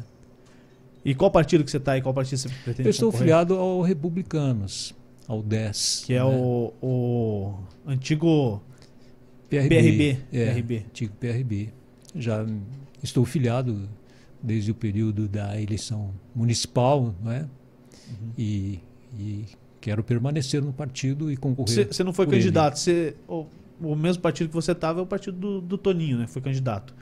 [1.03, 3.25] E qual partido que você está e qual partido você pretende Eu estou concorrer?
[3.27, 4.93] filiado ao Republicanos,
[5.27, 6.03] ao 10.
[6.05, 6.23] Que é né?
[6.25, 7.53] o, o
[7.85, 8.61] antigo
[9.49, 9.69] PRB.
[9.69, 10.77] PRB, É, PRB.
[10.87, 11.69] antigo PRB.
[12.15, 12.45] Já
[13.03, 13.87] estou filiado
[14.41, 17.41] desde o período da eleição municipal, não é?
[17.41, 18.31] Uhum.
[18.37, 18.79] E,
[19.17, 19.45] e
[19.79, 21.87] quero permanecer no partido e concorrer.
[21.91, 23.45] Você não foi candidato, você, o,
[23.81, 26.27] o mesmo partido que você estava é o partido do, do Toninho, né?
[26.27, 26.93] Foi candidato.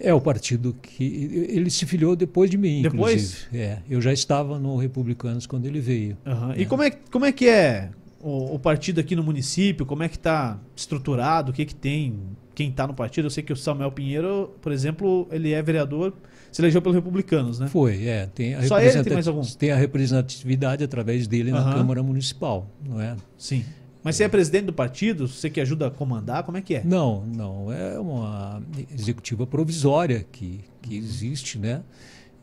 [0.00, 3.46] É o partido que ele se filiou depois de mim, Depois?
[3.48, 3.58] inclusive.
[3.58, 6.16] É, eu já estava no Republicanos quando ele veio.
[6.24, 6.52] Aham.
[6.52, 6.60] É.
[6.60, 7.90] E como é, como é que é
[8.20, 9.84] o, o partido aqui no município?
[9.84, 11.50] Como é que está estruturado?
[11.50, 12.20] O que que tem?
[12.54, 13.26] Quem está no partido?
[13.26, 16.12] Eu sei que o Samuel Pinheiro, por exemplo, ele é vereador,
[16.50, 17.68] se elegeu pelos republicanos, né?
[17.68, 18.26] Foi, é.
[18.26, 19.42] Tem a, Só ele, tem mais algum?
[19.42, 21.74] tem a representatividade através dele na Aham.
[21.74, 23.16] Câmara Municipal, não é?
[23.36, 23.64] Sim.
[24.02, 25.28] Mas você é presidente do partido?
[25.28, 26.42] Você que ajuda a comandar?
[26.44, 26.84] Como é que é?
[26.84, 27.72] Não, não.
[27.72, 31.82] É uma executiva provisória que, que existe, né?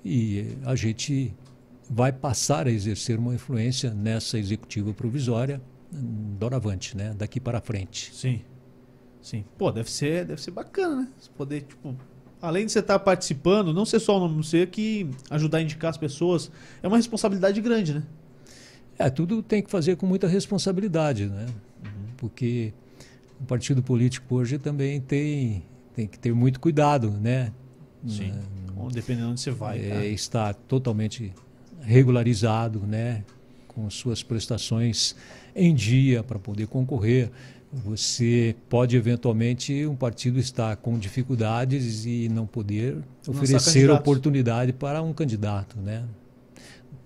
[0.03, 1.33] E a gente
[1.89, 5.61] vai passar a exercer uma influência nessa executiva provisória
[5.93, 7.15] hum, doravante, né?
[7.17, 8.13] Daqui para frente.
[8.13, 8.41] Sim.
[9.21, 9.43] Sim.
[9.57, 11.07] Pô, deve ser, deve ser bacana, né?
[11.17, 11.95] Você poder, tipo,
[12.45, 15.89] além de você estar participando, não ser só o nome, você que ajudar a indicar
[15.89, 16.51] as pessoas,
[16.81, 18.03] é uma responsabilidade grande, né?
[18.97, 21.47] É, tudo tem que fazer com muita responsabilidade, né?
[22.17, 22.73] Porque
[23.41, 25.63] o partido político hoje também tem,
[25.93, 27.51] tem que ter muito cuidado, né?
[28.07, 28.33] Sim.
[28.73, 29.79] Bom, Dependendo de onde você vai.
[29.79, 31.33] é, está totalmente
[31.81, 33.23] regularizado, né,
[33.67, 35.15] com suas prestações
[35.55, 37.31] em dia para poder concorrer.
[37.83, 42.97] Você pode eventualmente um partido estar com dificuldades e não poder
[43.27, 46.03] oferecer oportunidade para um candidato, né?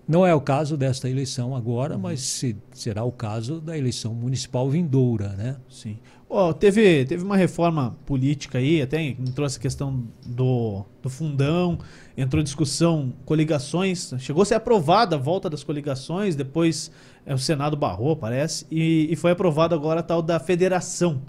[0.07, 2.01] Não é o caso desta eleição agora, Uhum.
[2.01, 5.57] mas se- será o caso da eleição municipal vindoura, né?
[5.69, 5.97] Sim.
[6.27, 11.77] Ó, teve, teve uma reforma política aí, até entrou essa questão do, do fundão,
[12.17, 16.91] entrou discussão coligações, chegou a ser aprovada a volta das coligações, depois
[17.33, 21.21] o Senado barrou, parece, e, e foi aprovado agora a tal da federação.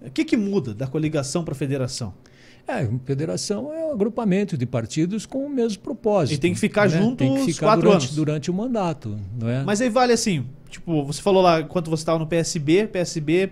[0.00, 2.14] O que, que muda da coligação para federação?
[2.66, 6.36] É, federação é um agrupamento de partidos com o mesmo propósito.
[6.36, 6.98] E tem que ficar né?
[6.98, 8.16] junto tem que ficar quatro durante, anos.
[8.16, 9.62] durante o mandato, não é?
[9.64, 13.50] Mas aí vale assim, tipo, você falou lá enquanto você estava no PSB, PSB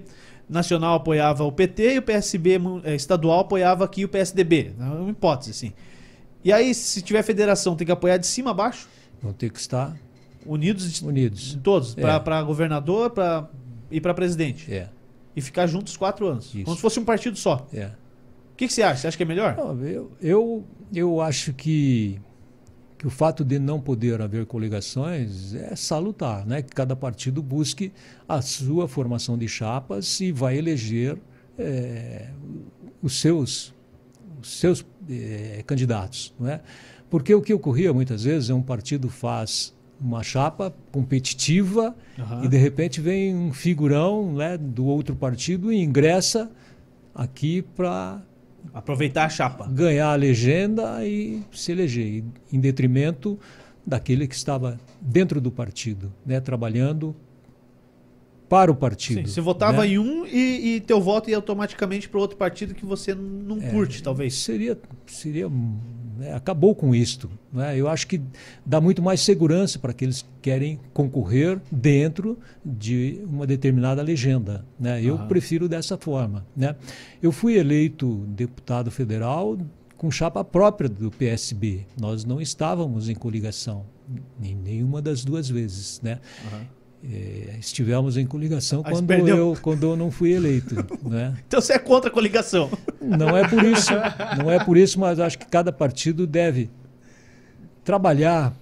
[0.49, 4.73] nacional apoiava o PT e o PSB eh, estadual apoiava aqui o PSDB.
[4.79, 5.73] É uma hipótese, assim.
[6.45, 8.89] E aí, se tiver federação, tem que apoiar de cima a baixo,
[9.23, 9.97] Vão ter que estar
[10.47, 11.59] unidos unidos.
[11.63, 12.19] todos, É.
[12.19, 13.49] para governador pra,
[13.91, 14.73] e para presidente.
[14.73, 14.89] É,
[15.37, 16.47] E ficar juntos quatro anos.
[16.55, 16.65] Isso.
[16.65, 17.67] Como se fosse um partido só.
[17.73, 17.91] é.
[18.53, 19.01] O que, que você acha?
[19.01, 19.57] Você acha que é melhor?
[19.57, 20.65] Não, eu, eu,
[20.95, 22.21] eu acho que,
[22.99, 26.61] que o fato de não poder haver coligações é salutar, né?
[26.63, 27.91] Que cada partido busque
[28.29, 31.19] a sua formação de chapas e vai eleger
[31.59, 32.29] eh,
[33.03, 33.75] os seus,
[34.41, 36.61] os seus eh, candidatos, não é?
[37.11, 42.45] Porque o que ocorria muitas vezes é um partido faz uma chapa competitiva Aham.
[42.45, 46.51] e de repente vem um figurão né, do outro partido e ingressa
[47.15, 48.21] aqui para
[48.75, 49.67] Aproveitar a chapa.
[49.69, 53.39] ganhar a legenda e se eleger, em detrimento
[53.87, 57.15] daquele que estava dentro do partido, né, trabalhando
[58.49, 59.27] para o partido.
[59.27, 59.89] Sim, você votava né?
[59.89, 63.71] em um e, e teu voto ia automaticamente para outro partido que você não É,
[63.71, 64.35] curte, talvez.
[64.35, 65.49] Seria, seria
[66.19, 67.31] né, acabou com isto.
[67.53, 67.77] Né?
[67.77, 68.21] Eu acho que
[68.65, 74.65] dá muito mais segurança para aqueles que querem concorrer dentro de uma determinada legenda.
[74.79, 75.03] Né?
[75.03, 75.29] Eu Aham.
[75.29, 76.47] prefiro dessa forma.
[76.57, 76.75] Né?
[77.23, 79.59] Eu fui eleito deputado federal
[79.97, 81.87] com chapa própria do PSB.
[82.01, 83.87] Nós não estávamos em coligação,
[84.43, 86.01] em nenhuma das duas vezes.
[86.03, 86.19] Né?
[87.05, 89.37] Eh, estivemos em coligação quando perdeu.
[89.37, 90.77] eu, quando eu não fui eleito.
[91.03, 91.37] né?
[91.47, 92.71] Então você é contra a coligação.
[93.01, 93.91] Não é por isso,
[94.39, 96.71] não é por isso, mas acho que cada partido deve
[97.85, 98.55] trabalhar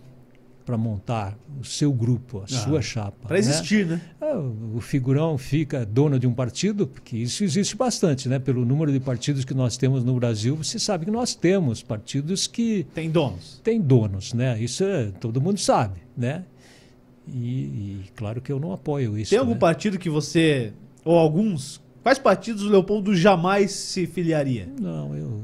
[0.65, 3.27] para montar o seu grupo, a sua chapa.
[3.27, 3.41] Para né?
[3.41, 4.01] existir, né?
[4.21, 4.39] Ah,
[4.75, 8.39] O figurão fica dono de um partido, porque isso existe bastante, né?
[8.39, 12.47] Pelo número de partidos que nós temos no Brasil, você sabe que nós temos partidos
[12.47, 13.61] que Tem donos.
[13.65, 14.59] têm donos, né?
[14.63, 16.45] Isso é, todo mundo sabe, né?
[17.33, 19.31] E, e claro que eu não apoio isso.
[19.31, 19.59] Tem algum né?
[19.59, 20.73] partido que você,
[21.05, 24.69] ou alguns, quais partidos o Leopoldo jamais se filiaria?
[24.81, 25.43] Não, eu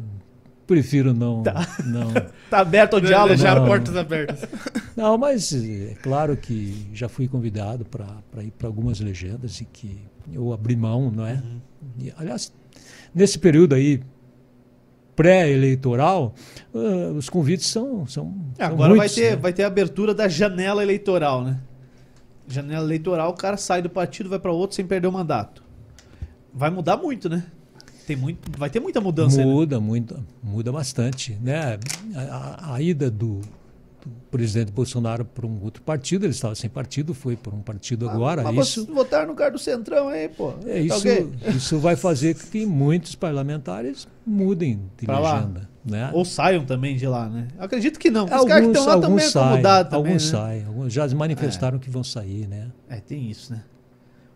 [0.66, 1.42] prefiro não,
[1.84, 2.12] não
[2.50, 3.34] Tá aberto ao diálogo?
[3.34, 3.66] Deixar não.
[3.66, 4.48] portas abertas.
[4.96, 10.00] Não, mas é claro que já fui convidado para ir para algumas legendas e que
[10.32, 11.34] eu abri mão, não é?
[11.34, 11.60] Uhum.
[12.00, 12.50] E, aliás,
[13.14, 14.00] nesse período aí
[15.14, 16.34] pré-eleitoral,
[16.74, 19.36] ah, os convites são, são, É, são Agora vai ter, né?
[19.36, 21.58] vai ter a abertura da janela eleitoral, né?
[22.48, 25.62] Janela eleitoral, o cara sai do partido, vai para outro sem perder o mandato.
[26.52, 27.44] Vai mudar muito, né?
[28.06, 29.52] Tem muito, vai ter muita mudança aí, né?
[29.52, 31.78] Muda, muda, muda bastante, né?
[32.14, 32.20] A,
[32.70, 37.12] a- a ida do, do presidente Bolsonaro para um outro partido, ele estava sem partido,
[37.12, 38.86] foi por um partido agora, Ah, Mas isso...
[38.86, 40.50] votaram no cara do Centrão aí, pô.
[40.64, 41.32] É, Tá isso, ok?
[41.56, 45.50] isso vai fazer com que muitos parlamentares mudem de Pra lá.
[45.86, 46.10] Né?
[46.12, 47.46] Ou saiam também de lá, né?
[47.56, 48.24] Acredito que não.
[48.24, 50.38] Os caras que estão lá também é saem, acomodado também, alguns né?
[50.38, 52.72] saem, alguns já manifestaram que vão sair, né?
[52.88, 53.62] É, tem isso, né?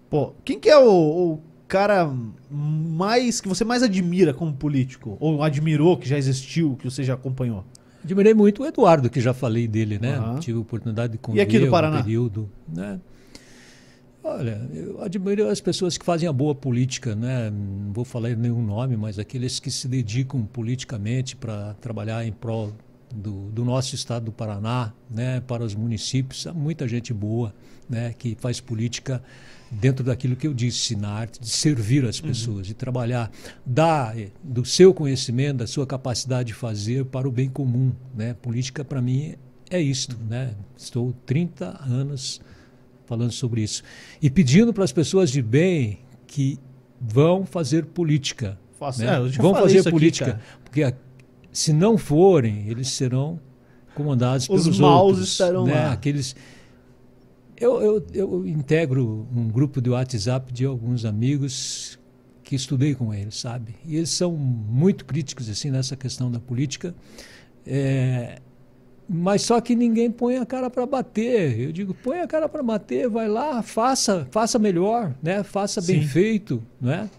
[0.08, 2.08] Pô, quem que é o, o cara
[2.48, 5.16] mais que você mais admira como político?
[5.18, 7.64] Ou admirou, que já existiu, que você já acompanhou?
[8.04, 10.14] Admirei muito o Eduardo, que já falei dele, né?
[10.14, 10.38] Aham.
[10.38, 11.98] Tive a oportunidade de conviver aqui do Paraná?
[11.98, 13.00] um período, né?
[14.22, 17.50] Olha, eu admiro as pessoas que fazem a boa política, né?
[17.50, 22.70] Não vou falar nenhum nome, mas aqueles que se dedicam politicamente para trabalhar em prol
[23.14, 25.40] do, do nosso estado do Paraná, né?
[25.40, 27.54] Para os municípios, há muita gente boa,
[27.88, 28.12] né?
[28.12, 29.22] Que faz política
[29.70, 33.30] dentro daquilo que eu disse, na arte de servir as pessoas, de trabalhar,
[33.64, 38.34] dar eh, do seu conhecimento, da sua capacidade de fazer para o bem comum, né?
[38.34, 39.34] Política para mim
[39.70, 40.54] é isto, né?
[40.76, 42.38] Estou 30 anos
[43.10, 43.82] falando sobre isso
[44.22, 46.56] e pedindo para as pessoas de bem que
[47.00, 49.16] vão fazer política, Faço- né?
[49.16, 50.40] é, vão fazer aqui, política, cara.
[50.62, 50.94] porque a-
[51.52, 53.40] se não forem, eles serão
[53.96, 55.74] comandados Os pelos maus outros, estarão né?
[55.74, 55.92] lá.
[55.92, 56.36] Aqueles
[57.56, 61.98] eu, eu, eu integro um grupo de WhatsApp de alguns amigos
[62.44, 63.74] que estudei com eles, sabe?
[63.84, 66.94] E eles são muito críticos assim nessa questão da política.
[67.66, 68.38] É,
[69.12, 71.58] mas só que ninguém põe a cara para bater.
[71.60, 75.42] Eu digo, põe a cara para bater, vai lá, faça, faça melhor, né?
[75.42, 76.06] Faça bem Sim.
[76.08, 77.10] feito, né?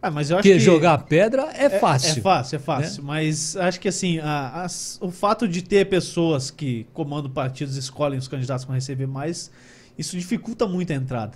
[0.00, 2.18] Ah, mas eu acho Porque que jogar pedra é É- fácil.
[2.18, 3.02] É fácil, é fácil.
[3.02, 8.18] Mas acho que assim, a- as- o fato de ter pessoas que comandam partidos escolhem
[8.18, 9.50] os candidatos que vão receber mais,
[9.98, 11.32] isso dificulta muito a entrada.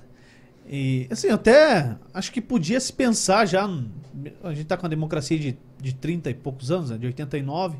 [0.70, 3.64] E, assim, até acho que podia se pensar já.
[4.44, 7.78] A gente está com a democracia de, de 30 e poucos anos, né, de 89,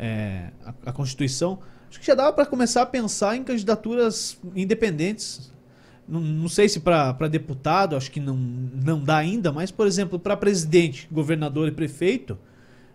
[0.00, 1.58] é, a, a Constituição.
[1.90, 5.52] Acho que já dava para começar a pensar em candidaturas independentes.
[6.08, 10.18] Não, não sei se para deputado, acho que não, não dá ainda, mas, por exemplo,
[10.18, 12.38] para presidente, governador e prefeito,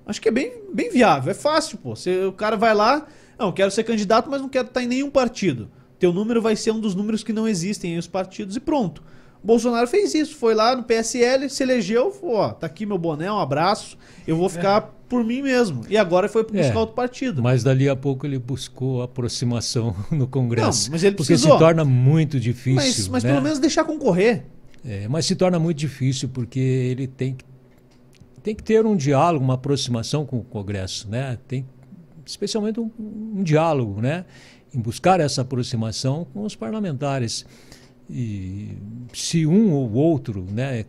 [0.06, 1.32] acho que é bem, bem viável.
[1.32, 1.96] É fácil, pô.
[1.96, 3.06] Você, o cara vai lá,
[3.38, 5.70] não, quero ser candidato, mas não quero estar em nenhum partido.
[6.00, 9.04] Teu número vai ser um dos números que não existem em os partidos e pronto.
[9.44, 13.32] Bolsonaro fez isso, foi lá no PSL, se elegeu, falou, ó, tá aqui meu boné,
[13.32, 13.96] um abraço,
[14.26, 14.95] eu vou ficar.
[15.08, 15.84] Por mim mesmo.
[15.90, 17.42] E agora foi buscar é, outro partido.
[17.42, 20.86] Mas dali a pouco ele buscou aproximação no Congresso.
[20.86, 22.76] Não, mas ele porque se torna muito difícil.
[22.76, 23.32] Mas, mas né?
[23.32, 24.46] pelo menos deixar concorrer.
[24.84, 27.46] É, mas se torna muito difícil porque ele tem que,
[28.44, 31.38] tem que ter um diálogo, uma aproximação com o Congresso, né?
[31.48, 31.66] Tem
[32.26, 34.26] especialmente um, um diálogo, né?
[34.74, 37.46] Em buscar essa aproximação com os parlamentares.
[38.10, 38.78] E
[39.14, 40.86] se um ou outro né,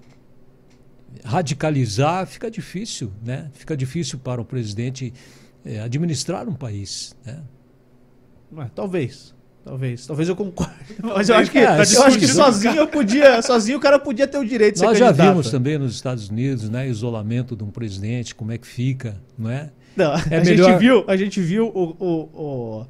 [1.24, 3.50] radicalizar, fica difícil, né?
[3.54, 5.12] Fica difícil para o presidente
[5.64, 7.16] é, administrar um país.
[7.24, 7.38] Né?
[8.52, 9.34] Ué, talvez.
[9.64, 10.06] Talvez.
[10.06, 10.72] Talvez eu concorde.
[11.02, 13.42] Mas eu acho que, é, eu acho que sozinho eu podia.
[13.42, 16.28] Sozinho o cara podia ter o direito de Nós ser já vimos também nos Estados
[16.28, 16.88] Unidos, né?
[16.88, 19.70] Isolamento de um presidente, como é que fica, não é?
[19.96, 20.70] Não, é a, melhor...
[20.70, 22.86] gente viu, a gente viu o, o, o,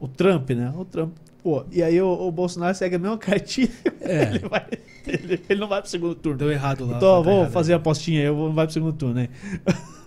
[0.00, 0.70] o Trump, né?
[0.76, 1.16] O Trump
[1.48, 3.70] Pô, e aí o, o, Bolsonaro segue a mesma cartilha.
[4.02, 4.24] É.
[4.24, 4.66] Ele, vai,
[5.06, 6.36] ele, ele, não vai pro segundo turno.
[6.36, 6.98] Deu errado lá.
[6.98, 9.30] Então, vou errado fazer a apostinha aí, eu não vai pro segundo turno, né?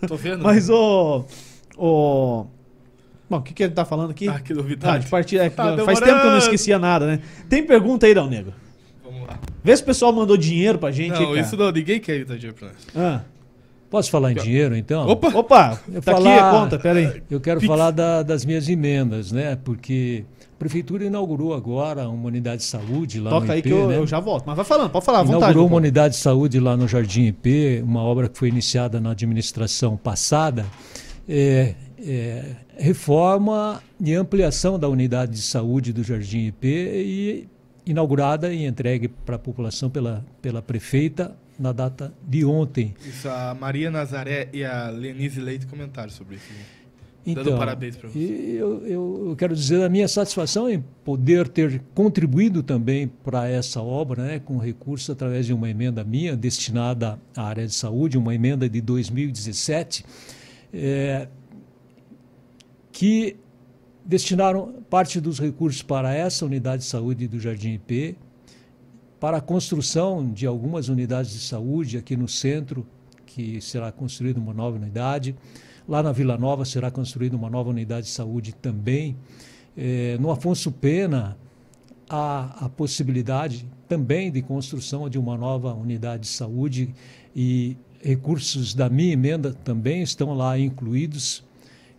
[0.08, 0.44] Tô vendo.
[0.46, 1.26] Mas o.
[1.76, 2.46] o
[3.28, 4.28] Bom, o que, que ele tá falando aqui?
[4.28, 4.98] Ah, que novidade.
[4.98, 5.44] Ah, de partida.
[5.44, 7.20] É, tá faz tempo que eu não esquecia nada, né?
[7.50, 8.54] Tem pergunta aí, Dão Nego?
[9.04, 9.40] Vamos lá.
[9.64, 11.20] Vê se o pessoal mandou dinheiro pra gente.
[11.20, 12.88] Não, aí, isso não, ninguém quer dar dinheiro pra nós.
[12.96, 13.22] Ah.
[13.90, 15.08] Posso falar em dinheiro, então?
[15.08, 15.30] Opa!
[15.34, 15.82] Opa!
[15.92, 17.24] Eu tá falar, aqui a conta, peraí.
[17.32, 17.68] Eu quero Pix.
[17.68, 19.58] falar da, das minhas emendas, né?
[19.66, 20.24] Porque
[20.62, 23.64] Prefeitura inaugurou agora uma unidade de saúde lá Toca no IP.
[23.64, 23.98] Toca aí que eu, né?
[23.98, 24.44] eu, já volto.
[24.46, 25.42] Mas vai falando, pode falar à vontade.
[25.42, 29.10] Inaugurou uma unidade de saúde lá no Jardim IP, uma obra que foi iniciada na
[29.10, 30.64] administração passada.
[31.28, 32.46] É, é,
[32.78, 37.48] reforma e ampliação da unidade de saúde do Jardim IP e
[37.84, 42.94] inaugurada e entregue para a população pela, pela prefeita na data de ontem.
[43.04, 46.54] Isso, a Maria Nazaré e a Lenise Leite comentaram sobre isso.
[46.54, 46.81] Né?
[47.26, 48.20] Então, Dando parabéns para você.
[48.20, 53.82] Eu, eu, eu, quero dizer a minha satisfação em poder ter contribuído também para essa
[53.82, 58.34] obra, né, com recursos através de uma emenda minha destinada à área de saúde, uma
[58.34, 60.04] emenda de 2017,
[60.74, 61.28] é,
[62.92, 63.38] que
[64.04, 68.18] destinaram parte dos recursos para essa unidade de saúde do Jardim IP,
[69.20, 72.84] para a construção de algumas unidades de saúde aqui no centro,
[73.28, 75.36] que será construída uma nova unidade
[75.88, 79.16] Lá na Vila Nova será construída uma nova unidade de saúde também.
[79.76, 81.38] É, no Afonso Pena,
[82.10, 86.94] há a possibilidade também de construção de uma nova unidade de saúde
[87.36, 91.44] e recursos da minha emenda também estão lá incluídos.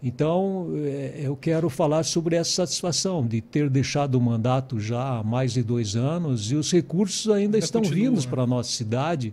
[0.02, 5.22] Então, é, eu quero falar sobre essa satisfação de ter deixado o mandato já há
[5.22, 8.26] mais de dois anos e os recursos ainda, ainda estão vindo né?
[8.28, 9.32] para a nossa cidade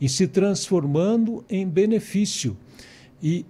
[0.00, 2.56] e se transformando em benefício.
[3.22, 3.46] E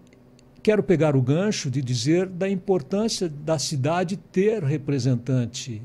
[0.63, 5.83] quero pegar o gancho de dizer da importância da cidade ter representante.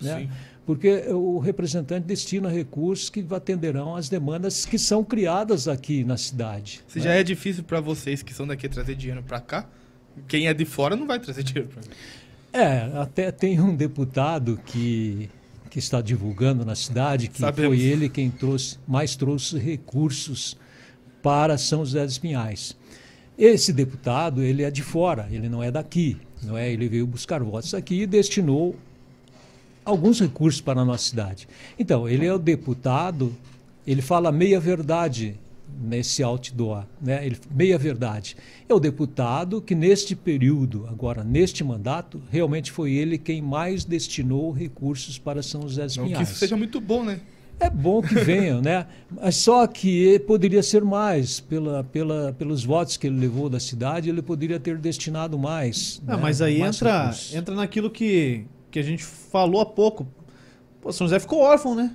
[0.00, 0.28] Né?
[0.66, 6.80] Porque o representante destina recursos que atenderão às demandas que são criadas aqui na cidade.
[6.88, 7.04] Se né?
[7.04, 9.68] já é difícil para vocês que são daqui trazer dinheiro para cá,
[10.26, 11.88] quem é de fora não vai trazer dinheiro para cá.
[12.52, 15.28] É, até tem um deputado que,
[15.68, 17.76] que está divulgando na cidade que Sabemos.
[17.76, 20.56] foi ele quem trouxe, mais trouxe recursos
[21.20, 22.76] para São José dos Pinhais.
[23.38, 26.70] Esse deputado, ele é de fora, ele não é daqui, não é?
[26.70, 28.76] Ele veio buscar votos aqui e destinou
[29.84, 31.48] alguns recursos para a nossa cidade.
[31.78, 33.34] Então, ele é o deputado,
[33.86, 35.36] ele fala meia verdade
[35.82, 37.26] nesse outdoor, né?
[37.26, 38.36] Ele, meia verdade.
[38.68, 44.52] É o deputado que neste período, agora neste mandato, realmente foi ele quem mais destinou
[44.52, 46.16] recursos para São José dos Pinhais.
[46.16, 47.20] Que isso seja muito bom, né?
[47.60, 48.86] É bom que venham, né?
[49.10, 51.40] Mas só que poderia ser mais.
[51.40, 56.02] Pela, pela, pelos votos que ele levou da cidade, ele poderia ter destinado mais.
[56.06, 56.22] Ah, né?
[56.22, 60.06] Mas aí mais entra, entra naquilo que, que a gente falou há pouco.
[60.80, 61.90] Pô, São José ficou órfão, né?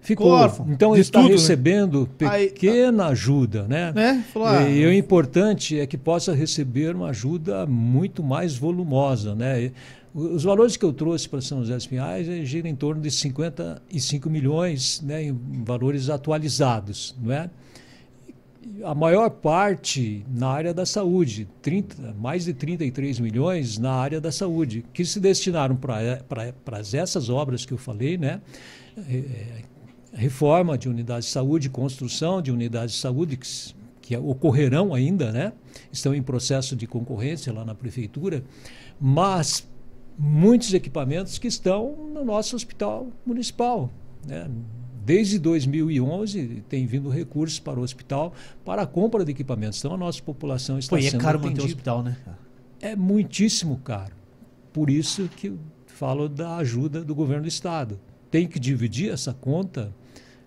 [0.00, 0.66] Ficou órfão.
[0.70, 1.28] Então ele está né?
[1.28, 2.30] recebendo né?
[2.30, 3.92] pequena aí, ajuda, né?
[3.94, 4.24] né?
[4.36, 9.72] Ah, e, e o importante é que possa receber uma ajuda muito mais volumosa, né?
[10.14, 13.10] Os valores que eu trouxe para São José dos Pinhais eh, giram em torno de
[13.10, 15.32] 55 milhões né, em
[15.64, 17.14] valores atualizados.
[17.20, 17.50] Não é?
[18.84, 24.30] A maior parte na área da saúde, 30, mais de 33 milhões na área da
[24.30, 28.40] saúde, que se destinaram para essas obras que eu falei, né?
[29.08, 29.62] É,
[30.12, 33.48] reforma de unidades de saúde, construção de unidades de saúde que,
[34.00, 35.52] que ocorrerão ainda, né?
[35.92, 38.44] Estão em processo de concorrência lá na prefeitura,
[39.00, 39.66] mas
[40.18, 43.90] muitos equipamentos que estão no nosso hospital municipal,
[44.26, 44.50] né?
[45.04, 49.78] Desde 2011 tem vindo recursos para o hospital para a compra de equipamentos.
[49.78, 51.62] Então a nossa população está Pô, é sendo caro atendida.
[51.62, 52.16] manter o hospital, né?
[52.78, 54.12] É muitíssimo caro.
[54.70, 57.98] Por isso que eu falo da ajuda do governo do estado.
[58.30, 59.90] Tem que dividir essa conta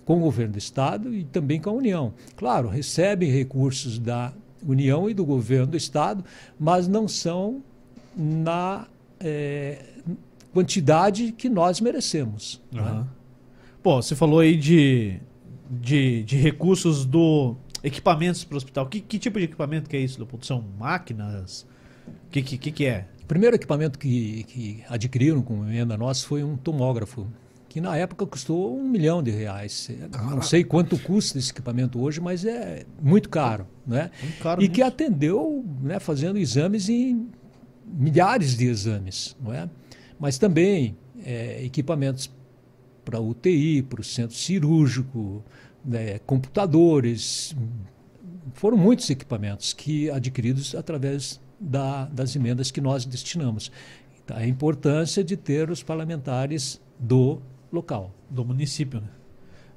[0.06, 2.14] com o governo do estado e também com a União.
[2.36, 4.32] Claro, recebem recursos da
[4.64, 6.24] União e do governo do estado,
[6.60, 7.64] mas não são
[8.16, 8.86] na
[9.24, 9.84] eh,
[10.54, 12.62] quantidade que nós merecemos.
[12.72, 12.90] não é?
[12.90, 13.08] Aham.
[13.84, 15.20] Pô, você falou aí de,
[15.70, 18.88] de, de recursos do equipamentos para o hospital.
[18.88, 20.46] Que, que tipo de equipamento que é isso, Leopoldo?
[20.46, 21.66] São máquinas?
[22.08, 23.08] O que, que, que, que é?
[23.24, 27.28] O primeiro equipamento que, que adquiriram com emenda nossa foi um tomógrafo,
[27.70, 29.90] que na época custou um milhão de reais.
[30.30, 33.66] Não sei quanto custa esse equipamento hoje, mas é muito caro.
[33.88, 34.12] Né?
[34.22, 34.94] Muito caro e que mesmo.
[34.94, 37.30] atendeu né, fazendo exames em
[37.92, 39.36] milhares de exames.
[39.42, 39.70] Não é?
[40.20, 40.96] Mas também
[41.26, 42.32] é, equipamentos
[43.04, 45.44] para UTI, para o centro cirúrgico,
[45.84, 47.56] né, computadores.
[48.54, 53.72] Foram muitos equipamentos que adquiridos através da- das emendas que nós destinamos.
[54.24, 57.42] Então, a importância de ter os parlamentares do
[57.72, 58.14] local.
[58.30, 59.08] Do município, né?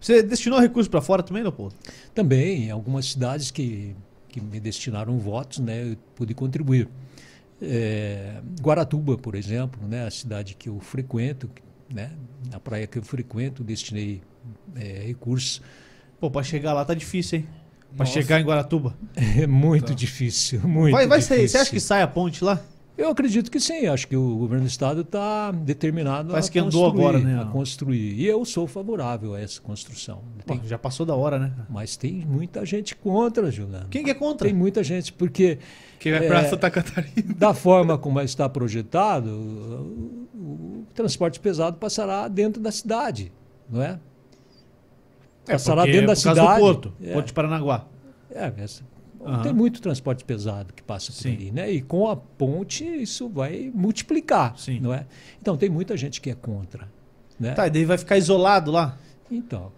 [0.00, 1.74] Você destinou recursos para fora também, Leopoldo?
[2.14, 3.96] Também, em algumas cidades que,
[4.28, 6.88] que me destinaram votos, né, eu pude contribuir.
[7.62, 11.48] É, Guaratuba, por exemplo, né, a cidade que eu frequento,
[11.92, 12.10] né,
[12.50, 14.20] na praia que eu frequento, destinei
[14.76, 15.62] é, recursos.
[16.20, 17.46] Pô, para chegar lá tá difícil, hein?
[17.96, 18.94] Para chegar em Guaratuba.
[19.40, 19.94] É muito Tá.
[19.94, 21.36] difícil, muito Vai, vai difícil.
[21.38, 21.48] sair.
[21.48, 22.60] Você acha que sai a ponte lá?
[22.96, 23.86] Eu acredito que sim.
[23.86, 27.42] Acho que o governo do estado está determinado Parece a que andou construir, agora, né?
[27.42, 28.14] a construir.
[28.14, 30.22] E eu sou favorável a essa construção.
[30.46, 31.52] Pô, Tem- já passou da hora, né?
[31.68, 33.88] mas tem muita gente contra, Juliano.
[33.90, 34.46] Quem que é contra?
[34.46, 35.58] Tem muita gente, porque
[36.04, 36.48] Que vai É.
[36.50, 37.34] Santa Catarina.
[37.34, 43.32] da forma como está projetado, o, o transporte pesado passará dentro da cidade,
[43.70, 43.98] não é?
[45.46, 46.54] Passará porque dentro da causa cidade.
[46.54, 47.12] do Porto, É.
[47.14, 47.86] Porto de Paranaguá.
[48.30, 48.52] É,
[49.24, 49.42] Aham.
[49.42, 51.32] Tem muito transporte pesado que passa por Sim.
[51.32, 51.70] ali, né?
[51.72, 54.80] E com a ponte isso vai multiplicar, Sim.
[54.80, 55.06] não é?
[55.40, 56.86] Então tem muita gente que é contra,
[57.40, 57.52] né?
[57.54, 58.98] Tá, e daí vai ficar isolado lá.
[59.30, 59.72] Então,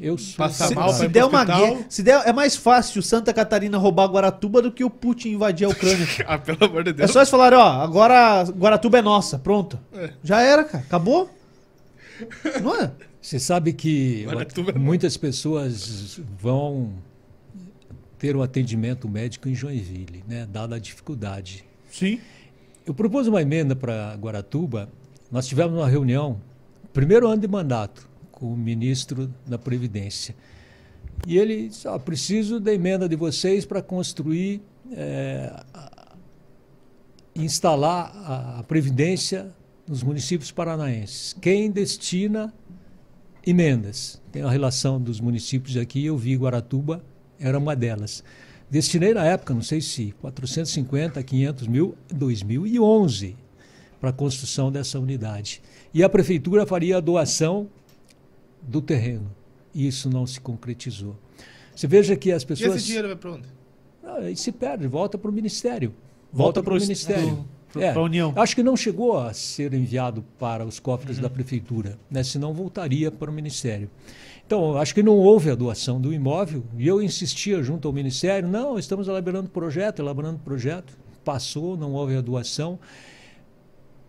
[0.00, 3.32] eu sou Passa Se, mal se der uma guerra, se der, é mais fácil Santa
[3.32, 6.06] Catarina roubar Guaratuba do que o Putin invadir a Ucrânia.
[6.26, 7.10] Ah, pelo amor de é Deus.
[7.10, 9.78] só eles falarem, ó, agora Guaratuba é nossa, pronto.
[9.94, 10.10] É.
[10.22, 11.30] Já era, cara, acabou.
[12.62, 12.90] Não é?
[13.20, 16.92] Você sabe que Agora tu vai- muitas pessoas vão
[18.18, 20.46] ter o atendimento médico em Joinville, né?
[20.50, 21.64] Dada a dificuldade.
[21.90, 22.20] Sim.
[22.86, 24.88] Eu propus uma emenda para Guaratuba.
[25.30, 26.40] Nós tivemos uma reunião,
[26.92, 30.36] primeiro ano de mandato, com o ministro da Previdência.
[31.26, 34.60] E ele disse: "Ó, preciso da emenda de vocês para construir,
[35.74, 36.12] a-
[37.34, 39.50] instalar a, a Previdência
[39.88, 41.34] nos municípios paranaenses.
[41.40, 42.52] Quem destina
[43.46, 44.20] emendas?
[44.32, 47.04] Tem a relação dos municípios aqui, eu vi Guaratuba,
[47.38, 48.22] era uma delas.
[48.70, 53.36] Destinei na época, não sei se 450, 500 mil, em 2011,
[54.00, 55.62] para a construção dessa unidade.
[55.94, 57.68] E a prefeitura faria a doação
[58.66, 59.30] do terreno.
[59.74, 61.16] E isso não se concretizou.
[61.74, 62.76] Você veja que as E pessoas.
[62.76, 63.48] esse dinheiro vai pra onde?
[64.02, 65.90] Ah, se perde, volta para o Ministério.
[66.32, 67.44] Volta Volta, para o Ministério.
[67.72, 68.32] pro- É, pra União.
[68.36, 72.22] Acho que não chegou a ser enviado para os cofres da Prefeitura, né?
[72.22, 73.90] senão voltaria para o Ministério.
[74.46, 78.48] Então, acho que não houve a doação do imóvel e eu insistia junto ao Ministério:
[78.48, 80.96] não, estamos elaborando projeto, elaborando projeto.
[81.24, 82.78] Passou, não houve a doação.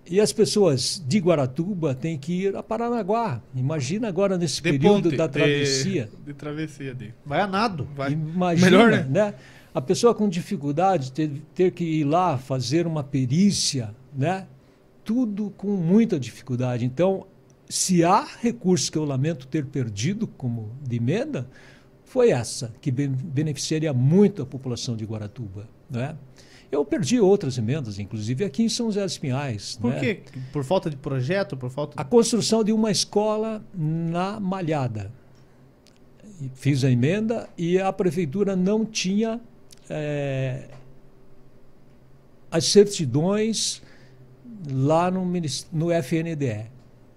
[0.09, 3.41] E as pessoas de Guaratuba têm que ir a Paranaguá.
[3.55, 6.09] Imagina agora nesse De período ponte, da de- travessia.
[6.25, 7.13] De, travessia de.
[7.25, 7.87] Vai a nado.
[7.95, 8.13] Vai.
[8.13, 9.05] Imagina, Melhor, né?
[9.09, 9.33] né?
[9.75, 14.47] A pessoa com dificuldade ter, ter que ir lá fazer uma perícia, né?
[15.03, 16.85] Tudo com muita dificuldade.
[16.85, 17.25] Então,
[17.69, 21.47] se há recursos que eu lamento ter perdido como de emenda,
[22.05, 26.15] foi essa que ben- beneficiaria muito a população de Guaratuba, né?
[26.71, 29.77] Eu perdi outras emendas, inclusive aqui em São José dos Pinhais.
[29.79, 29.99] Por né?
[29.99, 30.23] quê?
[30.51, 31.55] Por falta de projeto?
[31.55, 35.11] Por falta A construção de uma escola na Malhada.
[36.53, 39.39] Fiz a emenda e a prefeitura não tinha
[39.89, 40.67] eh,
[42.51, 43.81] as certidões
[44.71, 45.25] lá no,
[45.71, 46.65] no FNDE.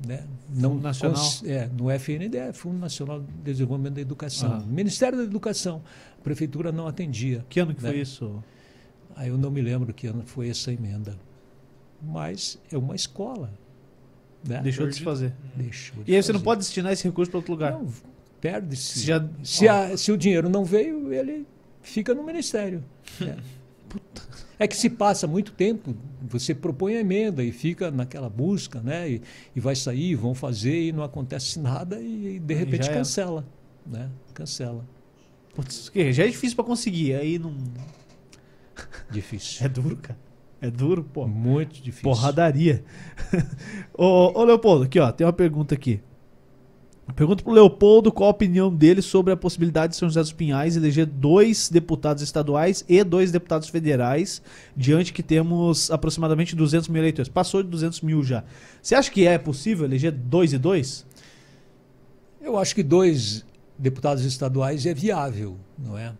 [0.06, 0.24] Né?
[0.48, 1.24] Não Fundo Nacional.
[1.44, 4.62] é, no FNDE, Fundo Nacional de Desenvolvimento da Educação.
[4.62, 4.66] Ah.
[4.66, 5.82] Ministério da Educação.
[6.18, 7.44] A prefeitura não atendia.
[7.48, 7.90] Que ano que né?
[7.90, 8.42] foi isso?
[9.20, 11.14] Aí eu não me lembro que ano foi essa emenda.
[12.02, 13.52] Mas é uma escola.
[14.42, 14.60] Né?
[14.62, 15.34] Deixou de se fazer.
[15.54, 16.44] Deixou de E aí você não fazer.
[16.44, 17.72] pode destinar esse recurso para outro lugar.
[17.72, 17.86] Não,
[18.40, 19.00] perde-se.
[19.04, 21.46] Já- Se, a- se o dinheiro não veio, ele
[21.82, 22.82] fica no ministério.
[23.20, 23.36] É.
[24.64, 29.10] É que se passa muito tempo, você propõe a emenda e fica naquela busca, né?
[29.10, 29.22] E,
[29.56, 32.94] e vai sair, vão fazer e não acontece nada e de Aí repente era.
[32.98, 33.44] cancela,
[33.86, 34.08] né?
[34.34, 34.86] Cancela.
[35.54, 37.54] Putz, que já é difícil pra conseguir, aí não.
[39.10, 39.64] Difícil.
[39.64, 40.18] É duro, cara.
[40.60, 41.26] É duro, pô.
[41.26, 42.02] Muito difícil.
[42.02, 42.84] Porradaria.
[43.96, 46.00] ô, ô, Leopoldo, aqui, ó, tem uma pergunta aqui.
[47.14, 50.76] Pergunta pro Leopoldo qual a opinião dele sobre a possibilidade de São José dos Pinhais
[50.76, 54.40] eleger dois deputados estaduais e dois deputados federais,
[54.76, 57.28] diante que temos aproximadamente 200 mil eleitores.
[57.28, 58.44] Passou de 200 mil já.
[58.80, 61.06] Você acha que é possível eleger dois e dois?
[62.40, 63.44] Eu acho que dois
[63.78, 66.12] deputados estaduais é viável, não é?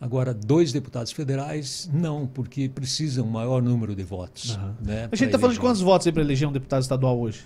[0.00, 4.56] Agora, dois deputados federais, não, porque precisam um maior número de votos.
[4.56, 4.76] Aham.
[4.80, 7.18] Né, A gente pra tá falando de quantos votos aí pra eleger um deputado estadual
[7.20, 7.42] hoje?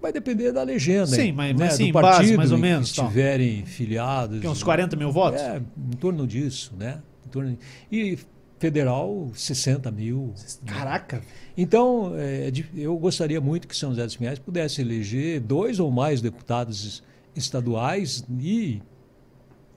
[0.00, 1.08] Vai depender da legenda.
[1.08, 3.06] Sim, mas- né, mas sim, do base, partido mais ou que menos, tal.
[3.06, 4.44] estiverem filiados.
[4.44, 5.40] É uns 40 mil votos?
[5.40, 7.02] É, em torno disso, né?
[7.26, 7.58] Em torno-
[7.90, 8.16] E
[8.60, 10.32] federal, 60 mil.
[10.66, 11.20] Caraca.
[11.56, 15.90] Então, é, de- eu gostaria muito que São José dos Pinhais pudesse eleger dois ou
[15.90, 17.02] mais deputados
[17.34, 18.80] estaduais e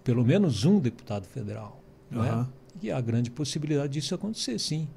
[0.03, 1.80] pelo menos um deputado federal.
[2.11, 2.47] Não é?
[2.81, 4.87] E há grande possibilidade disso acontecer, sim.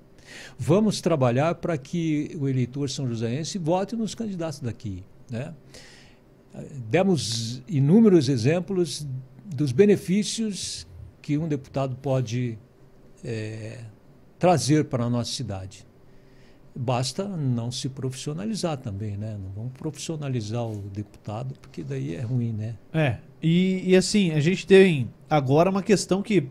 [0.59, 5.05] Vamos trabalhar para que o eleitor são joséense vote nos candidatos daqui.
[5.31, 5.55] Né?
[6.91, 9.07] Demos inúmeros exemplos
[9.45, 10.86] dos benefícios
[11.20, 12.59] que um deputado pode
[13.23, 13.81] eh,
[14.39, 15.86] trazer para a nossa cidade.
[16.77, 19.39] Basta não se profissionalizar também, né?
[19.41, 22.74] Não vamos profissionalizar o deputado, porque daí é ruim, né?
[22.93, 26.49] É, e, e assim, a gente tem agora uma questão que.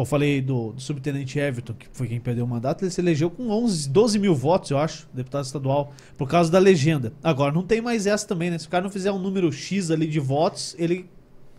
[0.00, 3.30] Eu falei do, do subtenente Everton, que foi quem perdeu o mandato, ele se elegeu
[3.30, 7.12] com 11, 12 mil votos, eu acho, deputado estadual, por causa da legenda.
[7.22, 8.58] Agora, não tem mais essa também, né?
[8.58, 11.08] Se o cara não fizer um número X ali de votos, ele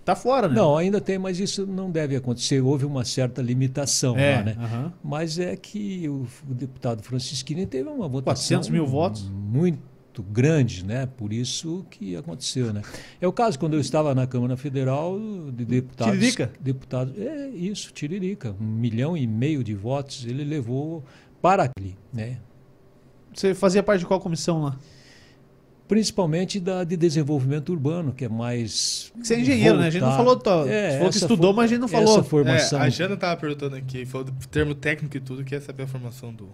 [0.03, 0.55] tá fora, né?
[0.55, 2.61] Não, ainda tem, mas isso não deve acontecer.
[2.61, 4.91] Houve uma certa limitação é, lá, né?
[5.03, 9.29] Mas é que o, o deputado Francisquini teve uma votação 400 mil votos.
[9.29, 9.79] muito
[10.21, 11.05] grande, né?
[11.05, 12.81] Por isso que aconteceu, né?
[13.21, 15.17] É o caso quando eu estava na Câmara Federal
[15.53, 16.13] de deputados.
[16.13, 16.51] Tiririca?
[16.59, 21.03] Deputados, é isso, Tiririca, um milhão e meio de votos ele levou
[21.41, 22.37] para ali, né?
[23.33, 24.77] Você fazia parte de qual comissão lá?
[25.87, 29.11] Principalmente da de desenvolvimento urbano, que é mais.
[29.23, 29.87] Você é engenheiro, né?
[29.87, 30.35] A gente não falou.
[30.37, 32.23] Tá, É, você falou que essa estudou, for- mas a gente não Essa falou.
[32.23, 32.79] formação.
[32.79, 35.87] É, a Jana tava perguntando aqui, falou do termo técnico e tudo, quer saber a
[35.87, 36.49] formação do.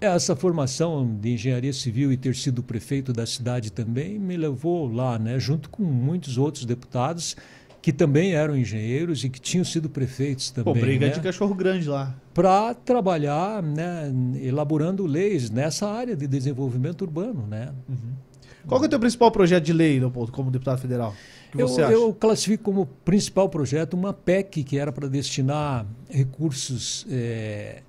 [0.00, 5.18] Essa formação de engenharia civil e ter sido prefeito da cidade também me levou lá,
[5.18, 7.36] né, junto com muitos outros deputados
[7.80, 11.54] que também eram engenheiros e que tinham sido prefeitos também, Pô, briga né, de cachorro
[11.54, 12.14] grande lá.
[12.32, 14.10] para trabalhar, né,
[14.42, 17.72] elaborando leis nessa área de desenvolvimento urbano, né.
[18.66, 21.14] Qual que é o teu principal projeto de lei, Leopoldo, como deputado federal?
[21.56, 27.82] Eu, eu classifico como principal projeto uma PEC que era para destinar recursos eh,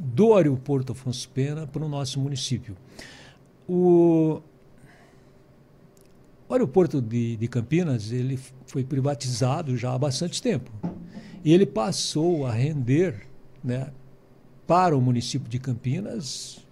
[0.00, 2.74] do aeroporto Afonso Pena para o nosso município.
[3.68, 4.40] O,
[6.48, 10.70] o aeroporto de, de Campinas ele foi privatizado já há bastante tempo.
[11.44, 13.26] E ele passou a render
[13.62, 13.92] né,
[14.66, 16.64] para o município de Campinas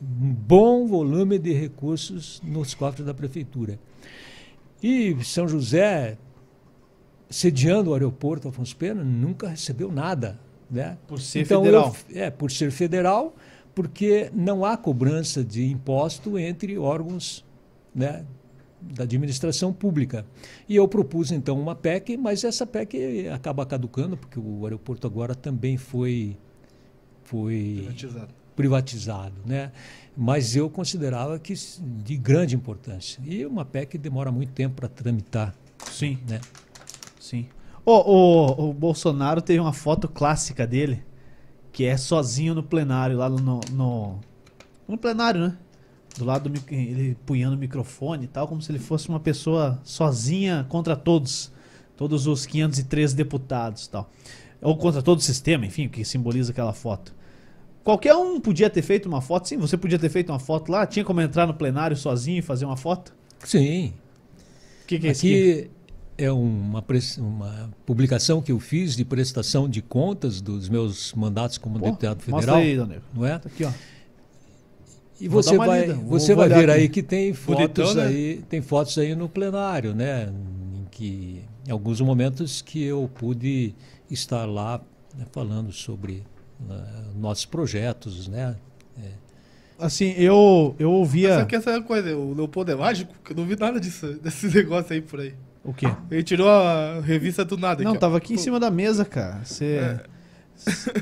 [0.00, 3.80] um bom volume de recursos nos cofres da prefeitura.
[4.82, 6.18] E São José,
[7.28, 10.38] sediando o aeroporto Afonso Pena, nunca recebeu nada.
[10.74, 10.98] Né?
[11.06, 11.96] Por ser então, federal.
[12.10, 13.36] eu- é, por ser federal,
[13.74, 17.44] porque não há cobrança de imposto entre órgãos
[17.94, 18.24] né,
[18.80, 20.26] da administração pública.
[20.68, 25.34] E eu propus, então, uma PEC, mas essa PEC acaba caducando, porque o aeroporto agora
[25.34, 26.36] também foi,
[27.22, 28.34] foi Privatizado.
[28.56, 29.70] privatizado, né?
[30.16, 31.54] Mas eu considerava que
[32.04, 33.20] de grande importância.
[33.24, 35.54] E uma PEC demora muito tempo para tramitar,
[35.90, 36.18] Sim.
[36.28, 36.40] né?
[37.20, 37.46] Sim.
[37.84, 41.02] O, o, o Bolsonaro teve uma foto clássica dele,
[41.72, 44.18] que é sozinho no plenário, lá no, no,
[44.88, 45.58] no plenário, né?
[46.16, 49.80] Do lado do ele punhando o microfone e tal, como se ele fosse uma pessoa
[49.82, 51.52] sozinha contra todos.
[51.96, 54.10] Todos os 513 deputados e tal.
[54.60, 57.14] Ou contra todo o sistema, enfim, que simboliza aquela foto.
[57.84, 60.86] Qualquer um podia ter feito uma foto, sim, você podia ter feito uma foto lá,
[60.86, 63.14] tinha como entrar no plenário sozinho e fazer uma foto?
[63.44, 63.92] Sim.
[64.82, 65.70] O que, que é isso aqui?
[66.16, 66.84] É uma,
[67.18, 72.22] uma publicação que eu fiz de prestação de contas dos meus mandatos como Pô, deputado
[72.28, 73.02] Mostra federal, aí, Daniel.
[73.12, 73.38] não é?
[73.38, 73.72] Tá aqui, ó.
[75.20, 76.80] E Vou você vai, lida, você vou vai ver aqui.
[76.80, 78.06] aí que tem Bonitão, fotos né?
[78.06, 80.32] aí, tem fotos aí no plenário, né?
[80.74, 83.74] Em que em alguns momentos que eu pude
[84.10, 84.80] estar lá
[85.16, 86.24] né, falando sobre
[86.68, 88.56] ah, nossos projetos, né?
[89.78, 91.46] Assim, eu, eu Só ouvia.
[91.46, 94.92] que essa coisa, o Leopoldo é mágico, que eu não vi nada disso, desse negócio
[94.92, 95.34] aí por aí.
[95.64, 95.86] O quê?
[96.10, 97.82] Ele tirou a revista do nada.
[97.82, 98.00] Não, aqui, ó.
[98.00, 99.40] tava aqui em Pô, cima da mesa, cara.
[99.44, 99.64] Você.
[99.76, 100.04] É.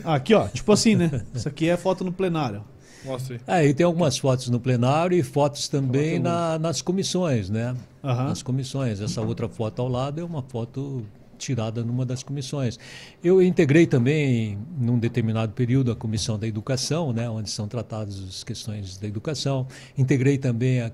[0.05, 0.47] Ah, aqui, ó.
[0.49, 1.23] Tipo assim, né?
[1.35, 2.65] Isso aqui é foto no plenário.
[3.05, 3.65] Mostra aí.
[3.65, 7.75] É, e tem algumas fotos no plenário e fotos também Foto- na- nas comissões, né?
[8.03, 8.29] Aham.
[8.29, 9.01] Nas comissões.
[9.01, 11.05] Essa outra foto ao lado é uma foto
[11.37, 12.79] tirada numa das comissões.
[13.23, 18.45] Eu integrei também, num determinado período, a comissão da educação, né, onde são tratadas as
[18.45, 19.67] questões da educação.
[19.99, 20.91] Integrei também a,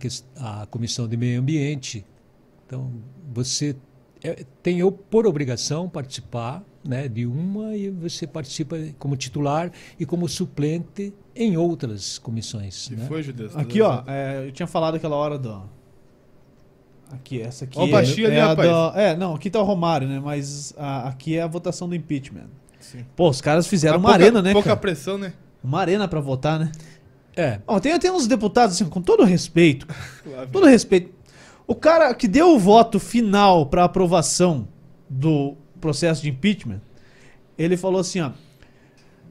[0.63, 2.03] a comissão de meio ambiente.
[2.69, 2.93] Então,
[3.33, 3.75] você
[4.23, 10.05] é, tem eu por obrigação participar né, de uma e você participa como titular e
[10.05, 12.89] como suplente em outras comissões.
[12.89, 13.07] Que né?
[13.09, 13.51] foi, Judeu?
[13.55, 14.03] Aqui, ó.
[14.07, 15.63] é, eu tinha falado aquela hora do.
[17.11, 17.79] Aqui, essa aqui.
[17.79, 18.69] Ó é, ali, é a rapaz.
[18.69, 20.21] do- É, não, aqui tá o Romário, né?
[20.23, 22.49] Mas a- aqui é a votação do impeachment.
[22.79, 23.05] Sim.
[23.17, 24.53] Pô, os caras fizeram Mas uma pouca- arena, né?
[24.53, 24.81] Pouca cara?
[24.81, 25.33] pressão, né?
[25.65, 26.71] Uma arena pra votar, né?
[27.35, 29.87] É, Ó, tem, tem uns deputados, assim, com todo respeito,
[30.53, 31.18] todo respeito.
[31.69, 34.67] O cara que deu o voto final pra aprovação
[35.09, 36.81] do processo de impeachment,
[37.57, 38.31] ele falou assim, ó.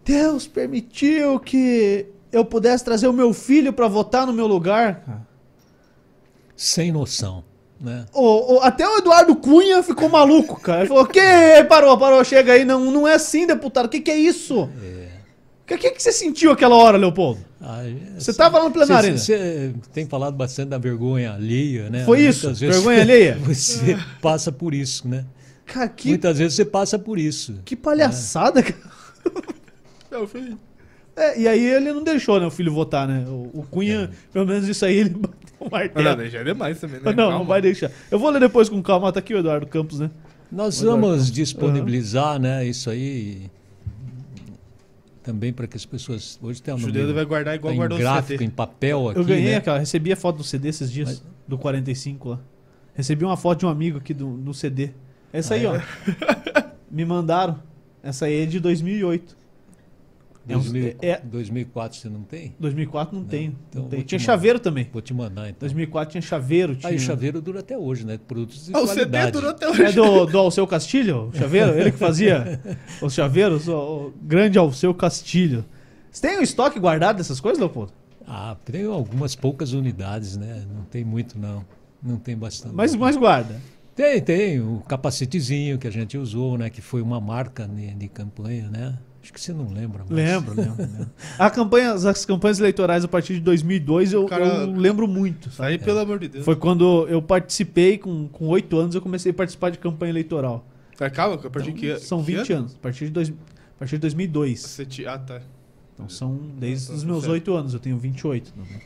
[0.06, 5.02] Deus permitiu que eu pudesse trazer o meu filho pra votar no meu lugar.
[5.02, 5.28] cara."
[6.56, 7.44] sem noção.
[7.80, 8.06] Né?
[8.12, 10.80] O- o- até o Eduardo Cunha ficou maluco, cara.
[10.82, 11.20] Ele falou: que?
[11.70, 12.66] Parou, parou, chega aí.
[12.66, 13.86] Não, não é assim, deputado.
[13.86, 14.68] O que, que é isso?
[15.68, 17.42] O que, que, que você sentiu aquela hora, Leopoldo?
[17.60, 17.82] Ah,
[18.18, 22.06] Você tava lá no plenário Você, você tem falado bastante da vergonha alheia, né?
[22.06, 22.48] Foi Muitas isso?
[22.56, 23.38] vezes Vergonha alheia?
[23.44, 25.26] Você passa por isso, né?
[25.66, 27.60] Cara, que, Muitas vezes você passa por isso.
[27.66, 28.80] que palhaçada, cara.
[30.10, 33.26] É, É, e aí ele não deixou, né, o filho votar, né?
[33.28, 36.16] O, o Cunha, pelo menos isso aí, ele bateu o Não, martelo.
[36.16, 37.04] não, já é demais também, né?
[37.06, 37.46] Não, não, Calma.
[37.46, 37.92] vai deixar.
[38.10, 39.12] Eu vou ler depois com calma.
[39.12, 40.10] Tá aqui o Eduardo Campos, né?
[40.52, 41.32] Nós Eduardo vamos Campos.
[41.32, 43.50] disponibilizar né, isso aí
[45.28, 46.40] também para que as pessoas.
[46.42, 48.46] Hoje tem O um Judeu vai guardar igual tá em guardou o gráfico, CD.
[48.46, 49.20] em papel aqui.
[49.20, 49.56] Eu ganhei né?
[49.58, 52.40] aquela, recebi a foto do CD esses dias, do 45 lá.
[52.96, 54.92] Recebi uma foto de um amigo aqui do, do CD.
[55.34, 56.64] Essa aí, Ah, ó.
[56.90, 57.60] Me mandaram.
[58.02, 59.38] Essa aí é de 2008.
[60.50, 62.56] É um- 2000 é- 2004 você não tem?
[62.60, 63.56] 2004 não, Não, tem.
[63.70, 64.00] então não tem.
[64.00, 64.26] vou te Tinha mandar.
[64.34, 64.90] chaveiro também.
[64.94, 65.60] Vou te mandar então.
[65.60, 66.76] 2004 tinha chaveiro.
[66.76, 66.90] Tinha...
[66.90, 68.18] Aí o chaveiro dura até hoje, né?
[68.28, 69.32] Produtos de Ah, o CD qualidade.
[69.32, 69.84] durou até hoje.
[69.84, 71.78] É do, do Alceu Castilho, o chaveiro?
[71.78, 72.60] Ele que fazia
[73.02, 73.74] os chaveiros, o,
[74.08, 75.66] o grande Alceu Castilho.
[76.12, 77.92] Você tem um estoque guardado dessas coisas, Leopoldo?
[78.26, 80.66] Ah, tem algumas poucas unidades, né?
[80.74, 81.64] Não tem muito, não.
[82.02, 82.74] Não tem bastante.
[82.76, 83.60] Mas, mas guarda.
[83.96, 84.60] Tem, tem.
[84.60, 86.70] O capacetezinho que a gente usou, né?
[86.70, 88.98] Que foi uma marca de, de campanha, né?
[89.28, 90.06] Acho que você não lembra.
[90.08, 90.18] Mas...
[90.18, 90.76] Lembro, lembro.
[90.80, 91.10] lembro.
[91.38, 95.50] A campanha, as campanhas eleitorais a partir de 2002 eu, Cara, eu lembro muito.
[95.50, 96.46] Isso aí, pelo amor de Deus.
[96.46, 100.66] Foi quando eu participei, com com oito anos, eu comecei a participar de campanha eleitoral.
[100.96, 102.62] Tá, calma, a partir de que São que 20 ano?
[102.62, 104.60] anos, a partir de, dois, a partir de 2002.
[104.62, 105.06] Você te...
[105.06, 105.42] Ah, tá.
[105.94, 107.34] Então são desde Tá os meus certo.
[107.34, 108.54] oito anos, eu tenho 28.
[108.56, 108.82] né?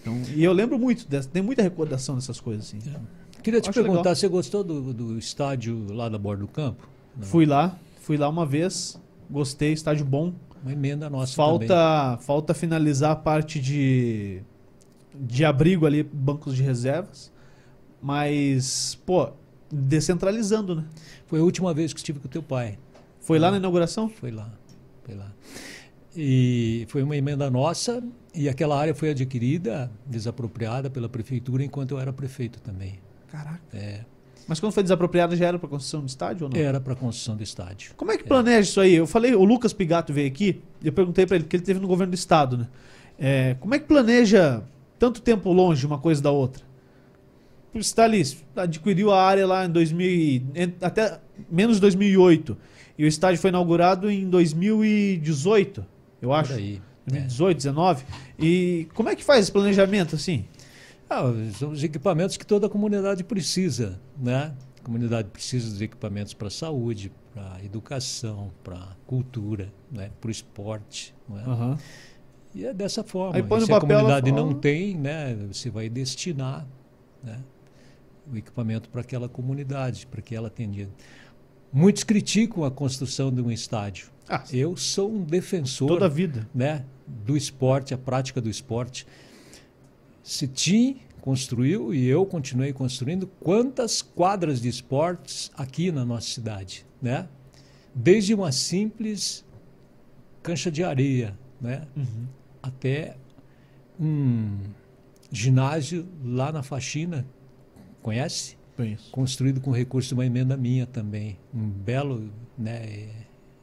[0.00, 2.64] Então, e eu lembro muito, dessa, tem muita recordação dessas coisas.
[2.64, 2.78] Assim.
[3.42, 4.16] Queria te Acho perguntar, legal.
[4.16, 6.88] você gostou do, do estádio lá da borda do campo?
[7.14, 7.26] Não.
[7.26, 8.98] Fui lá, fui lá uma vez,
[9.30, 10.32] gostei, estádio bom.
[10.62, 11.68] Uma emenda nossa também.
[11.68, 14.42] Falta, falta finalizar a parte de,
[15.14, 17.32] de abrigo ali, bancos de reservas.
[18.02, 19.30] Mas, pô,
[19.70, 20.84] descentralizando, né?
[21.26, 22.78] Foi a última vez que estive com o teu pai.
[23.20, 24.08] Foi lá na inauguração?
[24.08, 24.50] Foi lá,
[25.04, 25.32] foi lá.
[26.16, 28.02] E foi uma emenda nossa
[28.34, 32.98] e aquela área foi adquirida, desapropriada pela prefeitura enquanto eu era prefeito também.
[33.28, 33.60] Caraca.
[33.72, 34.04] É,
[34.48, 36.58] Mas quando foi desapropriada já era para construção de estádio ou não?
[36.60, 37.92] era para construção do estádio.
[37.96, 38.94] Como é que planeja isso aí?
[38.94, 41.80] Eu falei, o Lucas Pigato veio aqui, e eu perguntei para ele, porque ele teve
[41.80, 42.68] no governo do estado, né?
[43.18, 44.62] É, como é que planeja
[44.98, 46.64] tanto tempo longe uma coisa da outra?
[47.72, 48.22] Você está ali,
[48.54, 51.18] adquiriu a área lá em 2000, e- en- até
[51.50, 52.56] menos 2008,
[52.96, 55.84] e o estádio foi inaugurado em 2018,
[56.22, 56.52] eu acho.
[56.52, 56.80] Por aí.
[57.08, 57.10] é.
[57.10, 58.04] 2018, 19.
[58.38, 60.44] E como é que faz esse planejamento assim?
[61.08, 61.22] Ah,
[61.54, 64.54] são os equipamentos que toda a comunidade precisa, né?
[64.80, 70.10] A comunidade precisa dos equipamentos para saúde, para a educação, para cultura, né?
[70.20, 71.14] para o esporte.
[71.28, 71.42] Não é?
[71.42, 71.78] Aham.
[72.54, 73.36] E é dessa forma.
[73.36, 75.36] Aí se a comunidade não tem, né?
[75.52, 76.66] Você vai destinar
[77.22, 77.38] né,
[78.32, 80.88] o equipamento para aquela comunidade, para que ela tenha.
[81.72, 84.08] Muitos criticam a construção de um estádio.
[84.28, 86.48] Ah, Eu sou um defensor toda a vida.
[86.54, 89.06] né, do esporte, a prática do esporte.
[90.26, 96.84] Se Tim construiu e eu continuei construindo, quantas quadras de esportes aqui na nossa cidade,
[97.00, 97.28] né?
[97.94, 99.44] Desde uma simples
[100.42, 102.26] cancha de areia, né, Uhum.
[102.60, 103.16] até
[104.00, 104.58] um
[105.30, 107.24] ginásio lá na Faxina,
[108.02, 108.56] conhece?
[108.76, 109.10] Conheço.
[109.12, 112.28] construído com recurso de uma emenda minha também, um belo
[112.58, 113.10] né,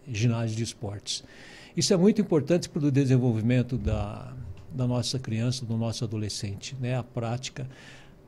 [0.08, 1.26] ginásio de esportes.
[1.76, 4.34] Isso é muito importante para o desenvolvimento da,
[4.74, 6.98] da nossa criança, do nosso adolescente, né?
[6.98, 7.68] A prática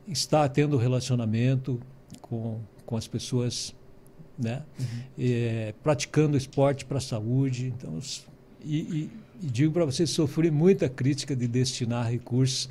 [0.06, 1.80] está tendo relacionamento
[2.20, 3.74] com, com as pessoas,
[4.38, 4.62] né?
[5.18, 7.66] É, praticando esporte para a saúde.
[7.76, 7.98] Então,
[8.64, 9.10] e, e-
[9.42, 12.70] e digo para você, sofri muita crítica de destinar recursos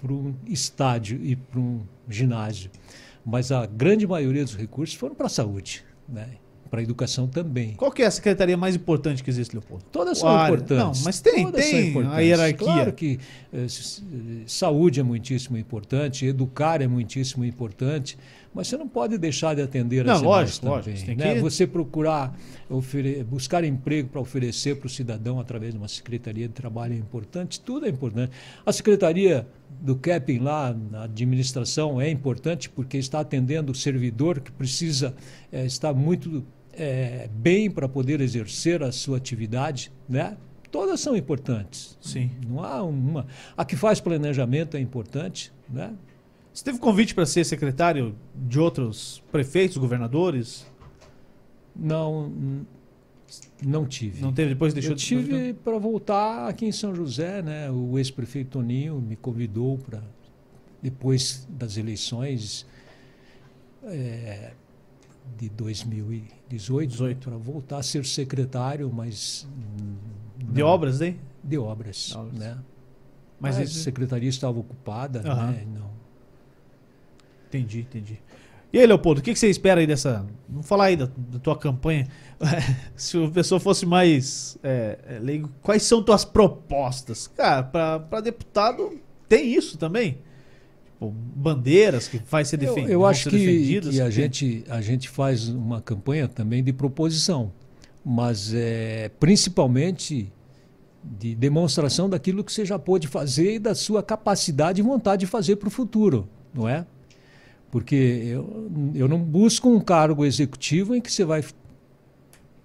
[0.00, 2.70] para um estádio e para um ginásio.
[3.24, 6.28] Mas a grande maioria dos recursos foram para a saúde, né?
[6.70, 7.74] Para a educação também.
[7.74, 9.84] Qual que é a secretaria mais importante que existe, Leopoldo?
[9.92, 10.98] Todas são importantes.
[10.98, 12.56] Não, mas tem- Todas tem a hierarquia.
[12.66, 13.18] Claro que
[13.52, 13.66] eh, eh,
[14.46, 18.18] saúde é muitíssimo importante, educar é muitíssimo importante,
[18.54, 21.16] mas você não pode deixar de atender Não, as demais lógico, lógico, também.
[21.16, 21.34] você né?
[21.34, 22.34] que- Você procurar
[23.28, 27.60] buscar emprego para oferecer para o cidadão através de uma secretaria de trabalho é importante,
[27.60, 28.32] tudo é importante.
[28.64, 29.46] A secretaria
[29.80, 35.14] do CAPIM lá na administração é importante porque está atendendo o servidor que precisa
[35.52, 36.44] eh, estar muito
[36.76, 40.36] eh, bem para poder exercer a sua atividade, né?
[40.70, 41.96] Todas são importantes.
[42.00, 42.30] Sim.
[42.46, 43.26] Não há uma.
[43.56, 45.94] A que faz planejamento é importante, né?
[46.52, 50.66] Você teve convite para ser secretário de outros prefeitos, governadores?
[51.74, 52.32] Não,
[53.62, 54.22] não tive.
[54.22, 57.70] Não teve, depois deixou Eu tive para voltar aqui em São José, né?
[57.70, 60.02] O ex-prefeito Toninho me convidou para
[60.82, 62.66] depois das eleições
[63.84, 64.52] eh,
[65.38, 67.28] de 2018 18.
[67.28, 69.46] para voltar a ser secretário, mas
[70.38, 71.18] de não, obras, hein?
[71.42, 72.38] de obras, Obras.
[72.38, 72.58] né?
[73.40, 75.66] Mas a esse- secretaria estava ocupada, né?
[75.74, 75.90] Não.
[77.48, 78.20] Entendi, entendi.
[78.72, 80.26] E aí, Leopoldo, o que, que você espera aí dessa.
[80.48, 82.08] Vamos falar aí da, da tua campanha.
[82.96, 87.26] Se a pessoa fosse mais é, é, leigo, quais são tuas propostas?
[87.28, 88.98] Cara, para deputado
[89.28, 90.18] tem isso também.
[90.96, 92.90] Tipo, bandeiras que vai ser Eu, defendidas.
[92.90, 97.52] eu acho que, defendidas, que a, gente, a gente faz uma campanha também de proposição,
[98.02, 100.32] mas é, principalmente
[101.04, 105.26] de demonstração daquilo que você já pôde fazer e da sua capacidade e vontade de
[105.26, 106.86] fazer para o futuro, não é?
[107.70, 111.44] Porque eu, eu não busco um cargo executivo em que você vai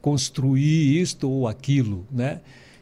[0.02, 2.40] construir isto ou aquilo, né?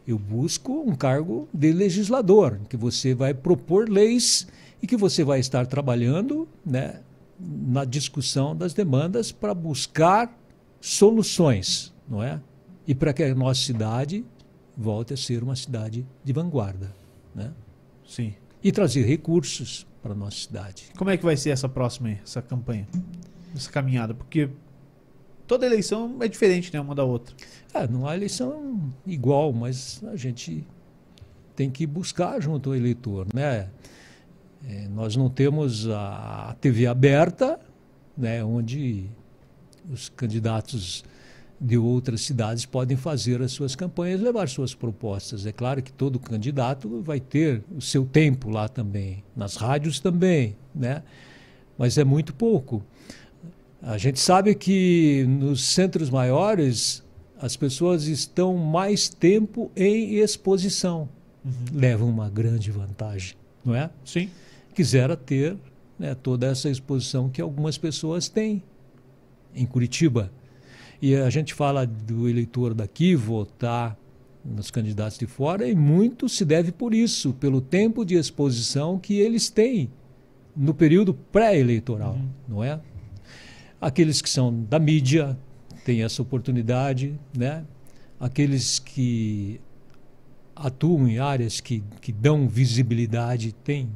[0.07, 4.47] Eu busco um cargo de legislador, que você vai propor leis
[4.81, 7.01] e que você vai estar trabalhando, né,
[7.39, 10.37] na discussão das demandas para buscar
[10.81, 12.39] soluções, não é?
[12.87, 14.25] E para que a nossa cidade
[14.75, 16.93] volte a ser uma cidade de vanguarda,
[17.35, 17.51] né?
[18.07, 18.33] Sim.
[18.63, 20.85] E trazer recursos para a nossa cidade.
[20.97, 22.87] Como é que vai ser essa próxima essa campanha?
[23.55, 24.13] Essa caminhada?
[24.13, 24.49] Porque
[25.45, 26.79] toda eleição é diferente, né?
[26.79, 27.35] Uma da outra.
[27.73, 30.65] É, não há eleição igual, mas a gente
[31.55, 33.69] tem que buscar junto ao eleitor, né?
[34.67, 37.59] É, nós não temos a TV aberta,
[38.17, 39.05] né, onde
[39.89, 41.03] os candidatos
[41.59, 45.45] de outras cidades podem fazer as suas campanhas, levar suas propostas.
[45.45, 50.55] É claro que todo candidato vai ter o seu tempo lá também, nas rádios também,
[50.73, 51.03] né?
[51.77, 52.83] Mas é muito pouco.
[53.81, 57.03] A gente sabe que nos centros maiores
[57.41, 61.07] as pessoas estão mais tempo em exposição.
[61.73, 63.89] Levam uma grande vantagem, não é?
[64.03, 64.29] Sim.
[64.73, 65.57] Quisera ter
[65.97, 68.63] né, toda essa exposição que algumas pessoas têm
[69.53, 70.31] em Curitiba.
[71.01, 73.97] E a gente fala do eleitor daqui votar
[74.43, 79.15] nos candidatos de fora e muito se deve por isso, pelo tempo de exposição que
[79.15, 79.89] eles têm
[80.55, 82.17] no período pré-eleitoral,
[82.47, 82.79] não é?
[83.79, 85.37] Aqueles que são da mídia
[85.85, 87.63] têm essa oportunidade, né?
[88.19, 89.61] Aqueles que
[90.55, 93.89] atuam em áreas que, que dão visibilidade têm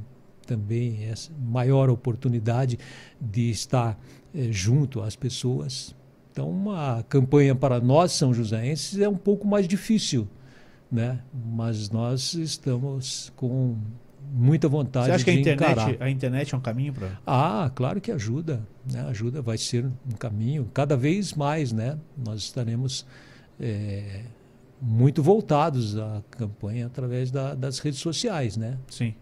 [0.46, 2.78] também essa maior oportunidade
[3.20, 4.00] de estar
[4.36, 5.96] eh, junto às pessoas.
[6.32, 10.28] Então, uma campanha para nós, são joséenses, é um pouco mais difícil,
[10.92, 11.20] né?
[11.56, 13.78] mas nós estamos com
[14.34, 15.96] muita vontade Você acha que a internet, encarar.
[16.02, 17.20] a internet é um caminho para.
[17.26, 18.62] Ah, claro que ajuda,
[18.92, 19.02] né?
[19.10, 21.98] Ajuda, vai ser um caminho cada vez mais, né?
[22.18, 23.06] Nós estaremos
[23.60, 24.24] eh,
[24.82, 28.78] muito voltados à campanha através da- das redes sociais, né?
[28.90, 29.14] Sim.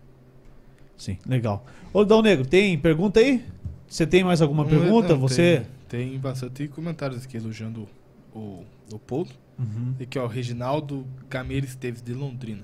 [1.02, 1.66] Sim, legal.
[1.92, 3.44] Ô, Dal Negro, tem pergunta aí?
[3.88, 5.14] Você tem mais alguma pergunta?
[5.14, 5.66] Não, Você.
[5.90, 7.90] Tem, tem bastante comentários aqui elogiando
[8.36, 9.32] o Leopoldo.
[9.58, 9.96] Uhum.
[10.00, 12.64] Aqui, ó, o Reginaldo Camille Esteves, de Londrina.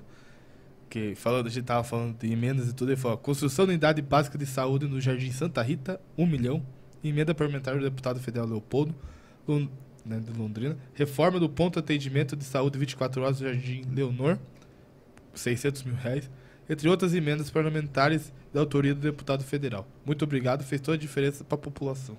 [0.88, 4.04] Que falando, a gente tava falando de emendas e tudo, ele falou: construção da unidade
[4.04, 6.64] básica de saúde no Jardim Santa Rita, 1 milhão.
[7.04, 8.94] Emenda parlamentar do deputado federal Leopoldo,
[10.06, 10.78] né, de Londrina.
[10.94, 14.38] Reforma do ponto de atendimento de saúde 24 horas do Jardim Leonor,
[15.34, 16.30] 600 mil reais.
[16.70, 19.88] Entre outras emendas parlamentares da autoria do deputado federal.
[20.06, 22.18] Muito obrigado, fez toda a diferença para a população.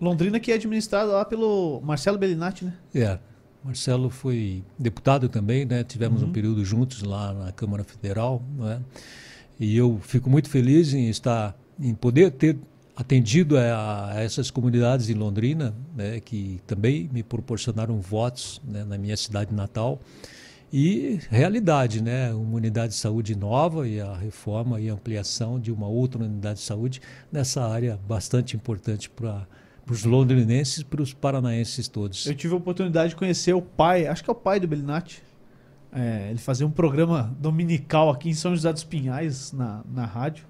[0.00, 2.74] Londrina que é administrada lá pelo Marcelo Bellinati, né?
[2.94, 3.18] É.
[3.64, 5.82] Marcelo foi deputado também, né?
[5.82, 6.28] Tivemos Uhum.
[6.28, 8.80] um período juntos lá na Câmara Federal, não é?
[9.58, 12.56] E eu fico muito feliz em estar, em poder ter
[12.94, 18.96] atendido a, a, essas comunidades em Londrina, né, que também me proporcionaram votos né, na
[18.96, 20.00] minha cidade natal.
[20.72, 22.32] E realidade, né?
[22.32, 26.64] Uma unidade de saúde nova e a reforma e ampliação de uma outra unidade de
[26.64, 27.00] saúde
[27.32, 29.46] nessa área bastante importante para
[29.88, 32.26] os londrinenses e para os paranaenses todos.
[32.26, 35.22] Eu tive a oportunidade de conhecer o pai, acho que é o pai do Belinati.
[35.90, 40.44] É, ele fazia um programa dominical aqui em São José dos Pinhais, na, na rádio.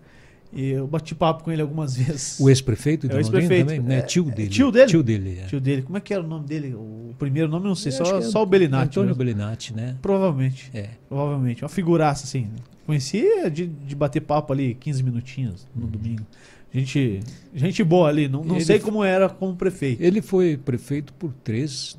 [0.52, 2.38] E eu bati papo com ele algumas vezes.
[2.40, 3.66] O ex-prefeito de é, ex-prefeito.
[3.66, 3.80] também?
[3.80, 3.98] Né?
[3.98, 4.48] É, tio dele.
[4.48, 4.86] Tio dele?
[4.86, 5.46] Tio dele, é.
[5.46, 5.82] Tio dele.
[5.82, 6.74] Como é que era o nome dele?
[6.74, 8.88] O primeiro nome não sei, eu só, só o Belinati.
[8.88, 9.18] Antônio mesmo.
[9.18, 9.96] Belinati, né?
[10.00, 10.70] Provavelmente.
[10.72, 10.90] É.
[11.08, 11.62] Provavelmente.
[11.62, 12.50] Uma figuraça, assim.
[12.86, 15.90] Conhecia de, de bater papo ali 15 minutinhos no uhum.
[15.90, 16.26] domingo.
[16.72, 17.20] Gente,
[17.54, 18.28] gente boa ali.
[18.28, 20.02] Não, não sei como era como prefeito.
[20.02, 21.98] Ele foi prefeito por três,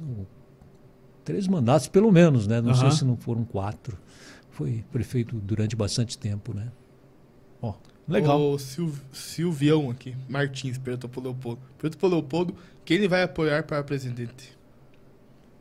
[1.24, 2.62] três mandatos, pelo menos, né?
[2.62, 2.76] Não uhum.
[2.76, 3.98] sei se não foram quatro.
[4.52, 6.68] Foi prefeito durante bastante tempo, né?
[7.62, 7.74] Ó.
[8.10, 8.53] Legal.
[8.53, 11.61] O Sil Silvião aqui, Martins, perguntou pro Leopoldo.
[11.77, 14.57] Perguntou pro Leopoldo quem ele vai apoiar para presidente.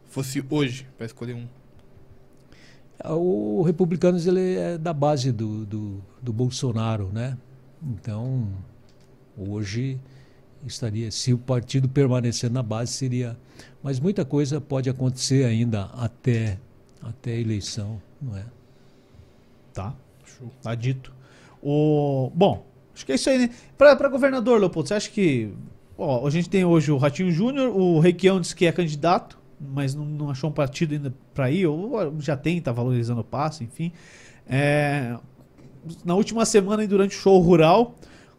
[0.09, 1.47] Fosse hoje, para escolher um.
[3.05, 7.37] O Republicanos ele é da base do, do, do Bolsonaro, né?
[7.83, 8.49] Então,
[9.37, 10.01] hoje
[10.67, 13.39] estaria, se o partido permanecer na base, seria.
[13.83, 16.59] Mas muita coisa pode acontecer ainda até,
[17.01, 18.45] até a eleição, não é?
[19.73, 19.95] Tá.
[20.25, 20.51] Show.
[20.63, 21.13] Tá dito.
[21.63, 23.51] O, bom, acho que é isso aí, né?
[23.77, 25.51] Para governador, Leopoldo, você acha que.
[25.97, 29.95] Ó, a gente tem hoje o Ratinho Júnior, o Requião disse que é candidato, mas
[29.95, 33.65] não, não achou um partido ainda para ir, ou já tem, tá valorizando o passo,
[33.65, 33.93] enfim.
[34.49, 35.17] É,
[36.05, 37.95] na última semana, durante o show rural,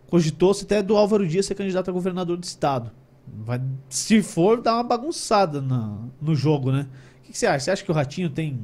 [0.08, 2.92] cogitou-se até do Álvaro Dias ser candidato a governador do estado.
[3.28, 6.88] Vai, se for, dar uma bagunçada na, no jogo, né?
[7.20, 7.66] O que, que, você acha?
[7.66, 8.60] Você acha que o Ratinho tem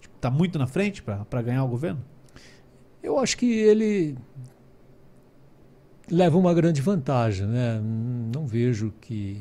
[0.00, 2.00] tipo, tá muito na frente para ganhar o governo?
[3.08, 4.18] Eu acho que ele
[6.10, 7.80] leva uma grande vantagem, né?
[7.82, 9.40] Não vejo que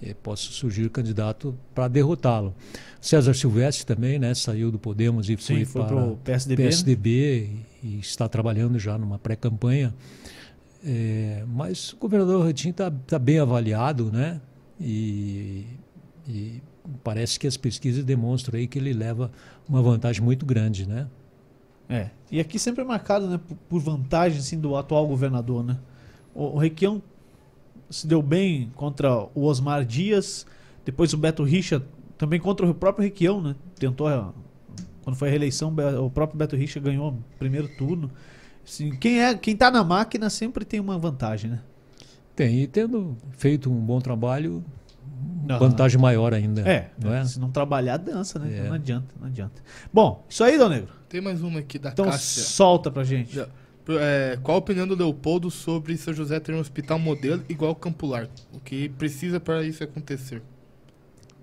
[0.00, 2.54] eh, possa surgir candidato para derrotá-lo.
[3.00, 4.32] César Silvestre também, né?
[4.32, 7.62] Saiu do Podemos e Sim, foi, para o PSDB, PSDB né?
[7.82, 9.92] e, e, está trabalhando já numa pré-campanha.
[10.86, 14.40] É, mas o governador Ratinho está tá bem avaliado, né?
[14.80, 15.66] E,
[16.28, 16.62] e
[17.02, 19.32] parece que as pesquisas demonstram aí que ele leva
[19.68, 21.08] uma vantagem muito grande, né?
[21.88, 22.08] É.
[22.34, 23.38] E aqui sempre é marcado né,
[23.68, 25.62] por, vantagem assim, do atual governador.
[25.62, 25.78] Né?
[26.34, 27.00] O, o Requião
[27.88, 30.44] se deu bem contra o Osmar Dias,
[30.84, 31.80] depois o Beto Richa
[32.18, 33.54] também contra o próprio Requião, né?
[33.78, 34.08] Tentou,
[35.04, 38.10] quando foi a reeleição, o próprio Beto Richa ganhou o primeiro turno.
[38.66, 41.60] Assim, quem é, quem está na máquina sempre tem uma vantagem, né?
[42.34, 44.64] Tem, e tendo feito um bom trabalho,
[45.48, 45.58] Uhum.
[45.58, 46.62] Vantagem maior ainda.
[46.62, 47.24] É, não é?
[47.24, 48.48] se não trabalhar, dança, né?
[48.48, 48.52] É.
[48.54, 49.62] Então não adianta, não adianta.
[49.92, 50.92] Bom, isso aí, Dão Negro.
[51.14, 52.42] Tem mais uma aqui da então, Cássia.
[52.42, 53.38] solta pra gente.
[53.38, 57.76] É, qual a opinião do Leopoldo sobre São José ter um hospital modelo igual ao
[57.76, 58.32] Campo Largo?
[58.52, 60.42] O que precisa para isso acontecer?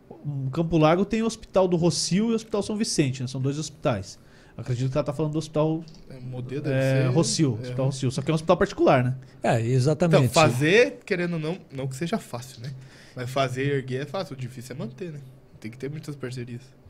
[0.09, 3.29] O Campo Largo tem o Hospital do Rocio e o Hospital São Vicente, né?
[3.29, 4.19] São dois hospitais.
[4.57, 7.61] Acredito que ela está falando do hospital é, modelo é, Rocio, é.
[7.61, 9.15] Hospital Rocio, só que é um hospital particular, né?
[9.41, 10.25] É, exatamente.
[10.25, 12.73] Então, fazer, querendo ou não, não que seja fácil, né?
[13.15, 15.21] Mas fazer erguer é fácil, o difícil é manter, né?
[15.61, 16.80] Tem que ter muitas parcerias.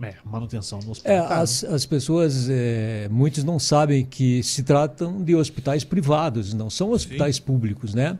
[0.00, 1.14] É, manutenção do hospital.
[1.14, 6.68] É, as, as pessoas, é, muitos não sabem que se tratam de hospitais privados, não
[6.68, 7.42] são hospitais Sim.
[7.42, 8.18] públicos, né?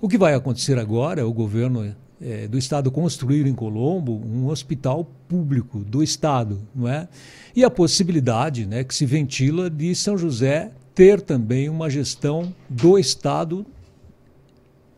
[0.00, 5.04] O que vai acontecer agora, o governo é, do estado construir em Colombo um hospital
[5.28, 7.08] público do estado, não é?
[7.54, 12.98] E a possibilidade, né, que se ventila de São José ter também uma gestão do
[12.98, 13.64] estado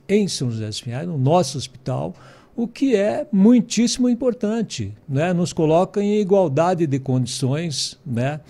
[0.08, 2.14] em São José dos Pinhais, no nosso hospital,
[2.54, 5.32] o que é muitíssimo importante, né?
[5.32, 8.40] nos coloca em igualdade de condições né?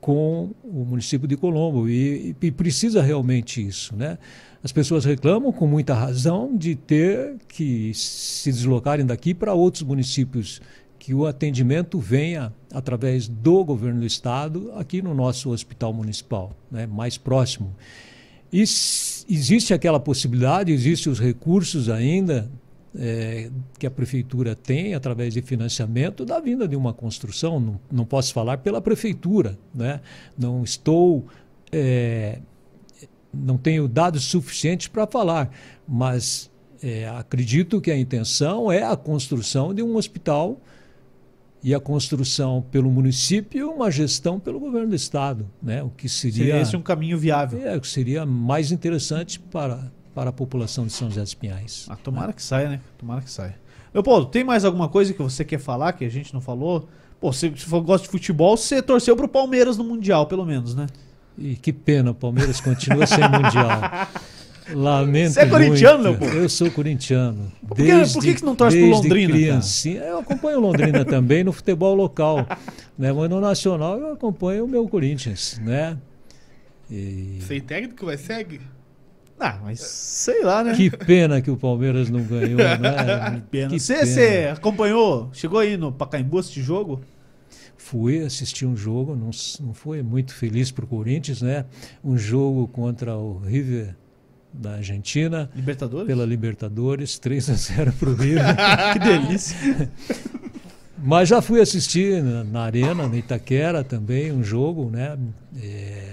[0.00, 3.94] com o município de Colombo e, e precisa realmente isso.
[3.96, 4.18] Né?
[4.62, 10.60] As pessoas reclamam com muita razão de ter que se deslocarem daqui para outros municípios
[10.98, 16.86] que o atendimento venha através do governo do estado aqui no nosso hospital municipal, né,
[16.86, 17.74] mais próximo.
[18.50, 22.50] E existe aquela possibilidade, existem os recursos ainda
[22.98, 27.58] é, que a prefeitura tem através de financiamento da vinda de uma construção.
[27.58, 30.00] Não, não posso falar pela prefeitura, né?
[30.38, 31.26] Não estou,
[31.72, 32.38] é,
[33.32, 35.50] não tenho dados suficientes para falar,
[35.86, 36.50] mas
[36.82, 40.60] é, acredito que a intenção é a construção de um hospital
[41.62, 45.82] e a construção pelo município uma gestão pelo governo do estado, né?
[45.82, 47.66] O que seria, seria esse um caminho viável.
[47.66, 51.86] É, o que seria mais interessante para para a população de São José dos Pinhais.
[51.88, 52.32] Ah, tomara né?
[52.34, 52.80] que saia, né?
[52.98, 53.56] Tomara que saia.
[53.92, 56.88] Leopoldo, tem mais alguma coisa que você quer falar que a gente não falou?
[57.20, 60.86] Pô, se você gosta de futebol, você torceu pro Palmeiras no Mundial, pelo menos, né?
[61.38, 63.80] E que pena, o Palmeiras continua sem Mundial.
[64.72, 66.20] Lamento Você é corintiano, muito.
[66.20, 66.42] Leopoldo?
[66.42, 67.52] Eu sou corintiano.
[67.68, 70.06] Por que- por que que você não torce pro desde Londrina, cara?
[70.10, 72.46] Eu acompanho o Londrina também no futebol local.
[72.96, 73.12] Né?
[73.12, 75.60] Mas no nacional eu acompanho o meu Corinthians.
[75.62, 75.98] Né?
[76.90, 78.60] E Sem técnico, vai segue.
[79.38, 80.74] Ah, mas sei lá, né?
[80.74, 82.58] que pena que o Palmeiras não ganhou.
[82.58, 83.42] Né?
[83.50, 83.68] pena.
[83.68, 84.06] Que Você, pena.
[84.06, 85.30] você acompanhou?
[85.32, 87.00] Chegou aí no Pacaembu este jogo?
[87.76, 89.30] Fui assistir um jogo, não,
[89.60, 91.66] não foi muito feliz para o Corinthians, né?
[92.02, 93.94] Um jogo contra o River
[94.50, 96.06] da Argentina, Libertadores?
[96.06, 98.44] pela Libertadores, 3 a 0 para o River.
[98.94, 99.90] Que delícia.
[100.96, 105.18] Mas já fui assistir na, na Arena, na Itaquera também, um jogo, né?
[105.60, 106.12] É,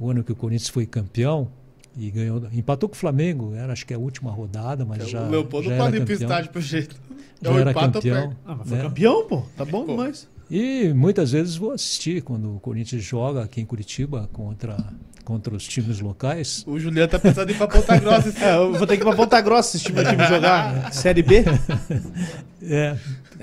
[0.00, 1.48] o ano que o Corinthians foi campeão
[1.96, 5.30] e ganhou, empatou com o Flamengo, era acho que a última rodada, mas já, o
[5.30, 6.96] Leopoldo já pode estádio pro jeito.
[7.42, 8.34] Já era campeão.
[8.46, 8.84] Ah, mas foi né?
[8.84, 9.42] campeão, pô.
[9.56, 9.92] Tá bom Pô.
[9.92, 10.26] demais.
[10.50, 14.76] E muitas vezes vou assistir quando o Corinthians joga aqui em Curitiba contra,
[15.24, 16.64] contra os times locais.
[16.66, 18.32] O Juliano tá pensando em ir pra Ponta Grossa.
[18.44, 21.44] É, eu vou ter que ir pra Ponta Grossa assistir meu time jogar Série B.
[22.62, 22.96] É,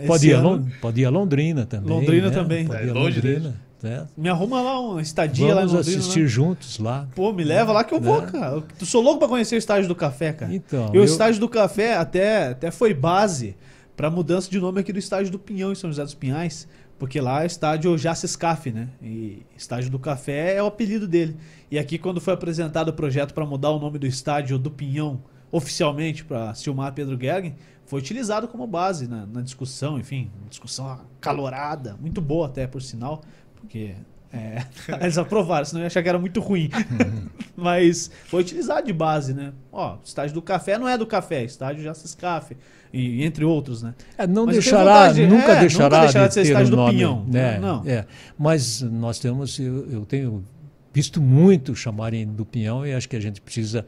[0.07, 1.89] pode, ir ano- pode ir a Londrina também.
[1.89, 2.33] Londrina né?
[2.33, 2.67] também.
[2.67, 3.55] Pode É ir a longe Londrina.
[3.81, 4.07] Né?
[4.17, 5.97] Me arruma lá uma estadia Vamos lá Londrina.
[5.99, 6.27] assistir lá.
[6.27, 7.07] juntos lá.
[7.15, 8.31] Pô, me leva lá que eu vou, Né?
[8.31, 8.63] cara.
[8.79, 10.53] Eu sou louco pra conhecer o estádio do café, cara.
[10.53, 13.55] Então, e o eu- estádio do café até, até foi base
[13.95, 16.67] pra mudança de nome aqui do estádio do Pinhão em São José dos Pinhais.
[16.99, 18.87] Porque lá é estádio Jacescaf, né?
[19.01, 21.35] E estádio do café é o apelido dele.
[21.71, 25.19] E aqui, quando foi apresentado o projeto pra mudar o nome do estádio do Pinhão
[25.51, 27.55] oficialmente pra Silmar Pedro Gergen,
[27.85, 32.81] foi utilizado como base na, na discussão, enfim, uma discussão acalorada, muito boa até, por
[32.81, 33.21] sinal,
[33.71, 33.91] porque
[34.33, 34.63] é,
[35.01, 36.69] eles aprovaram, senão eu ia achar que era muito ruim.
[37.55, 39.53] Mas foi utilizado de base, né?
[39.71, 42.55] Ó, estádio do café não é do café, estádio Jacescaf,
[42.93, 43.93] e entre outros, né?
[44.17, 46.71] É, não Mas deixará, de- nunca, é, deixará nunca deixará de ser ter estádio o
[46.71, 47.25] do nome, Pinhão.
[47.27, 47.59] né?
[47.59, 47.83] Não.
[47.85, 48.05] É,
[48.37, 50.43] mas nós temos, eu, eu tenho
[50.93, 53.85] visto muito chamarem do Pinhão e acho que a gente precisa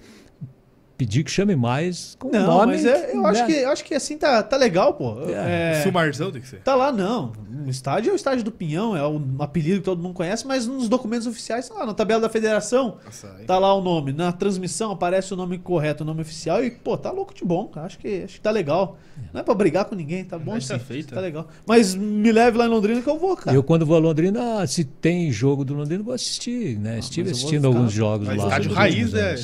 [0.98, 2.74] pedir que chame mais com o Não, nome.
[2.74, 3.46] mas é- eu, acho né?
[3.48, 5.16] que, eu acho que assim tá, tá legal, pô.
[5.30, 5.74] É.
[5.78, 6.62] É, Silmarzão tem que ser.
[6.62, 7.34] Tá lá, não.
[7.66, 10.68] O estádio é o estádio do Pinhão, é o apelido que todo mundo conhece, mas
[10.68, 13.46] nos documentos oficiais, tá lá, na tabela da federação, Nossa, aí.
[13.46, 14.12] tá lá o nome.
[14.14, 17.72] Na transmissão aparece o nome correto, o nome oficial, e, pô, tá louco de bom.
[17.76, 18.98] Acho que, acho que tá legal.
[19.34, 20.80] Não é pra brigar com ninguém, tá bom tá sim.
[20.80, 21.48] feito, Tá legal.
[21.66, 23.56] Mas me leve lá em Londrina que eu vou, cara.
[23.56, 26.78] Eu, quando vou a Londrina, ah, se tem jogo do Londrina, vou assistir.
[26.80, 27.00] Né?
[27.00, 28.44] Estive Ah, vou assistindo ficar- alguns jogos Mas lá.
[28.46, 29.36] estádio raiz, né?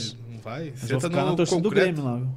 [0.43, 0.69] Vai.
[0.71, 1.69] Vou Senta ficar na no torcida do.
[1.69, 2.29] Grêmio lá, viu?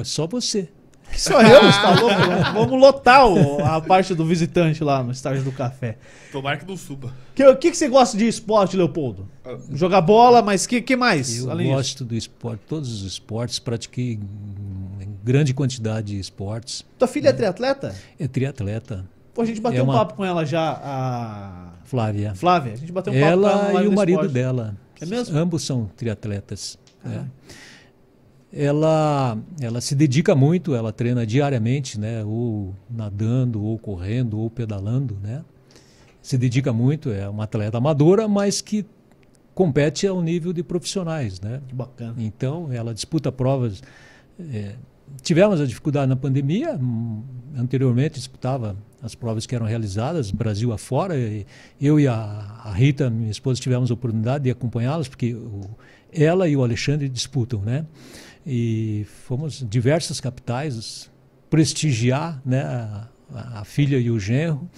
[0.00, 0.68] É, só você.
[1.12, 2.52] Só eu, você tá louco?
[2.54, 5.98] Vamos lotar o- a parte do visitante lá no estádio do café.
[6.32, 7.08] Tomara que não suba.
[7.08, 9.28] O que, que, que você gosta de esporte, Leopoldo?
[9.44, 9.56] Ah.
[9.72, 11.40] Jogar bola, mas que, que mais?
[11.44, 11.76] Eu além disso?
[11.76, 14.12] gosto do esporte, todos os esportes, pratiquei
[15.00, 16.84] em grande quantidade de esportes.
[16.98, 17.94] Tua filha é triatleta?
[18.18, 19.04] É triatleta,
[19.34, 22.34] Pô, a gente bateu É um uma- papo com ela já, a Flávia.
[22.34, 22.72] Flávia.
[22.72, 24.32] A gente bateu um papo com ela Ela no e o do marido esporte.
[24.32, 24.76] dela.
[25.12, 25.36] É mesmo?
[25.38, 26.78] Ambos são triatletas.
[27.04, 27.26] né?
[27.26, 27.54] Ah.
[28.52, 32.24] Ela, ela se dedica muito, ela treina diariamente, né?
[32.24, 35.44] Ou nadando, ou correndo, ou pedalando, né?
[36.22, 38.86] Se dedica muito, é uma atleta amadora, mas que
[39.54, 41.60] compete ao nível de profissionais, né?
[41.66, 42.14] Que bacana.
[42.18, 43.82] Então, ela disputa provas.
[44.38, 44.74] é,
[45.22, 47.22] tivemos a dificuldade na pandemia, hum,
[47.56, 51.16] anteriormente disputava as provas que eram realizadas, Brasil afora.
[51.16, 51.46] E
[51.80, 52.14] eu e a,
[52.64, 55.62] a Rita, minha esposa, tivemos a oportunidade de acompanhá-las, porque o-
[56.12, 57.84] ela e o Alexandre disputam, né?
[58.46, 61.10] E fomos diversas capitais
[61.50, 63.08] prestigiar né, a,
[63.60, 64.68] a filha e o genro.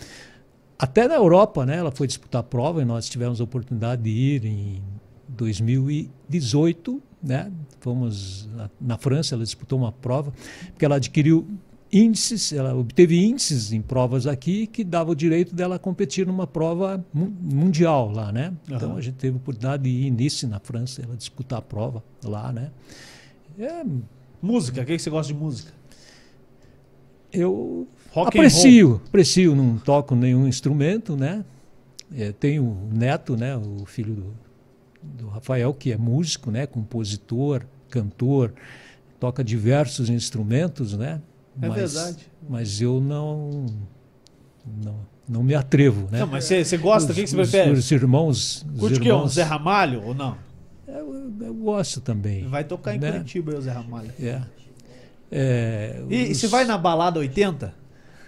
[0.78, 1.76] Até na Europa, né?
[1.78, 4.82] Ela foi disputar a prova e nós tivemos a oportunidade de ir em
[5.28, 7.50] 2018, né?
[7.80, 10.32] Fomos na, na França, ela disputou uma prova,
[10.72, 11.46] porque ela adquiriu
[11.92, 17.04] índices, ela obteve índices em provas aqui que dava o direito dela competir numa prova
[17.14, 18.52] mu- mundial lá, né?
[18.68, 18.98] Então Aham.
[18.98, 22.52] a gente teve a oportunidade de ir nisso na França, ela disputar a prova lá,
[22.52, 22.70] né?
[23.58, 23.84] É,
[24.42, 25.72] Música, o que, que você gosta de música?
[27.32, 31.44] eu Rock aprecio, aprecio, não toco nenhum instrumento, né?
[32.14, 34.34] É, tenho o neto, né, o filho do,
[35.18, 38.52] do Rafael, que é músico, né, compositor, cantor,
[39.20, 41.20] toca diversos instrumentos, né?
[41.60, 42.30] É mas, verdade.
[42.48, 43.66] Mas eu não,
[44.84, 44.96] não,
[45.28, 46.20] não me atrevo, né?
[46.20, 47.12] Não, mas você, gosta?
[47.12, 47.70] O que, que você Os- prefere?
[47.78, 49.08] Os irmãos, os Curte o quê?
[49.10, 50.36] Um irmãos Zé Ramalho ou não?
[50.86, 52.46] eu, eu gosto também.
[52.48, 53.12] Vai tocar em né?
[53.12, 54.12] Curitiba aí o Zé Ramalho.
[54.20, 54.42] É.
[55.30, 57.74] É, E, e os- você vai na balada 80?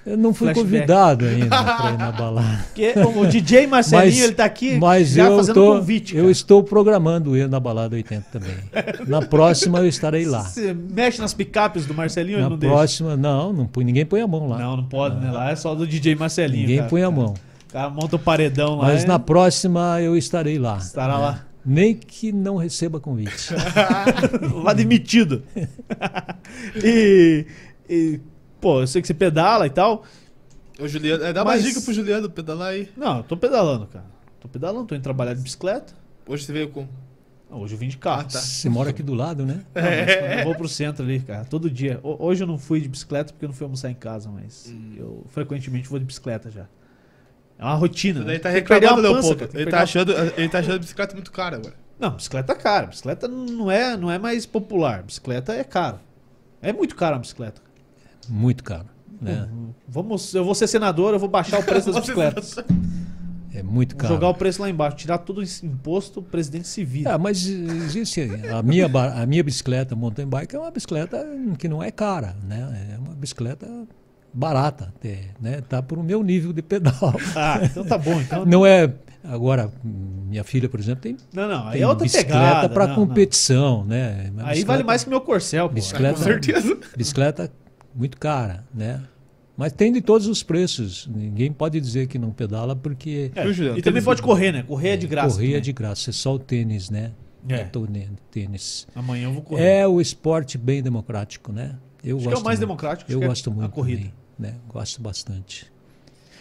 [0.08, 0.72] Eu não fui Flashback.
[0.72, 2.64] convidado ainda para ir na balada.
[2.66, 6.14] Porque o, DJ Marcelinho, Mas- ele tá aqui Mas já eu, fazendo tô, convite.
[6.16, 6.32] eu cara.
[6.32, 8.54] estou programando ir na balada 80 também.
[9.06, 10.42] Na próxima eu estarei lá.
[10.44, 12.74] Você mexe nas picapes do Marcelinho Na não deixa?
[12.74, 14.58] próxima, não, não põe, ninguém põe a mão lá.
[14.58, 15.30] Não, não pode, né?
[15.30, 16.60] Lá é só do DJ Marcelinho.
[16.62, 16.88] ninguém cara.
[16.88, 17.34] põe a mão.
[17.70, 18.84] Cara monta o paredão lá.
[18.86, 20.78] Mas na próxima eu estarei lá.
[20.78, 21.44] Estará lá.
[21.66, 23.52] Nem que não receba convite.
[24.64, 25.42] Vá demitido.
[26.82, 27.44] e,
[27.88, 28.20] e,
[28.60, 30.04] pô, eu sei que você pedala e tal.
[30.80, 32.88] Ô, Juliano, é, dá Mas- uma dica pro Juliano pedalar aí.
[32.96, 34.04] Não, eu tô pedalando, cara.
[34.40, 35.92] Tô pedalando, tô indo trabalhar de bicicleta.
[36.26, 36.86] Hoje você veio com.
[37.50, 38.20] Não, Hoje eu vim de carro.
[38.20, 38.38] Ah, tá.
[38.40, 39.64] Você mora aqui do lado, né?
[39.74, 41.98] Não, mas eu vou pro centro ali, cara, todo dia.
[42.02, 44.66] Ho- Hoje eu não fui de bicicleta porque eu não fui almoçar em casa, mas
[44.70, 44.94] Hum.
[44.98, 46.66] eu frequentemente vou de bicicleta já.
[47.58, 48.20] É uma rotina.
[48.20, 48.38] Ele né?
[48.38, 49.36] tá reclamando, Leopoldo.
[49.48, 51.74] cara, Ele tá, uma- achando, ele tá achando a bicicleta muito cara agora.
[51.98, 52.86] Não, bicicleta é cara.
[52.86, 55.02] Bicicleta não é, não é mais popular.
[55.02, 55.98] Bicicleta é caro.
[56.62, 57.60] É muito caro a bicicleta.
[58.28, 58.86] Muito caro.
[59.20, 59.48] Né?
[59.88, 62.56] Vamos, eu vou ser senador, eu vou baixar o preço das bicicletas.
[63.52, 64.14] É muito caro.
[64.14, 67.14] jogar o preço lá embaixo, tirar todo esse imposto, o presidente se vira.
[67.14, 68.20] Ah, mas existe
[68.52, 71.26] a minha a minha bicicleta mountain bike é uma bicicleta
[71.58, 72.92] que não é cara, né?
[72.94, 73.66] É uma bicicleta
[74.32, 75.60] barata, até, né?
[75.62, 76.94] Tá por o meu nível de pedal.
[77.34, 78.20] Ah, então tá bom.
[78.20, 78.92] Então, Não é
[79.24, 82.96] agora minha filha, por exemplo, tem, não, não, aí tem é outra bicicleta para não,
[82.96, 83.06] não.
[83.08, 84.30] competição, né?
[84.32, 85.74] Uma Aí vale mais que meu corcel, pô.
[85.74, 86.78] Bicicleta- Com certeza.
[86.96, 87.50] bicicleta
[87.94, 89.02] muito cara, né?
[89.56, 91.08] Mas tem de todos os preços.
[91.12, 93.48] Ninguém pode dizer que não pedala porque É?
[93.76, 94.62] E também pode correr, né?
[94.62, 95.34] Correr é de graça.
[95.34, 95.62] correr é também.
[95.62, 97.12] de graça, é só o tênis, né?
[97.48, 97.62] É.
[97.62, 98.86] o tône- tênis.
[98.94, 99.62] Amanhã eu vou correr.
[99.64, 101.76] É o esporte bem democrático, né?
[102.04, 102.68] Eu Acho que é gosto o mais muito.
[102.68, 103.10] democrático.
[103.12, 104.02] Eu é gosto muito A corrida.
[104.02, 104.54] também, né?
[104.68, 105.66] Gosto bastante.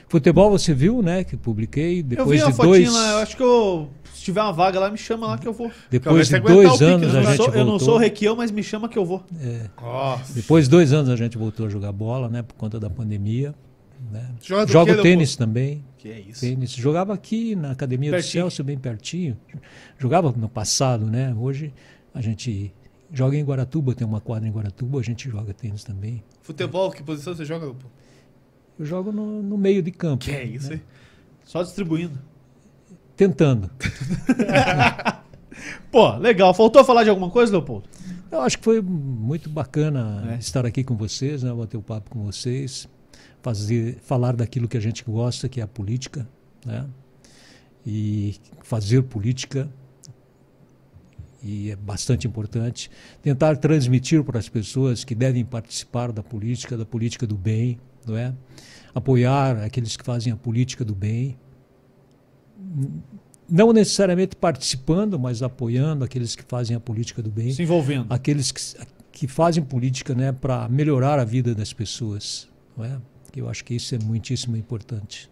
[0.07, 1.23] Futebol você viu, né?
[1.23, 3.89] Que publiquei Eu depois vi uma de fotinha dois, lá, eu acho que eu,
[4.27, 5.71] tiver uma vaga lá, me chama lá que eu vou.
[5.89, 7.19] depois de dois pique, anos né?
[7.19, 7.85] a Eu, não gente sou, eu não voltou.
[7.85, 9.23] sou o Requião, mas me chama que eu vou.
[9.41, 9.69] é,
[10.33, 12.41] depois de dois anos a gente voltou a jogar bola, né?
[12.43, 13.55] Por conta da pandemia.
[14.11, 14.29] Né?
[14.43, 15.83] Joga Jogo quê, tênis também.
[15.97, 16.41] Que é isso?
[16.41, 16.71] Tênis.
[16.71, 18.45] Jogava aqui na academia Pertinho.
[18.45, 19.35] do Celso, bem pertinho.
[19.97, 21.33] Jogava no passado, né?
[21.35, 21.73] Hoje
[22.13, 22.71] a gente
[23.11, 26.23] joga em Guaratuba, tem uma quadra em Guaratuba, a gente joga tênis também.
[26.41, 27.89] Futebol, que posição você joga, Leopoldo?
[28.77, 30.23] Eu jogo no, no meio de campo.
[30.23, 30.81] Que é isso, né?
[31.43, 32.19] Só distribuindo.
[33.17, 33.69] Tentando.
[35.91, 36.53] Pô, legal.
[36.53, 37.89] Faltou falar de alguma coisa, Leopoldo?
[38.31, 40.35] Eu acho que foi muito bacana É.
[40.35, 41.51] estar aqui com vocês, né?
[41.51, 42.87] bater o papo com vocês,
[43.41, 46.27] fazer, falar daquilo que a gente gosta, que é a política,
[46.63, 46.85] né?
[47.85, 49.67] E fazer política
[51.41, 52.91] e é bastante importante
[53.21, 58.17] tentar transmitir para as pessoas que devem participar da política, da política do bem, não
[58.17, 58.33] é?
[58.93, 61.37] Apoiar aqueles que fazem a política do bem,
[63.49, 68.07] não necessariamente participando, mas apoiando aqueles que fazem a política do bem Se envolvendo.
[68.11, 68.61] aqueles que,
[69.11, 72.47] que fazem política né, para melhorar a vida das pessoas.
[72.75, 72.99] Não é?
[73.35, 75.29] Eu acho que isso é muitíssimo importante.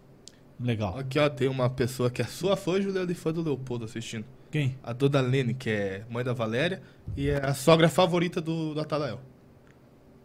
[0.59, 0.97] Legal.
[0.97, 4.25] Aqui, ó, tem uma pessoa que é sua fã, Juliano, e fã do Leopoldo assistindo.
[4.51, 4.77] Quem?
[4.83, 6.81] A Dona Lene, que é mãe da Valéria,
[7.17, 9.19] e é a sogra favorita do, do Atalael.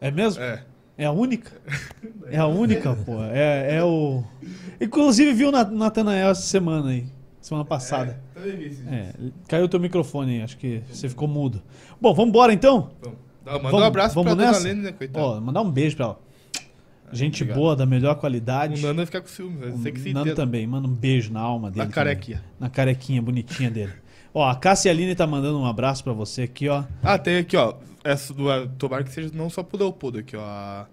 [0.01, 0.43] É mesmo?
[0.43, 0.65] É.
[1.01, 1.51] É a única?
[2.31, 3.23] É a única, pô.
[3.25, 4.23] É, é o.
[4.79, 7.07] Inclusive viu o Natanael essa semana aí.
[7.41, 8.21] Semana passada.
[8.37, 8.85] É, também vi dia.
[8.91, 9.13] É,
[9.49, 11.63] caiu o teu microfone aí, acho que você ficou mudo.
[11.99, 12.91] Bom, vamos embora então?
[13.01, 13.19] Vamos.
[13.43, 14.61] Dá- Manda Vamos- um abraço vamos pra nessa?
[14.63, 15.25] Lene, né, coitada.
[15.25, 16.21] Ó, mandar um beijo pra ela.
[17.13, 17.59] Gente obrigado.
[17.59, 18.81] boa, da melhor o qualidade.
[18.83, 21.33] Nando vai ficar com ciúme, vai ser que se O Nando também, manda um beijo
[21.33, 21.79] na alma dele.
[21.79, 21.95] Na também.
[21.95, 22.45] carequinha.
[22.61, 23.93] Na carequinha bonitinha dele.
[24.33, 26.85] Ó, a Cássia Aline tá mandando um abraço pra você aqui, ó.
[27.03, 27.75] Ah, tem aqui, ó.
[28.03, 28.45] Essa do,
[28.79, 30.43] tomara que seja não só pro Leopoldo aqui, ó.
[30.43, 30.87] A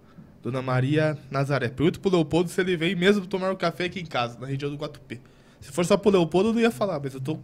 [0.44, 1.70] Dona Maria Nazaré.
[1.70, 4.70] Pergunta pro Leopoldo se ele vem mesmo tomar um café aqui em casa, na região
[4.70, 5.20] do Guatupê.
[5.60, 7.40] Se for só pro Leopoldo, eu não ia falar, mas eu tô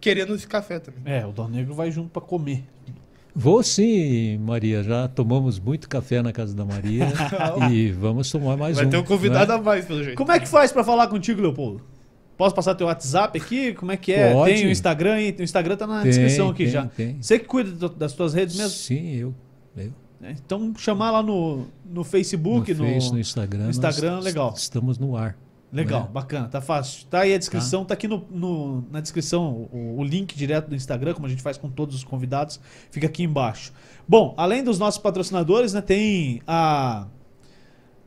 [0.00, 1.00] querendo esse café também.
[1.04, 2.64] É, o Dom Negro vai junto pra comer.
[3.34, 4.82] Vou sim, Maria.
[4.82, 7.06] Já tomamos muito café na casa da Maria
[7.70, 8.90] e vamos tomar mais Vai um.
[8.90, 9.58] ter um convidado né?
[9.58, 10.16] a mais, pelo jeito.
[10.16, 11.82] Como é que faz pra falar contigo, Leopoldo?
[12.40, 13.74] Posso passar teu WhatsApp aqui?
[13.74, 14.32] Como é que é?
[14.32, 14.54] Pode.
[14.54, 15.36] Tem o Instagram aí?
[15.38, 16.86] O Instagram tá na Tem, descrição aqui tem, já.
[16.86, 17.20] tem.
[17.20, 18.70] Você que cuida das tuas redes mesmo?
[18.70, 19.34] Sim, eu.
[19.76, 19.92] eu.
[20.18, 20.34] né?
[20.42, 23.64] Então chamar lá no, no Facebook, no, no, Face, no Instagram.
[23.64, 24.54] no Instagram, legal.
[24.56, 25.36] Estamos no ar.
[25.70, 26.08] Legal, né?
[26.14, 27.06] bacana, tá fácil.
[27.10, 30.74] Tá aí a descrição, tá, aqui no, no- na descrição o, o link direto do
[30.74, 32.58] Instagram, como a gente faz com todos os convidados,
[32.90, 33.70] fica aqui embaixo.
[34.08, 37.06] Bom, além dos nossos patrocinadores, né, tem a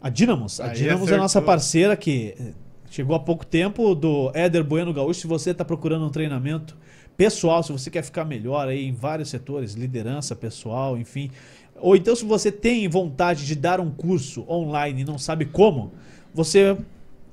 [0.01, 0.59] a Dinamos.
[0.59, 1.17] A Aí Dinamos é a acertou.
[1.19, 2.35] nossa parceira que
[2.93, 5.21] chegou há pouco tempo do Éder Bueno Gaúcho.
[5.21, 6.77] Se você está procurando um treinamento
[7.17, 11.31] pessoal, se você quer ficar melhor aí em vários setores, liderança pessoal, enfim,
[11.77, 15.91] ou então se você tem vontade de dar um curso online e não sabe como,
[16.35, 16.77] você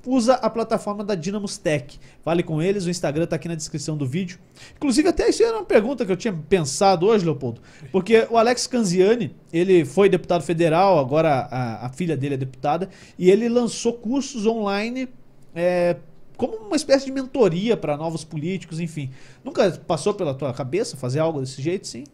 [0.06, 2.00] usa a plataforma da Dynamos Tech.
[2.22, 4.38] Fale com eles, o Instagram tá aqui na descrição do vídeo.
[4.76, 7.60] Inclusive, até isso era uma pergunta que eu tinha pensado hoje, Leopoldo.
[7.92, 12.88] Porque o Alex Canziani, ele foi deputado federal, agora a, a filha dele é deputada,
[13.18, 15.06] e ele lançou cursos online
[15.54, 15.96] é,
[16.36, 19.10] como uma espécie de mentoria para novos políticos, enfim.
[19.44, 22.04] Nunca passou pela tua cabeça fazer algo desse jeito, sim?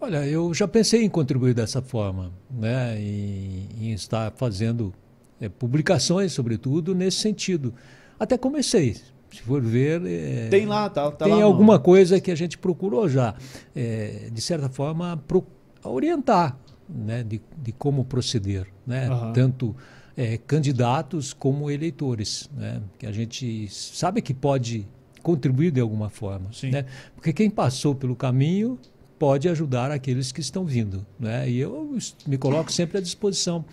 [0.00, 2.98] Olha, eu já pensei em contribuir dessa forma, né?
[3.00, 4.92] Em, em estar fazendo
[5.40, 7.74] é, publicações, sobretudo, nesse sentido.
[8.18, 10.02] Até comecei, se for ver.
[10.04, 11.80] É, tem lá, tá, tá tem lá alguma no...
[11.80, 13.34] coisa que a gente procurou já,
[13.74, 15.44] é, de certa forma, pro,
[15.84, 16.56] orientar
[16.88, 19.08] né, de, de como proceder, né?
[19.10, 19.32] Uhum.
[19.32, 19.76] Tanto
[20.16, 22.82] é, candidatos como eleitores, né?
[22.98, 24.86] Que a gente sabe que pode
[25.22, 26.84] contribuir de alguma forma, né?
[27.14, 28.78] Porque quem passou pelo caminho
[29.18, 31.48] pode ajudar aqueles que estão vindo, né?
[31.48, 33.64] E eu me coloco sempre à disposição.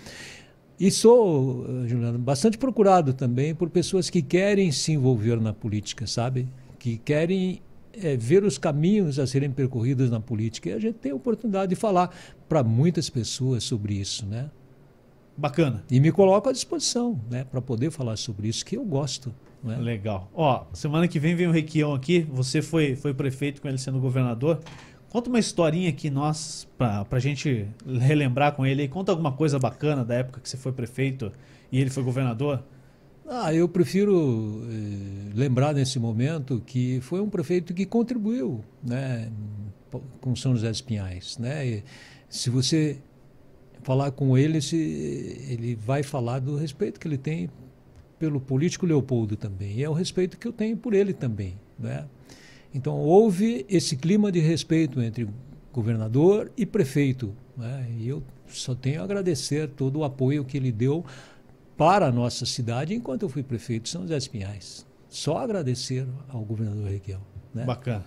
[0.79, 6.47] E sou, Juliano, bastante procurado também por pessoas que querem se envolver na política, sabe?
[6.77, 7.61] Que querem
[7.93, 10.69] é, ver os caminhos a serem percorridos na política.
[10.69, 12.15] E a gente tem a oportunidade de falar
[12.47, 14.49] para muitas pessoas sobre isso, né?
[15.39, 15.83] Bacana.
[15.89, 19.33] E me coloco à disposição, né, para poder falar sobre isso, que eu gosto.
[19.63, 19.77] Né?
[19.77, 20.29] Legal.
[20.33, 22.27] Ó, semana que vem vem o Requião aqui.
[22.31, 24.59] Você foi, foi prefeito com ele sendo governador.
[25.09, 28.87] Conta uma historinha aqui, nós, pra, pra gente relembrar com ele.
[28.87, 31.31] Conta alguma coisa bacana da época que você foi prefeito
[31.71, 32.63] e ele foi governador.
[33.27, 39.31] Ah, eu prefiro eh, lembrar nesse momento que foi um prefeito que contribuiu né,
[40.19, 41.37] com São José dos Pinhais.
[41.37, 41.67] Né?
[41.67, 41.83] E
[42.27, 42.97] se você
[43.83, 44.75] falar com ele, se,
[45.49, 47.49] ele vai falar do respeito que ele tem
[48.17, 49.77] pelo político Leopoldo também.
[49.77, 51.57] E é o respeito que eu tenho por ele também.
[51.77, 52.05] Né?
[52.73, 55.27] Então, houve esse clima de respeito entre
[55.71, 57.33] governador e prefeito.
[57.57, 57.87] Né?
[57.97, 61.05] E eu só tenho a agradecer todo o apoio que ele deu
[61.77, 64.85] para a nossa cidade enquanto eu fui prefeito de São José Pinhais.
[65.07, 67.21] Só agradecer ao governador Requiel.
[67.53, 67.63] Né?
[67.63, 68.05] Bacana.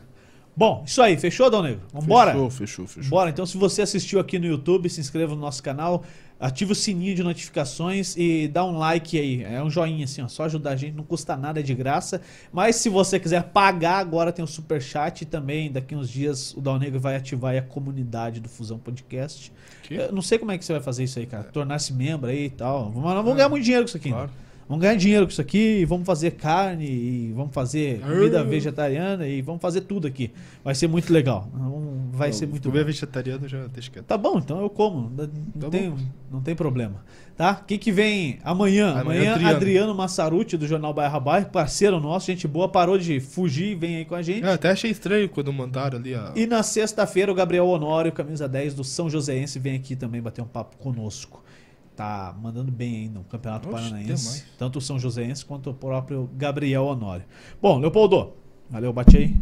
[0.54, 1.80] Bom, isso aí, fechou, Dom Negro?
[1.92, 2.32] Vambora?
[2.32, 3.10] Fechou, fechou, fechou.
[3.10, 6.04] Bora, então se você assistiu aqui no YouTube, se inscreva no nosso canal,
[6.38, 9.42] ativa o sininho de notificações e dá um like aí.
[9.44, 12.20] É um joinha assim, ó, só ajudar a gente, não custa nada, é de graça.
[12.52, 16.52] Mas se você quiser pagar, agora tem o super chat e também daqui uns dias
[16.54, 19.50] o Dal Negro vai ativar a comunidade do Fusão Podcast.
[19.90, 21.44] Eu não sei como é que você vai fazer isso aí, cara.
[21.44, 22.90] Tornar-se membro aí e tal.
[22.90, 24.10] Vamos, vamos ganhar muito dinheiro com isso aqui.
[24.10, 24.26] Claro.
[24.26, 24.32] Né?
[24.72, 29.42] Vamos ganhar dinheiro com isso aqui, vamos fazer carne, e vamos fazer comida vegetariana e
[29.42, 30.30] vamos fazer tudo aqui.
[30.64, 31.46] Vai ser muito legal.
[32.10, 34.06] Vai não, ser muito Comer vegetariano já deixa quieto.
[34.06, 35.12] Tá bom, então eu como.
[35.14, 35.28] Não,
[35.60, 35.94] tá tem,
[36.30, 37.04] não tem problema.
[37.36, 37.60] Tá?
[37.60, 38.98] O que, que vem amanhã?
[38.98, 39.56] Amanhã, Adriano.
[39.56, 43.96] Adriano Massaruti, do Jornal Bairro Bairro, parceiro nosso, gente boa, parou de fugir e vem
[43.96, 44.42] aí com a gente.
[44.42, 46.32] Eu até achei estranho quando mandaram ali a.
[46.34, 50.40] E na sexta-feira, o Gabriel Honório, camisa 10 do São Joséense, vem aqui também bater
[50.40, 51.42] um papo conosco
[52.02, 54.44] tá mandando bem aí no Campeonato Oxe, Paranaense.
[54.58, 57.24] Tanto o São Joséense quanto o próprio Gabriel Honório.
[57.60, 58.32] Bom, Leopoldo,
[58.68, 59.36] valeu, bate aí.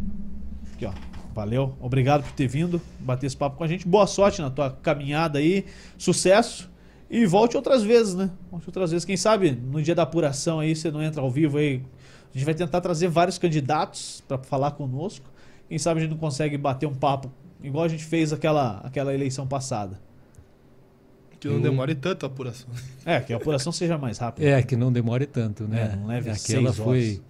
[0.75, 0.93] Aqui, ó.
[1.33, 3.87] Valeu, obrigado por ter vindo, bater esse papo com a gente.
[3.89, 5.65] Boa sorte na tua caminhada aí,
[5.97, 6.69] sucesso.
[7.09, 8.31] E volte outras vezes, né?
[8.51, 9.05] Volte outras vezes.
[9.05, 11.83] Quem sabe no dia da apuração aí você não entra ao vivo aí.
[12.35, 15.27] A gente vai tentar trazer vários candidatos para falar conosco.
[15.69, 17.31] Quem sabe a gente não consegue bater um papo
[17.63, 20.10] igual a gente fez aquela, aquela eleição passada.
[21.49, 22.69] Que não demore tanto a apuração.
[23.05, 24.47] É, que a apuração seja mais rápida.
[24.47, 25.91] É, que não demore tanto, né?
[25.93, 27.21] É, não leve Aquela foi.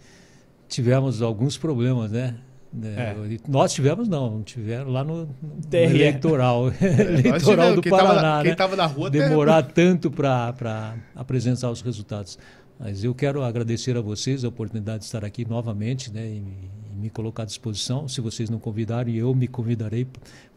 [0.68, 2.36] Tivemos alguns problemas, né?
[2.82, 3.16] É.
[3.48, 5.32] Nós tivemos, não, tiveram lá no, no
[5.72, 8.22] eleitoral, é, eleitoral do Paraná.
[8.22, 8.82] Tava, quem estava né?
[8.82, 12.38] na rua Demorar tanto para apresentar os resultados.
[12.78, 16.94] Mas eu quero agradecer a vocês a oportunidade de estar aqui novamente né, e, e
[16.94, 18.06] me colocar à disposição.
[18.06, 20.06] Se vocês não convidarem, eu me convidarei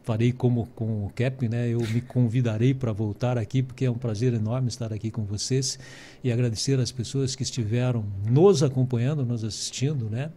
[0.04, 1.70] farei como com o Cap, né?
[1.70, 5.80] Eu me convidarei para voltar aqui, porque é um prazer enorme estar aqui com vocês
[6.24, 10.30] e agradecer às pessoas que estiveram nos acompanhando, nos assistindo, né?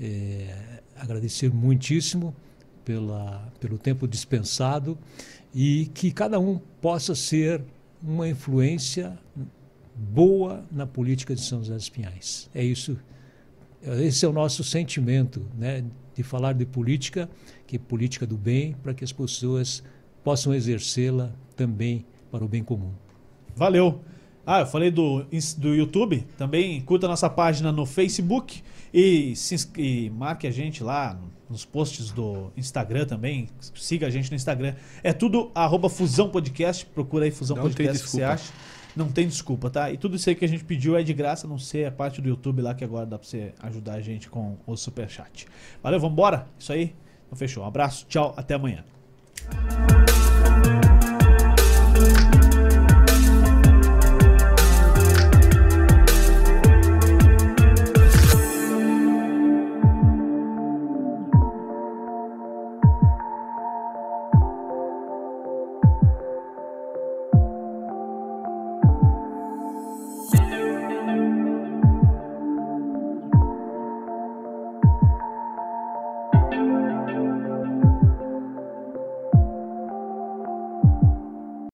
[0.00, 2.34] É, agradecer muitíssimo
[2.84, 4.98] pela, pelo tempo dispensado
[5.54, 7.62] e que cada um possa ser
[8.02, 9.16] uma influência
[9.94, 12.50] boa na política de São José dos Pinhais.
[12.54, 12.96] É isso,
[14.00, 15.84] esse é o nosso sentimento, né?
[16.14, 17.28] De falar de política
[17.68, 19.84] que é política do bem, para que as pessoas
[20.24, 22.92] possam exercê-la também para o bem comum.
[23.54, 24.00] Valeu!
[24.46, 25.26] Ah, eu falei do,
[25.58, 28.62] do YouTube, também curta nossa página no Facebook
[28.92, 31.20] e, se, e marque a gente lá
[31.50, 33.50] nos posts do Instagram também.
[33.74, 34.74] Siga a gente no Instagram.
[35.02, 36.86] É tudo arroba Fusão Podcast.
[36.86, 38.50] Procura aí Fusão Não Podcast que você acha.
[38.96, 39.92] Não tem desculpa, tá?
[39.92, 42.22] E tudo isso aí que a gente pediu é de graça, não sei a parte
[42.22, 45.46] do YouTube lá que agora dá pra você ajudar a gente com o Superchat.
[45.82, 46.46] Valeu, vambora?
[46.58, 46.94] Isso aí.
[47.28, 47.62] Então fechou.
[47.62, 48.82] Um abraço, tchau, até amanhã.